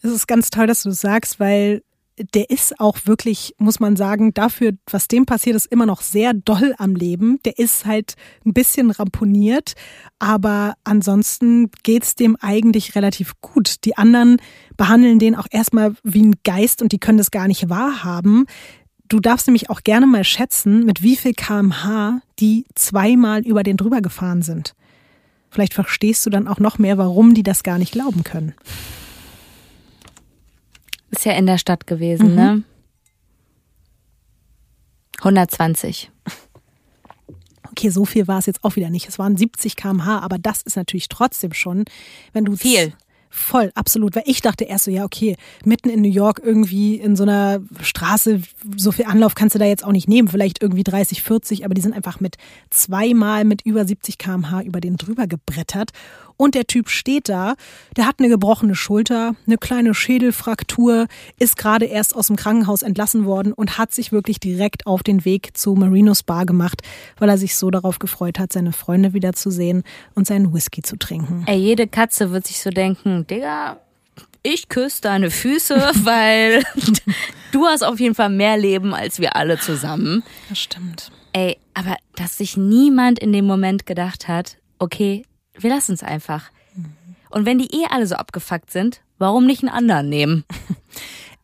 [0.03, 1.83] Es ist ganz toll, dass du das sagst, weil
[2.35, 6.35] der ist auch wirklich, muss man sagen, dafür, was dem passiert ist, immer noch sehr
[6.35, 7.41] doll am Leben.
[7.45, 8.15] Der ist halt
[8.45, 9.75] ein bisschen ramponiert,
[10.19, 13.85] aber ansonsten geht's dem eigentlich relativ gut.
[13.85, 14.39] Die anderen
[14.77, 18.47] behandeln den auch erstmal wie ein Geist und die können das gar nicht wahrhaben.
[19.09, 23.77] Du darfst nämlich auch gerne mal schätzen, mit wie viel kmh die zweimal über den
[23.77, 24.75] drüber gefahren sind.
[25.51, 28.55] Vielleicht verstehst du dann auch noch mehr, warum die das gar nicht glauben können.
[31.11, 32.35] Ist ja in der Stadt gewesen, Mhm.
[32.35, 32.63] ne?
[35.23, 36.11] 120.
[37.71, 39.09] Okay, so viel war es jetzt auch wieder nicht.
[39.09, 41.85] Es waren 70 km/h, aber das ist natürlich trotzdem schon,
[42.33, 42.93] wenn du Viel.
[43.31, 44.17] Voll, absolut.
[44.17, 47.61] Weil ich dachte erst so, ja, okay, mitten in New York irgendwie in so einer
[47.83, 48.41] Straße,
[48.75, 50.29] so viel Anlauf kannst du da jetzt auch nicht nehmen.
[50.29, 52.37] Vielleicht irgendwie 30, 40, aber die sind einfach mit
[52.71, 55.91] zweimal mit über 70 km/h über den drüber gebrettert.
[56.39, 57.57] Und der Typ steht da,
[57.97, 61.09] der hat eine gebrochene Schulter, eine kleine Schädelfraktur,
[61.39, 65.25] ist gerade erst aus dem Krankenhaus entlassen worden und hat sich wirklich direkt auf den
[65.25, 66.83] Weg zu Marinos Bar gemacht,
[67.19, 69.83] weil er sich so darauf gefreut hat, seine Freunde wiederzusehen
[70.15, 71.43] und seinen Whisky zu trinken.
[71.47, 73.81] Ey, jede Katze wird sich so denken, Digga,
[74.45, 75.75] ich küsse deine Füße,
[76.05, 76.63] weil
[77.53, 80.23] du hast auf jeden Fall mehr Leben als wir alle zusammen.
[80.49, 81.11] Das stimmt.
[81.33, 85.25] Ey, aber dass sich niemand in dem Moment gedacht hat, okay,
[85.59, 86.51] wir lassen es einfach.
[87.31, 90.45] Und wenn die eh alle so abgefuckt sind, warum nicht einen anderen nehmen?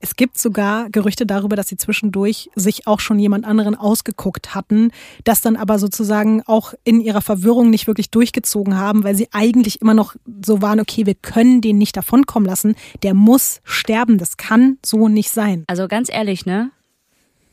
[0.04, 4.90] Es gibt sogar Gerüchte darüber, dass sie zwischendurch sich auch schon jemand anderen ausgeguckt hatten,
[5.24, 9.80] das dann aber sozusagen auch in ihrer Verwirrung nicht wirklich durchgezogen haben, weil sie eigentlich
[9.80, 10.14] immer noch
[10.44, 15.08] so waren, okay, wir können den nicht davonkommen lassen, der muss sterben, das kann so
[15.08, 15.64] nicht sein.
[15.68, 16.70] Also ganz ehrlich, ne?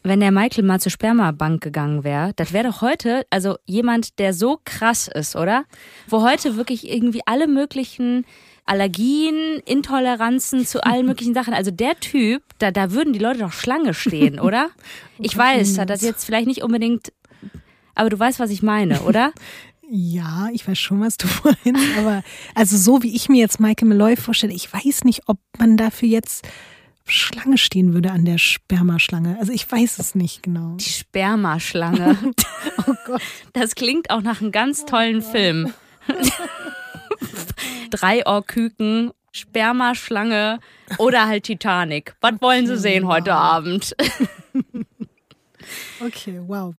[0.04, 4.34] Wenn der Michael mal zur Spermabank gegangen wäre, das wäre doch heute, also jemand, der
[4.34, 5.66] so krass ist, oder?
[6.08, 8.26] Wo heute wirklich irgendwie alle möglichen
[8.66, 11.54] Allergien, Intoleranzen zu allen möglichen Sachen.
[11.54, 14.70] Also der Typ, da, da würden die Leute doch Schlange stehen, oder?
[15.20, 17.12] Ich weiß, hat das jetzt vielleicht nicht unbedingt,
[17.94, 19.34] aber du weißt, was ich meine, oder?
[19.94, 22.24] Ja, ich weiß schon, was du meinst, aber
[22.56, 26.08] also so wie ich mir jetzt Michael Malloy vorstelle, ich weiß nicht, ob man dafür
[26.08, 26.48] jetzt
[27.12, 29.38] Schlange stehen würde an der Spermaschlange.
[29.40, 30.76] Also ich weiß es nicht genau.
[30.76, 32.18] Die Spermaschlange.
[32.88, 33.22] Oh Gott.
[33.54, 35.74] Das klingt auch nach einem ganz tollen Film.
[37.92, 40.60] Dreiohrküken, Spermaschlange
[40.98, 42.16] oder halt Titanic.
[42.22, 43.96] Was wollen Sie sehen heute Abend?
[46.04, 46.74] Okay, wow.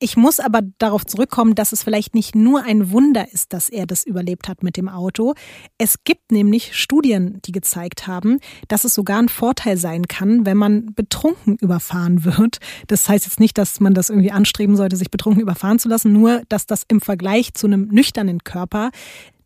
[0.00, 3.86] Ich muss aber darauf zurückkommen, dass es vielleicht nicht nur ein Wunder ist, dass er
[3.86, 5.34] das überlebt hat mit dem Auto.
[5.78, 10.56] Es gibt nämlich Studien, die gezeigt haben, dass es sogar ein Vorteil sein kann, wenn
[10.56, 12.58] man betrunken überfahren wird.
[12.88, 16.12] Das heißt jetzt nicht, dass man das irgendwie anstreben sollte, sich betrunken überfahren zu lassen,
[16.12, 18.90] nur dass das im Vergleich zu einem nüchternen Körper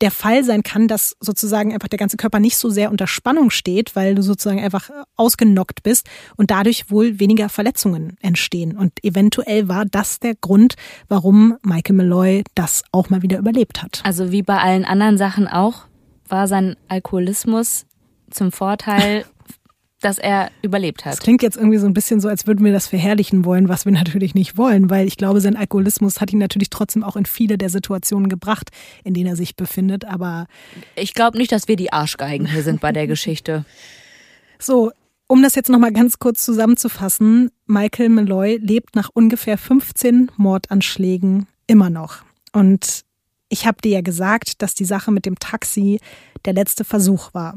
[0.01, 3.51] der Fall sein kann, dass sozusagen einfach der ganze Körper nicht so sehr unter Spannung
[3.51, 8.77] steht, weil du sozusagen einfach ausgenockt bist und dadurch wohl weniger Verletzungen entstehen.
[8.77, 10.75] Und eventuell war das der Grund,
[11.09, 14.01] warum Michael Malloy das auch mal wieder überlebt hat.
[14.05, 15.85] Also wie bei allen anderen Sachen auch,
[16.29, 17.87] war sein Alkoholismus
[18.31, 19.25] zum Vorteil,
[20.01, 21.23] dass er überlebt Das hat.
[21.25, 23.93] klingt jetzt irgendwie so ein bisschen so, als würden wir das verherrlichen wollen, was wir
[24.01, 27.59] natürlich nicht wollen, weil ich glaube, sein Alkoholismus hat ihn natürlich trotzdem auch in viele
[27.59, 28.71] der Situationen gebracht,
[29.03, 30.05] in denen er sich befindet.
[30.05, 30.47] Aber
[30.95, 33.65] Ich glaube nicht, dass wir die Arschgeigen hier sind bei der Geschichte.
[34.61, 34.93] So,
[35.29, 41.91] um das jetzt nochmal ganz kurz zusammenzufassen, Michael Malloy lebt nach ungefähr 15 Mordanschlägen immer
[41.91, 42.23] noch.
[42.53, 43.05] Und
[43.51, 46.01] ich habe dir ja gesagt, dass die Sache mit dem Taxi
[46.45, 47.55] der letzte Versuch war.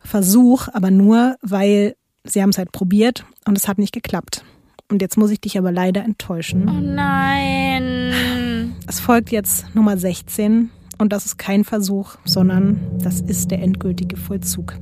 [0.00, 4.44] Versuch, aber nur, weil sie haben es halt probiert und es hat nicht geklappt.
[4.88, 6.68] Und jetzt muss ich dich aber leider enttäuschen.
[6.68, 8.74] Oh nein.
[8.86, 14.16] Es folgt jetzt Nummer 16 und das ist kein Versuch, sondern das ist der endgültige
[14.16, 14.74] Vollzug.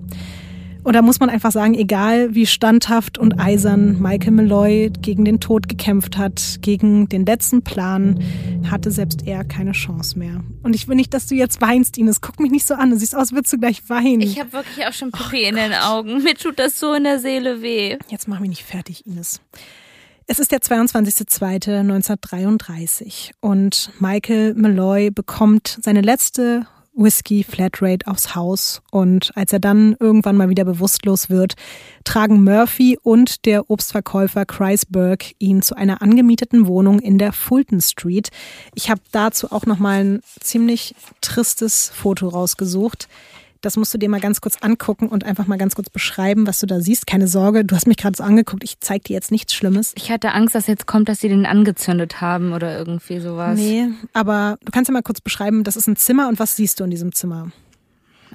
[0.83, 5.39] Und da muss man einfach sagen, egal wie standhaft und eisern Michael Malloy gegen den
[5.41, 8.23] Tod gekämpft hat, gegen den letzten Plan,
[8.71, 10.43] hatte selbst er keine Chance mehr.
[10.63, 12.21] Und ich will nicht, dass du jetzt weinst, Ines.
[12.21, 12.91] Guck mich nicht so an.
[12.91, 14.23] Du siehst aus, würdest du gleich weinen.
[14.23, 16.23] Ich habe wirklich auch schon Pipi oh in den Augen.
[16.23, 17.99] Mir tut das so in der Seele weh.
[18.09, 19.41] Jetzt mach mich nicht fertig, Ines.
[20.27, 26.67] Es ist der 22.02.1933 und Michael Malloy bekommt seine letzte
[27.01, 31.55] Whisky Flatrate aufs Haus und als er dann irgendwann mal wieder bewusstlos wird,
[32.05, 38.29] tragen Murphy und der Obstverkäufer Kreisberg ihn zu einer angemieteten Wohnung in der Fulton Street.
[38.75, 43.09] Ich habe dazu auch noch mal ein ziemlich tristes Foto rausgesucht.
[43.63, 46.61] Das musst du dir mal ganz kurz angucken und einfach mal ganz kurz beschreiben, was
[46.61, 47.07] du da siehst.
[47.07, 48.65] Keine Sorge, du hast mich gerade so angeguckt.
[48.65, 49.93] Ich zeig dir jetzt nichts Schlimmes.
[49.97, 53.59] Ich hatte Angst, dass jetzt kommt, dass sie den angezündet haben oder irgendwie sowas.
[53.59, 56.81] Nee, aber du kannst ja mal kurz beschreiben, das ist ein Zimmer und was siehst
[56.81, 57.53] du in diesem Zimmer?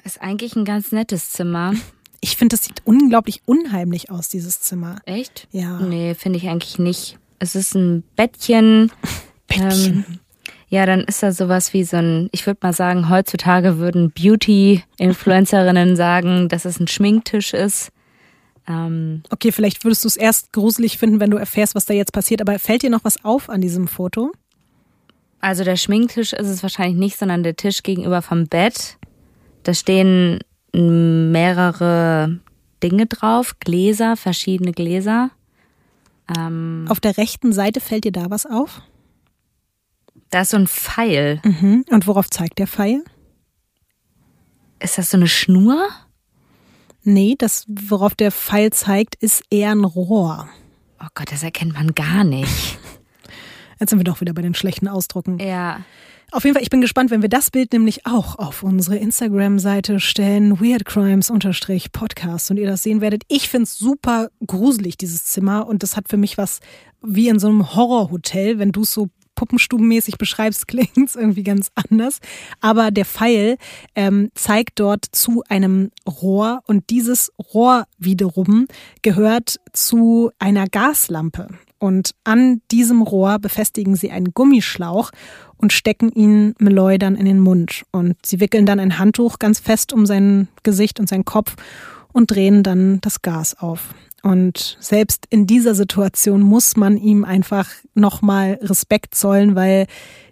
[0.03, 1.73] Ist eigentlich ein ganz nettes Zimmer.
[2.21, 4.97] Ich finde, das sieht unglaublich unheimlich aus, dieses Zimmer.
[5.05, 5.47] Echt?
[5.51, 5.79] Ja.
[5.79, 7.17] Nee, finde ich eigentlich nicht.
[7.39, 8.91] Es ist ein Bettchen.
[9.47, 10.05] Bettchen.
[10.07, 10.19] Ähm,
[10.75, 15.95] ja, dann ist das sowas wie so ein, ich würde mal sagen, heutzutage würden Beauty-Influencerinnen
[15.95, 17.93] sagen, dass es ein Schminktisch ist.
[18.67, 22.11] Ähm, okay, vielleicht würdest du es erst gruselig finden, wenn du erfährst, was da jetzt
[22.11, 22.41] passiert.
[22.41, 24.33] Aber fällt dir noch was auf an diesem Foto?
[25.39, 28.97] Also der Schminktisch ist es wahrscheinlich nicht, sondern der Tisch gegenüber vom Bett.
[29.63, 30.39] Da stehen
[30.73, 32.41] mehrere
[32.83, 35.29] Dinge drauf, Gläser, verschiedene Gläser.
[36.37, 38.81] Ähm, auf der rechten Seite fällt dir da was auf?
[40.35, 41.39] Da ist so ein Pfeil.
[41.45, 41.85] Mhm.
[41.89, 43.05] Und worauf zeigt der Pfeil?
[44.81, 45.87] Ist das so eine Schnur?
[47.03, 50.49] Nee, das, worauf der Pfeil zeigt, ist eher ein Rohr.
[51.01, 52.77] Oh Gott, das erkennt man gar nicht.
[53.79, 55.39] Jetzt sind wir doch wieder bei den schlechten Ausdrucken.
[55.39, 55.85] Ja.
[56.31, 60.01] Auf jeden Fall, ich bin gespannt, wenn wir das Bild nämlich auch auf unsere Instagram-Seite
[60.01, 63.23] stellen, weirdcrimes-podcast und ihr das sehen werdet.
[63.29, 66.59] Ich find's super gruselig, dieses Zimmer und das hat für mich was
[67.01, 71.71] wie in so einem Horrorhotel, wenn du es so puppenstubenmäßig beschreibst, klingt es irgendwie ganz
[71.75, 72.19] anders.
[72.61, 73.57] Aber der Pfeil
[73.95, 78.67] ähm, zeigt dort zu einem Rohr und dieses Rohr wiederum
[79.01, 81.49] gehört zu einer Gaslampe.
[81.77, 85.11] Und an diesem Rohr befestigen sie einen Gummischlauch
[85.57, 87.83] und stecken ihn Meloy dann in den Mund.
[87.91, 91.55] Und sie wickeln dann ein Handtuch ganz fest um sein Gesicht und seinen Kopf
[92.11, 93.93] und drehen dann das Gas auf.
[94.25, 99.85] Und selbst in dieser Situation muss man ihm einfach nochmal Respekt zollen, weil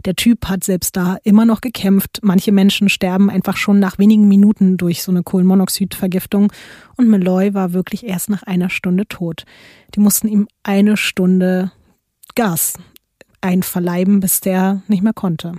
[0.03, 2.19] der Typ hat selbst da immer noch gekämpft.
[2.23, 6.51] Manche Menschen sterben einfach schon nach wenigen Minuten durch so eine Kohlenmonoxidvergiftung.
[6.97, 9.45] Und Malloy war wirklich erst nach einer Stunde tot.
[9.93, 11.71] Die mussten ihm eine Stunde
[12.33, 12.73] Gas
[13.41, 15.53] einverleiben, bis der nicht mehr konnte.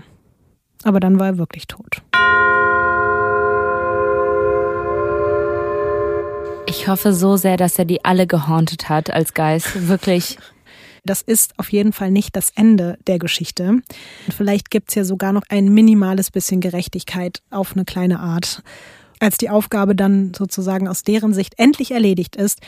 [0.83, 2.03] Aber dann war er wirklich tot.
[6.77, 9.89] Ich hoffe so sehr, dass er die alle gehauntet hat als Geist.
[9.89, 10.39] Wirklich.
[11.07, 13.83] Das ist auf jeden Fall nicht das Ende der Geschichte.
[14.35, 18.63] Vielleicht gibt's ja sogar noch ein minimales bisschen Gerechtigkeit auf eine kleine Art.
[19.21, 22.61] Als die Aufgabe dann sozusagen aus deren Sicht endlich erledigt ist,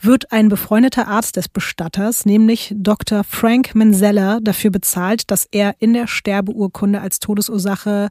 [0.00, 3.22] wird ein befreundeter Arzt des Bestatters, nämlich Dr.
[3.22, 8.08] Frank Menzella, dafür bezahlt, dass er in der Sterbeurkunde als Todesursache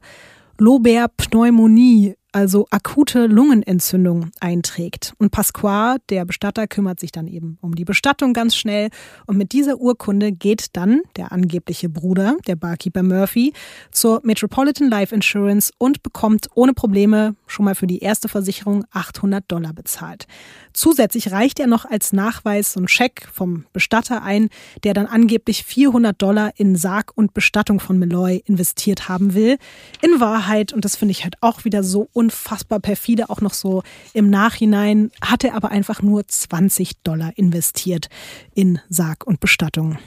[0.56, 5.14] Loberpneumonie also akute Lungenentzündung einträgt.
[5.18, 8.90] Und Pasquale, der Bestatter, kümmert sich dann eben um die Bestattung ganz schnell.
[9.26, 13.52] Und mit dieser Urkunde geht dann der angebliche Bruder, der Barkeeper Murphy,
[13.90, 19.44] zur Metropolitan Life Insurance und bekommt ohne Probleme schon mal für die erste Versicherung 800
[19.48, 20.26] Dollar bezahlt.
[20.72, 24.48] Zusätzlich reicht er noch als Nachweis so ein Scheck vom Bestatter ein,
[24.84, 29.58] der dann angeblich 400 Dollar in Sarg und Bestattung von Malloy investiert haben will.
[30.02, 33.84] In Wahrheit, und das finde ich halt auch wieder so unfassbar perfide, auch noch so
[34.12, 38.08] im Nachhinein, hat er aber einfach nur 20 Dollar investiert
[38.54, 39.98] in Sarg und Bestattung.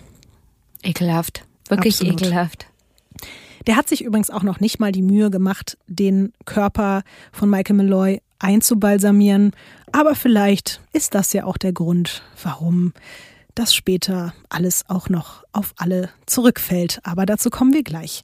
[0.83, 1.45] Ekelhaft.
[1.69, 2.21] Wirklich Absolut.
[2.21, 2.67] ekelhaft.
[3.65, 7.77] Der hat sich übrigens auch noch nicht mal die Mühe gemacht, den Körper von Michael
[7.77, 9.51] Malloy einzubalsamieren.
[9.93, 12.91] Aber vielleicht ist das ja auch der Grund, warum
[13.55, 16.99] das später alles auch noch auf alle zurückfällt.
[17.03, 18.23] Aber dazu kommen wir gleich.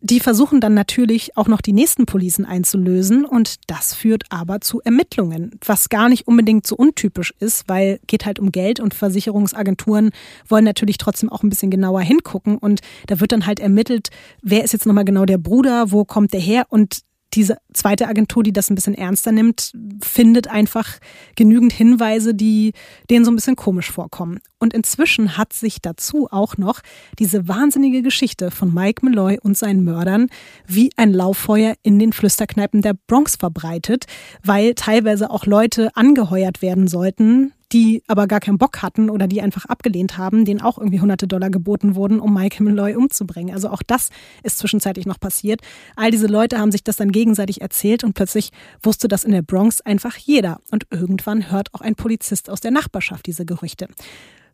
[0.00, 4.80] Die versuchen dann natürlich auch noch die nächsten Policen einzulösen und das führt aber zu
[4.82, 10.10] Ermittlungen, was gar nicht unbedingt so untypisch ist, weil geht halt um Geld und Versicherungsagenturen
[10.46, 14.10] wollen natürlich trotzdem auch ein bisschen genauer hingucken und da wird dann halt ermittelt,
[14.42, 17.00] wer ist jetzt nochmal genau der Bruder, wo kommt der her und
[17.34, 19.72] diese zweite Agentur, die das ein bisschen ernster nimmt,
[20.02, 20.98] findet einfach
[21.36, 22.72] genügend Hinweise, die
[23.10, 24.40] denen so ein bisschen komisch vorkommen.
[24.64, 26.80] Und inzwischen hat sich dazu auch noch
[27.18, 30.28] diese wahnsinnige Geschichte von Mike Malloy und seinen Mördern
[30.66, 34.06] wie ein Lauffeuer in den Flüsterkneipen der Bronx verbreitet,
[34.42, 39.42] weil teilweise auch Leute angeheuert werden sollten, die aber gar keinen Bock hatten oder die
[39.42, 43.52] einfach abgelehnt haben, denen auch irgendwie hunderte Dollar geboten wurden, um Mike Malloy umzubringen.
[43.52, 44.08] Also auch das
[44.42, 45.60] ist zwischenzeitlich noch passiert.
[45.94, 48.48] All diese Leute haben sich das dann gegenseitig erzählt und plötzlich
[48.82, 50.60] wusste das in der Bronx einfach jeder.
[50.70, 53.88] Und irgendwann hört auch ein Polizist aus der Nachbarschaft diese Gerüchte.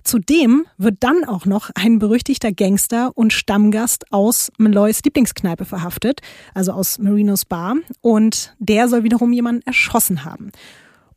[0.05, 6.21] Zudem wird dann auch noch ein berüchtigter Gangster und Stammgast aus Malloys Lieblingskneipe verhaftet,
[6.55, 10.53] also aus Marinos Bar, und der soll wiederum jemanden erschossen haben.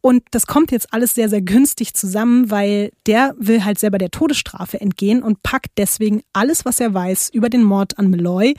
[0.06, 4.12] Und das kommt jetzt alles sehr, sehr günstig zusammen, weil der will halt selber der
[4.12, 8.54] Todesstrafe entgehen und packt deswegen alles, was er weiß über den Mord an Malloy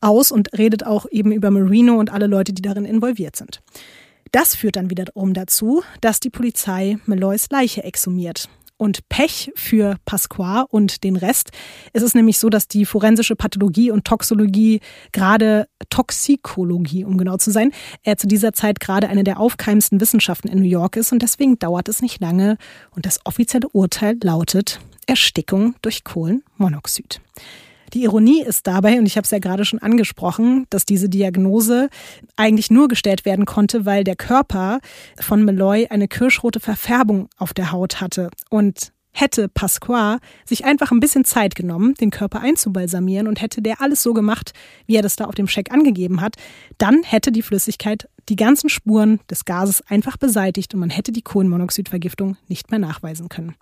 [0.00, 3.60] aus und redet auch eben über Marino und alle Leute, die darin involviert sind.
[4.32, 8.48] Das führt dann wiederum dazu, dass die Polizei Malloys Leiche exhumiert.
[8.78, 11.50] Und Pech für Pasqua und den Rest
[11.94, 14.80] ist es nämlich so, dass die forensische Pathologie und Toxologie,
[15.12, 17.72] gerade Toxikologie, um genau zu sein,
[18.02, 21.12] äh, zu dieser Zeit gerade eine der aufkeimendsten Wissenschaften in New York ist.
[21.12, 22.58] Und deswegen dauert es nicht lange.
[22.94, 27.20] Und das offizielle Urteil lautet Erstickung durch Kohlenmonoxid.
[27.96, 31.88] Die Ironie ist dabei, und ich habe es ja gerade schon angesprochen, dass diese Diagnose
[32.36, 34.80] eigentlich nur gestellt werden konnte, weil der Körper
[35.18, 38.28] von Malloy eine kirschrote Verfärbung auf der Haut hatte.
[38.50, 43.80] Und hätte Pasqua sich einfach ein bisschen Zeit genommen, den Körper einzubalsamieren und hätte der
[43.80, 44.52] alles so gemacht,
[44.84, 46.36] wie er das da auf dem Scheck angegeben hat,
[46.76, 51.22] dann hätte die Flüssigkeit die ganzen Spuren des Gases einfach beseitigt und man hätte die
[51.22, 53.54] Kohlenmonoxidvergiftung nicht mehr nachweisen können.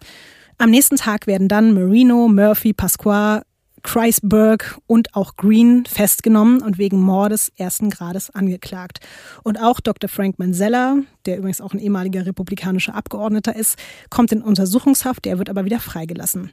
[0.59, 3.43] Am nächsten Tag werden dann Marino, Murphy, Pasqua
[3.85, 8.99] Kreisberg und auch Green festgenommen und wegen Mordes ersten Grades angeklagt.
[9.45, 10.09] Und auch Dr.
[10.09, 10.97] Frank Manzella,
[11.27, 13.79] der übrigens auch ein ehemaliger republikanischer Abgeordneter ist,
[14.11, 16.51] kommt in Untersuchungshaft, der wird aber wieder freigelassen.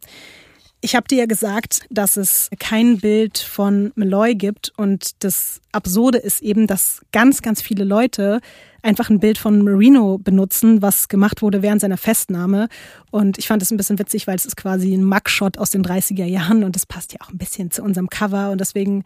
[0.81, 6.17] Ich habe dir ja gesagt, dass es kein Bild von Malloy gibt und das Absurde
[6.17, 8.41] ist eben, dass ganz, ganz viele Leute
[8.81, 12.67] einfach ein Bild von Marino benutzen, was gemacht wurde während seiner Festnahme.
[13.11, 15.83] Und ich fand es ein bisschen witzig, weil es ist quasi ein Mugshot aus den
[15.83, 19.03] 30er Jahren und das passt ja auch ein bisschen zu unserem Cover und deswegen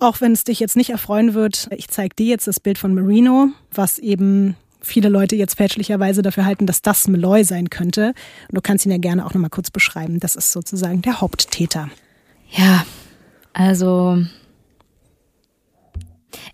[0.00, 2.94] auch wenn es dich jetzt nicht erfreuen wird, ich zeige dir jetzt das Bild von
[2.94, 8.14] Marino, was eben viele Leute jetzt fälschlicherweise dafür halten, dass das Malloy sein könnte.
[8.48, 10.20] Und du kannst ihn ja gerne auch nochmal kurz beschreiben.
[10.20, 11.90] Das ist sozusagen der Haupttäter.
[12.50, 12.86] Ja,
[13.52, 14.18] also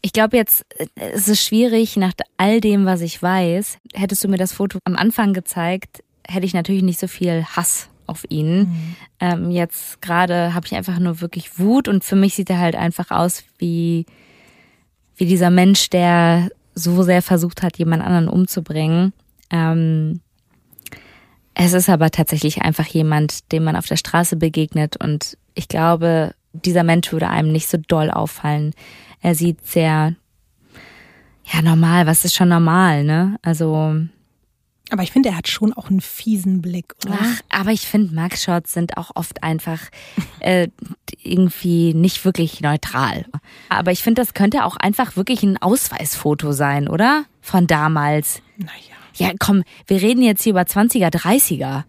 [0.02, 0.64] ich glaube jetzt,
[0.94, 4.96] es ist schwierig, nach all dem, was ich weiß, hättest du mir das Foto am
[4.96, 8.59] Anfang gezeigt, hätte ich natürlich nicht so viel Hass auf ihn.
[8.59, 8.96] Mhm.
[9.20, 12.76] Ähm, jetzt gerade habe ich einfach nur wirklich Wut und für mich sieht er halt
[12.76, 14.06] einfach aus wie,
[15.16, 19.12] wie dieser Mensch, der so sehr versucht hat, jemand anderen umzubringen.
[19.51, 20.20] Ähm,
[21.55, 26.34] es ist aber tatsächlich einfach jemand, dem man auf der Straße begegnet und ich glaube,
[26.52, 28.74] dieser Mensch würde einem nicht so doll auffallen.
[29.24, 30.14] Er sieht sehr,
[31.51, 33.38] ja, normal, was ist schon normal, ne?
[33.40, 33.96] Also.
[34.90, 37.16] Aber ich finde, er hat schon auch einen fiesen Blick, oder?
[37.18, 39.80] Ach, aber ich finde, Max-Shots sind auch oft einfach
[40.40, 40.68] äh,
[41.22, 43.24] irgendwie nicht wirklich neutral.
[43.70, 47.24] Aber ich finde, das könnte auch einfach wirklich ein Ausweisfoto sein, oder?
[47.40, 48.42] Von damals.
[48.59, 48.72] Naja.
[49.14, 51.84] Ja, komm, wir reden jetzt hier über 20er, 30er.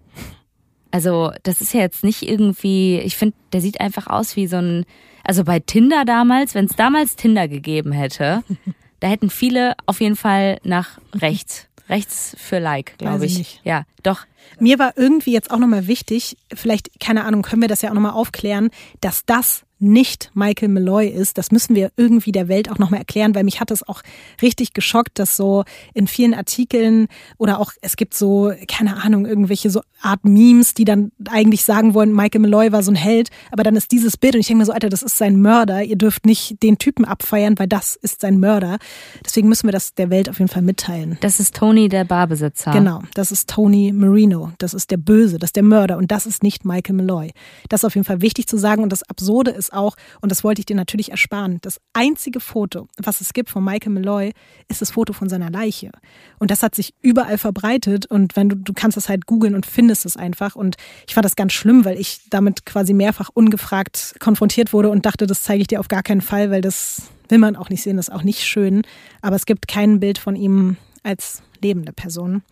[0.90, 4.56] Also, das ist ja jetzt nicht irgendwie, ich finde, der sieht einfach aus wie so
[4.56, 4.86] ein,
[5.26, 8.44] also bei Tinder damals, wenn es damals Tinder gegeben hätte,
[9.00, 13.38] da hätten viele auf jeden Fall nach rechts rechts für Like, glaube ich.
[13.38, 13.62] Nicht.
[13.64, 14.26] Ja, doch.
[14.60, 17.94] Mir war irgendwie jetzt auch nochmal wichtig, vielleicht, keine Ahnung, können wir das ja auch
[17.94, 18.70] nochmal aufklären,
[19.02, 21.38] dass das nicht Michael Malloy ist.
[21.38, 24.02] Das müssen wir irgendwie der Welt auch nochmal erklären, weil mich hat es auch
[24.42, 27.08] richtig geschockt, dass so in vielen Artikeln
[27.38, 31.94] oder auch es gibt so, keine Ahnung, irgendwelche so Art Memes, die dann eigentlich sagen
[31.94, 34.60] wollen, Michael Malloy war so ein Held, aber dann ist dieses Bild und ich denke
[34.60, 35.84] mir so, Alter, das ist sein Mörder.
[35.84, 38.78] Ihr dürft nicht den Typen abfeiern, weil das ist sein Mörder.
[39.26, 41.18] Deswegen müssen wir das der Welt auf jeden Fall mitteilen.
[41.22, 42.72] Das ist Tony, der Barbesitzer.
[42.72, 44.52] Genau, das ist Tony Marino.
[44.60, 47.32] Das ist der Böse, das ist der Mörder und das ist nicht Michael Malloy.
[47.70, 50.44] Das ist auf jeden Fall wichtig zu sagen und das Absurde ist auch, und das
[50.44, 54.32] wollte ich dir natürlich ersparen, das einzige Foto, was es gibt von Michael Malloy,
[54.68, 55.92] ist das Foto von seiner Leiche.
[56.40, 59.66] Und das hat sich überall verbreitet und wenn du, du kannst das halt googeln und
[59.66, 60.56] findest es einfach.
[60.56, 60.76] Und
[61.08, 65.28] ich fand das ganz schlimm, weil ich damit quasi mehrfach ungefragt konfrontiert wurde und dachte,
[65.28, 67.98] das zeige ich dir auf gar keinen Fall, weil das will man auch nicht sehen,
[67.98, 68.84] das ist auch nicht schön.
[69.22, 72.44] Aber es gibt kein Bild von ihm als lebende Person.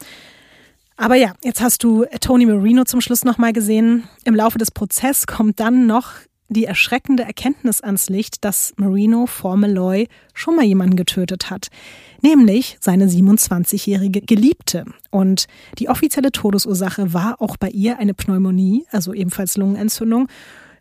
[0.95, 4.03] Aber ja, jetzt hast du Tony Marino zum Schluss nochmal gesehen.
[4.25, 6.11] Im Laufe des Prozesses kommt dann noch
[6.49, 11.67] die erschreckende Erkenntnis ans Licht, dass Marino vor Malloy schon mal jemanden getötet hat,
[12.21, 14.85] nämlich seine 27-jährige Geliebte.
[15.09, 15.47] Und
[15.79, 20.27] die offizielle Todesursache war auch bei ihr eine Pneumonie, also ebenfalls Lungenentzündung.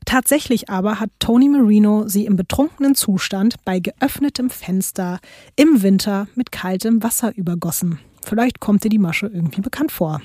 [0.05, 5.21] Tatsächlich aber hat Tony Marino sie im betrunkenen Zustand bei geöffnetem Fenster
[5.57, 8.01] im Winter mit kaltem Wasser übergossen.
[8.25, 10.21] Vielleicht kommt dir die Masche irgendwie bekannt vor.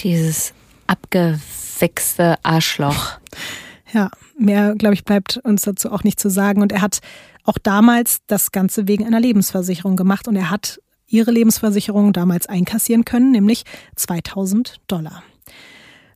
[0.00, 0.52] Dieses
[0.86, 3.12] abgewichste Arschloch.
[3.92, 6.62] Ja, mehr, glaube ich, bleibt uns dazu auch nicht zu sagen.
[6.62, 7.00] Und er hat
[7.44, 13.04] auch damals das Ganze wegen einer Lebensversicherung gemacht und er hat ihre Lebensversicherung damals einkassieren
[13.04, 13.64] können, nämlich
[13.96, 15.22] 2000 Dollar.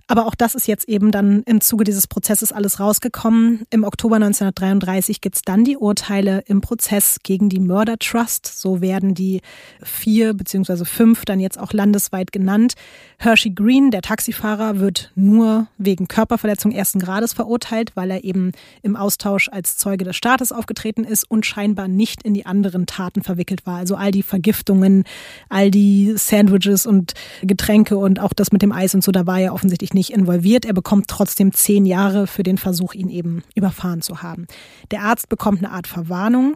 [0.08, 3.64] Aber auch das ist jetzt eben dann im Zuge dieses Prozesses alles rausgekommen.
[3.70, 8.46] Im Oktober 1933 gibt's dann die Urteile im Prozess gegen die Murder Trust.
[8.46, 9.40] So werden die
[9.82, 12.74] vier beziehungsweise fünf dann jetzt auch landesweit genannt.
[13.18, 18.52] Hershey Green, der Taxifahrer, wird nur wegen Körperverletzung ersten Grades verurteilt, weil er eben
[18.82, 23.22] im Austausch als Zeuge des Staates aufgetreten ist und scheinbar nicht in die anderen Taten
[23.22, 23.78] verwickelt war.
[23.78, 25.02] Also all die Vergiftungen,
[25.48, 29.40] all die Sandwiches und Getränke und auch das mit dem Eis und so, da war
[29.40, 30.64] er offensichtlich nicht involviert.
[30.64, 34.46] Er bekommt trotzdem zehn Jahre für den Versuch, ihn eben überfahren zu haben.
[34.92, 36.54] Der Arzt bekommt eine Art Verwarnung.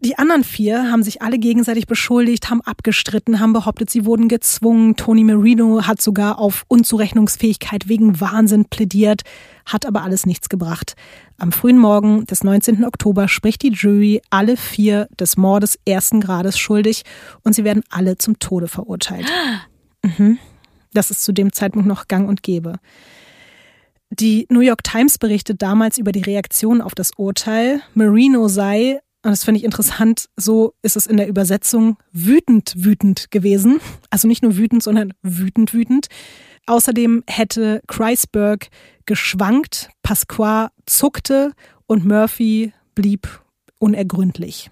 [0.00, 4.96] Die anderen vier haben sich alle gegenseitig beschuldigt, haben abgestritten, haben behauptet, sie wurden gezwungen.
[4.96, 9.22] Tony Marino hat sogar auf Unzurechnungsfähigkeit wegen Wahnsinn plädiert,
[9.64, 10.94] hat aber alles nichts gebracht.
[11.38, 12.84] Am frühen Morgen des 19.
[12.84, 17.04] Oktober spricht die Jury alle vier des Mordes ersten Grades schuldig
[17.42, 19.26] und sie werden alle zum Tode verurteilt.
[20.18, 20.38] Mhm.
[20.94, 22.76] Das ist zu dem Zeitpunkt noch gang und gäbe.
[24.10, 27.82] Die New York Times berichtet damals über die Reaktion auf das Urteil.
[27.94, 33.30] Marino sei, und das finde ich interessant, so ist es in der Übersetzung, wütend, wütend
[33.30, 33.80] gewesen.
[34.10, 36.06] Also nicht nur wütend, sondern wütend, wütend.
[36.66, 38.68] Außerdem hätte Kreisberg
[39.04, 41.52] geschwankt, Pasqua zuckte
[41.86, 43.28] und Murphy blieb
[43.78, 44.70] unergründlich.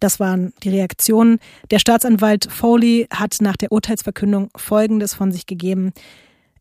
[0.00, 1.38] Das waren die Reaktionen.
[1.70, 5.92] Der Staatsanwalt Foley hat nach der Urteilsverkündung Folgendes von sich gegeben.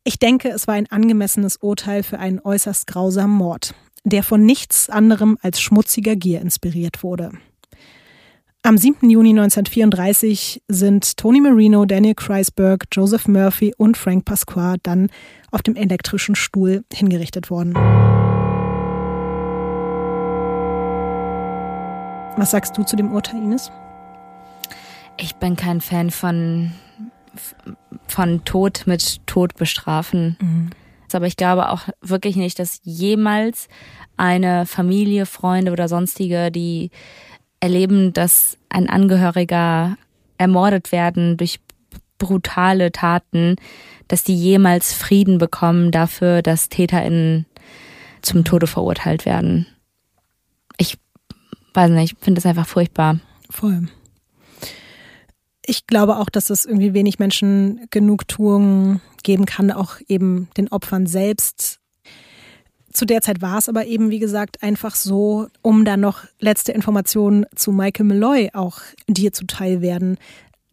[0.03, 3.73] Ich denke, es war ein angemessenes Urteil für einen äußerst grausamen Mord,
[4.03, 7.31] der von nichts anderem als schmutziger Gier inspiriert wurde.
[8.65, 9.10] Am 7.
[9.10, 15.10] Juni 1934 sind Tony Marino, Daniel Kreisberg, Joseph Murphy und Frank Pasqua dann
[15.51, 17.73] auf dem elektrischen Stuhl hingerichtet worden.
[22.35, 23.72] Was sagst du zu dem Urteil, Ines?
[25.18, 26.72] Ich bin kein Fan von,
[28.07, 30.38] von Tod mit Tod bestrafen.
[30.41, 30.69] Mhm.
[31.14, 33.68] Aber ich glaube auch wirklich nicht, dass jemals
[34.18, 36.89] eine Familie, Freunde oder sonstige, die
[37.60, 39.95] erleben, dass ein Angehöriger
[40.39, 41.60] ermordet werden durch
[42.18, 43.57] brutale Taten,
[44.07, 47.45] dass die jemals Frieden bekommen dafür, dass TäterInnen
[48.23, 49.68] zum Tode verurteilt werden.
[50.77, 50.97] Ich
[51.74, 53.20] weiß nicht, ich finde das einfach furchtbar.
[53.50, 53.88] Voll.
[55.66, 61.08] Ich glaube auch, dass es irgendwie wenig Menschen Genugtuung geben kann, auch eben den Opfern
[61.08, 61.80] selbst.
[62.91, 66.74] Zu der Zeit war es aber eben, wie gesagt, einfach so, um dann noch letzte
[66.74, 70.18] Informationen zu Michael Malloy auch dir zuteil werden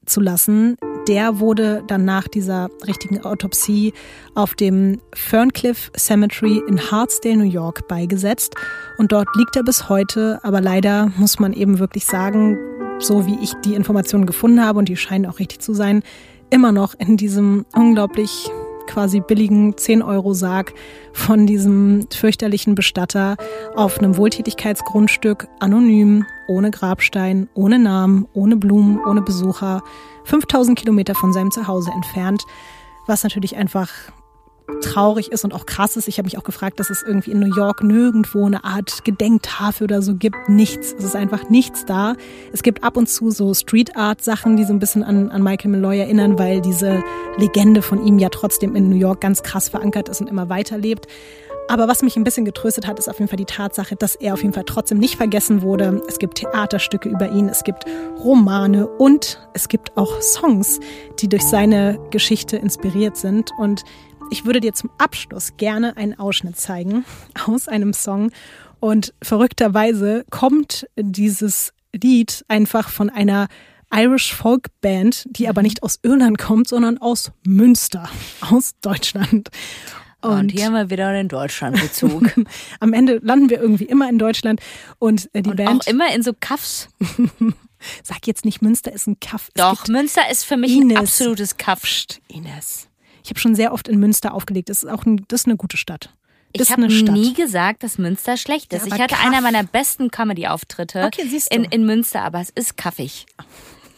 [0.05, 0.77] zu lassen.
[1.09, 3.93] Der wurde dann nach dieser richtigen Autopsie
[4.35, 8.55] auf dem Ferncliff Cemetery in Hartsdale, New York beigesetzt.
[8.99, 10.39] Und dort liegt er bis heute.
[10.43, 12.59] Aber leider muss man eben wirklich sagen,
[12.99, 16.03] so wie ich die Informationen gefunden habe, und die scheinen auch richtig zu sein,
[16.51, 18.51] immer noch in diesem unglaublich
[18.91, 20.75] quasi billigen 10-Euro-Sarg
[21.13, 23.37] von diesem fürchterlichen Bestatter
[23.77, 29.83] auf einem Wohltätigkeitsgrundstück anonym, ohne Grabstein, ohne Namen, ohne Blumen, ohne Besucher,
[30.25, 32.43] 5000 Kilometer von seinem Zuhause entfernt,
[33.07, 33.91] was natürlich einfach
[34.81, 36.09] traurig ist und auch krass ist.
[36.09, 39.85] Ich habe mich auch gefragt, dass es irgendwie in New York nirgendwo eine Art Gedenktafel
[39.85, 40.49] oder so gibt.
[40.49, 40.95] Nichts.
[40.99, 42.15] Es ist einfach nichts da.
[42.53, 45.43] Es gibt ab und zu so Street Art Sachen, die so ein bisschen an, an
[45.43, 47.03] Michael Malloy erinnern, weil diese
[47.39, 51.07] Legende von ihm ja trotzdem in New York ganz krass verankert ist und immer weiterlebt.
[51.71, 54.35] Aber was mich ein bisschen getröstet hat, ist auf jeden Fall die Tatsache, dass er
[54.35, 56.03] auf jeden Fall trotzdem nicht vergessen wurde.
[56.09, 57.85] Es gibt Theaterstücke über ihn, es gibt
[58.19, 60.81] Romane und es gibt auch Songs,
[61.21, 63.53] die durch seine Geschichte inspiriert sind.
[63.57, 63.85] Und
[64.31, 67.05] ich würde dir zum Abschluss gerne einen Ausschnitt zeigen
[67.47, 68.31] aus einem Song.
[68.79, 73.49] Und verrückterweise kommt dieses Lied einfach von einer
[73.93, 78.09] Irish Folk Band, die aber nicht aus Irland kommt, sondern aus Münster,
[78.41, 79.51] aus Deutschland.
[80.23, 82.31] Und, und, hier haben wir wieder den Deutschlandbezug.
[82.81, 84.61] Am Ende landen wir irgendwie immer in Deutschland
[84.99, 86.89] und äh, die und Band auch immer in so Kaffs.
[88.03, 89.49] Sag jetzt nicht, Münster ist ein Kaff.
[89.55, 90.97] Doch, Münster ist für mich Ines.
[90.97, 91.83] ein absolutes Kaff.
[92.29, 92.90] Ines.
[93.23, 94.69] Ich habe schon sehr oft in Münster aufgelegt.
[94.69, 96.11] Das ist auch ein, das ist eine gute Stadt.
[96.53, 98.87] ist Ich habe nie gesagt, dass Münster schlecht ist.
[98.87, 102.77] Ja, ich hatte Kaff- einer meiner besten Comedy-Auftritte Okay, in, in Münster, aber es ist
[102.77, 103.27] kaffig.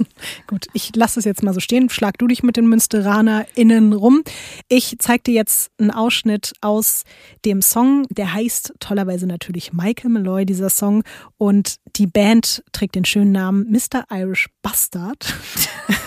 [0.47, 1.89] Gut, ich lasse es jetzt mal so stehen.
[1.91, 4.23] Schlag du dich mit den MünsteranerInnen rum.
[4.69, 7.05] Ich zeig dir jetzt einen Ausschnitt aus
[7.45, 8.07] dem Song.
[8.11, 11.03] Der heißt tollerweise natürlich Michael Malloy, dieser Song.
[11.39, 14.05] Und die Band trägt den schönen Namen Mr.
[14.11, 15.35] Irish Bastard.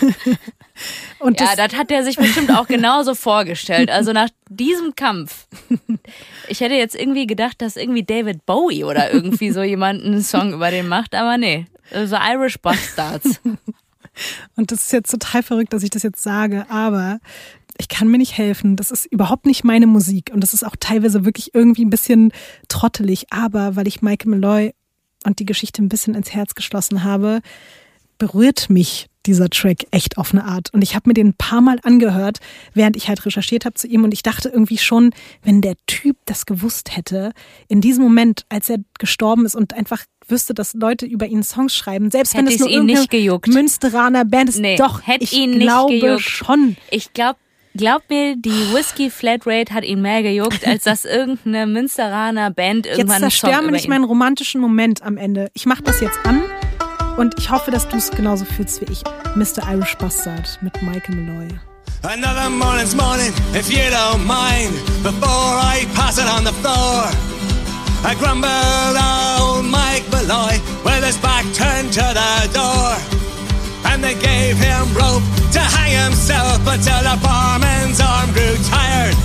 [1.20, 3.90] Und Ja, das hat er sich bestimmt auch genauso vorgestellt.
[3.90, 5.48] Also nach diesem Kampf.
[6.48, 10.54] Ich hätte jetzt irgendwie gedacht, dass irgendwie David Bowie oder irgendwie so jemand einen Song
[10.54, 11.66] über den macht, aber nee.
[11.92, 13.40] So Irish Bastards.
[14.56, 17.20] Und das ist jetzt total verrückt, dass ich das jetzt sage, aber
[17.78, 18.76] ich kann mir nicht helfen.
[18.76, 22.32] Das ist überhaupt nicht meine Musik und das ist auch teilweise wirklich irgendwie ein bisschen
[22.68, 23.28] trottelig.
[23.32, 24.74] Aber weil ich Michael Malloy
[25.26, 27.42] und die Geschichte ein bisschen ins Herz geschlossen habe,
[28.18, 30.72] berührt mich dieser Track echt auf eine Art.
[30.74, 32.38] Und ich habe mir den ein paar Mal angehört,
[32.74, 34.04] während ich halt recherchiert habe zu ihm.
[34.04, 35.12] Und ich dachte irgendwie schon,
[35.44, 37.32] wenn der Typ das gewusst hätte,
[37.68, 41.76] in diesem Moment, als er gestorben ist und einfach wüsste, dass Leute über ihn Songs
[41.76, 43.48] schreiben, selbst wenn Hätte es es nur ihn irgendeine nicht gejuckt.
[43.48, 46.22] Münsteraner Band ist, Nee, doch, hätte ich ihn nicht glaube gejuckt.
[46.22, 46.78] schon.
[46.92, 47.40] Ich glaube,
[47.76, 52.98] glaub mir, die Whisky Flatrate hat ihn mehr gejuckt, als dass irgendeine Münsteraner Band Jetzt
[53.00, 53.18] irgendwann
[53.64, 53.90] über nicht ihn.
[53.90, 55.50] meinen romantischen Moment am Ende.
[55.54, 56.44] Ich mache das jetzt an
[57.18, 59.04] und ich hoffe, dass du es genauso fühlst wie ich.
[59.36, 59.68] Mr.
[59.72, 61.48] Irish Bastard mit Michael Malloy.
[62.04, 64.74] Another morning's morning, if you don't mind.
[65.02, 67.10] Before I pass it on the floor,
[68.04, 72.94] I grumbled old Mike Malloy with his back turned to the door.
[73.92, 75.24] And they gave him rope
[75.54, 79.16] to hang himself until the barman's arm grew tired.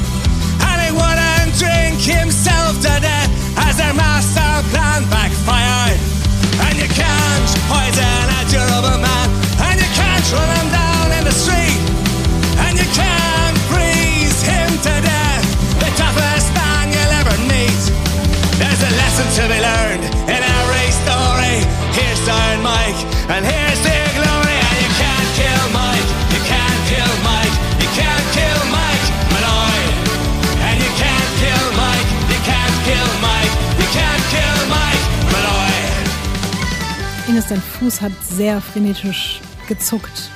[37.51, 40.31] Dein Fuß hat sehr frenetisch gezuckt.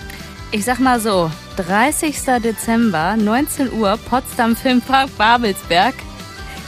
[0.50, 2.16] Ich sag mal so, 30.
[2.42, 5.94] Dezember, 19 Uhr, Potsdam Filmpark Babelsberg.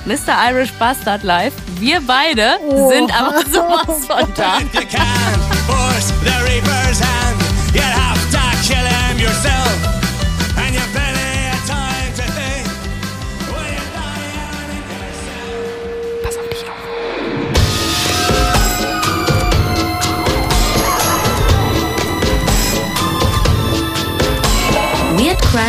[0.04, 0.34] Mr.
[0.50, 1.52] Irish Bastard live.
[1.80, 2.90] Wir beide Oh.
[2.90, 4.58] sind aber sowas von da.
[4.60, 7.36] You can't force the Reaper's hand.
[7.74, 9.95] You'll have to kill him yourself.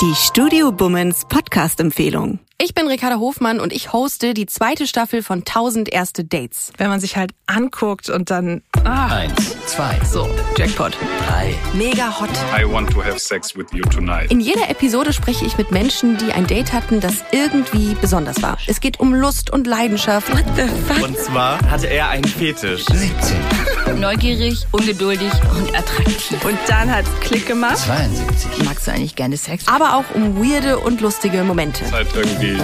[0.00, 2.38] Die Studio Bummens Podcast-Empfehlung.
[2.60, 6.72] Ich bin Ricarda Hofmann und ich hoste die zweite Staffel von 1000 erste Dates.
[6.76, 10.96] Wenn man sich halt anguckt und dann Eins, zwei, So, Jackpot.
[11.26, 11.54] drei.
[11.74, 12.28] Mega hot.
[12.56, 14.30] I want to have sex with you tonight.
[14.32, 18.56] In jeder Episode spreche ich mit Menschen, die ein Date hatten, das irgendwie besonders war.
[18.66, 20.28] Es geht um Lust und Leidenschaft.
[20.32, 20.62] What the
[20.92, 21.02] fuck?
[21.08, 22.84] Und zwar hatte er einen Fetisch.
[22.86, 26.44] 17, Neugierig, ungeduldig und attraktiv.
[26.44, 27.78] und dann hat's Klick gemacht.
[27.78, 29.66] 72, Magst du eigentlich gerne Sex?
[29.68, 31.90] Aber auch um weirde und lustige Momente.
[31.92, 32.58] Halt irgendwie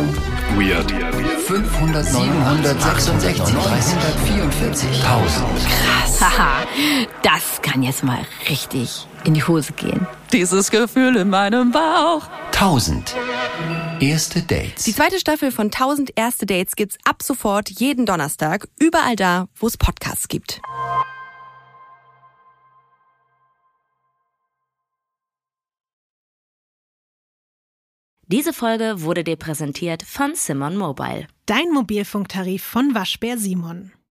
[0.56, 0.90] weird.
[1.46, 5.46] 500, 766, 344, 1000.
[6.20, 6.66] Haha,
[7.22, 10.06] das kann jetzt mal richtig in die Hose gehen.
[10.32, 12.22] Dieses Gefühl in meinem Bauch.
[12.52, 13.14] 1000.
[14.00, 14.84] Erste Dates.
[14.84, 19.66] Die zweite Staffel von 1000 erste Dates gibt's ab sofort jeden Donnerstag überall da, wo
[19.66, 20.60] es Podcasts gibt.
[28.34, 31.28] Diese Folge wurde dir präsentiert von Simon Mobile.
[31.46, 33.92] Dein Mobilfunktarif von Waschbär Simon.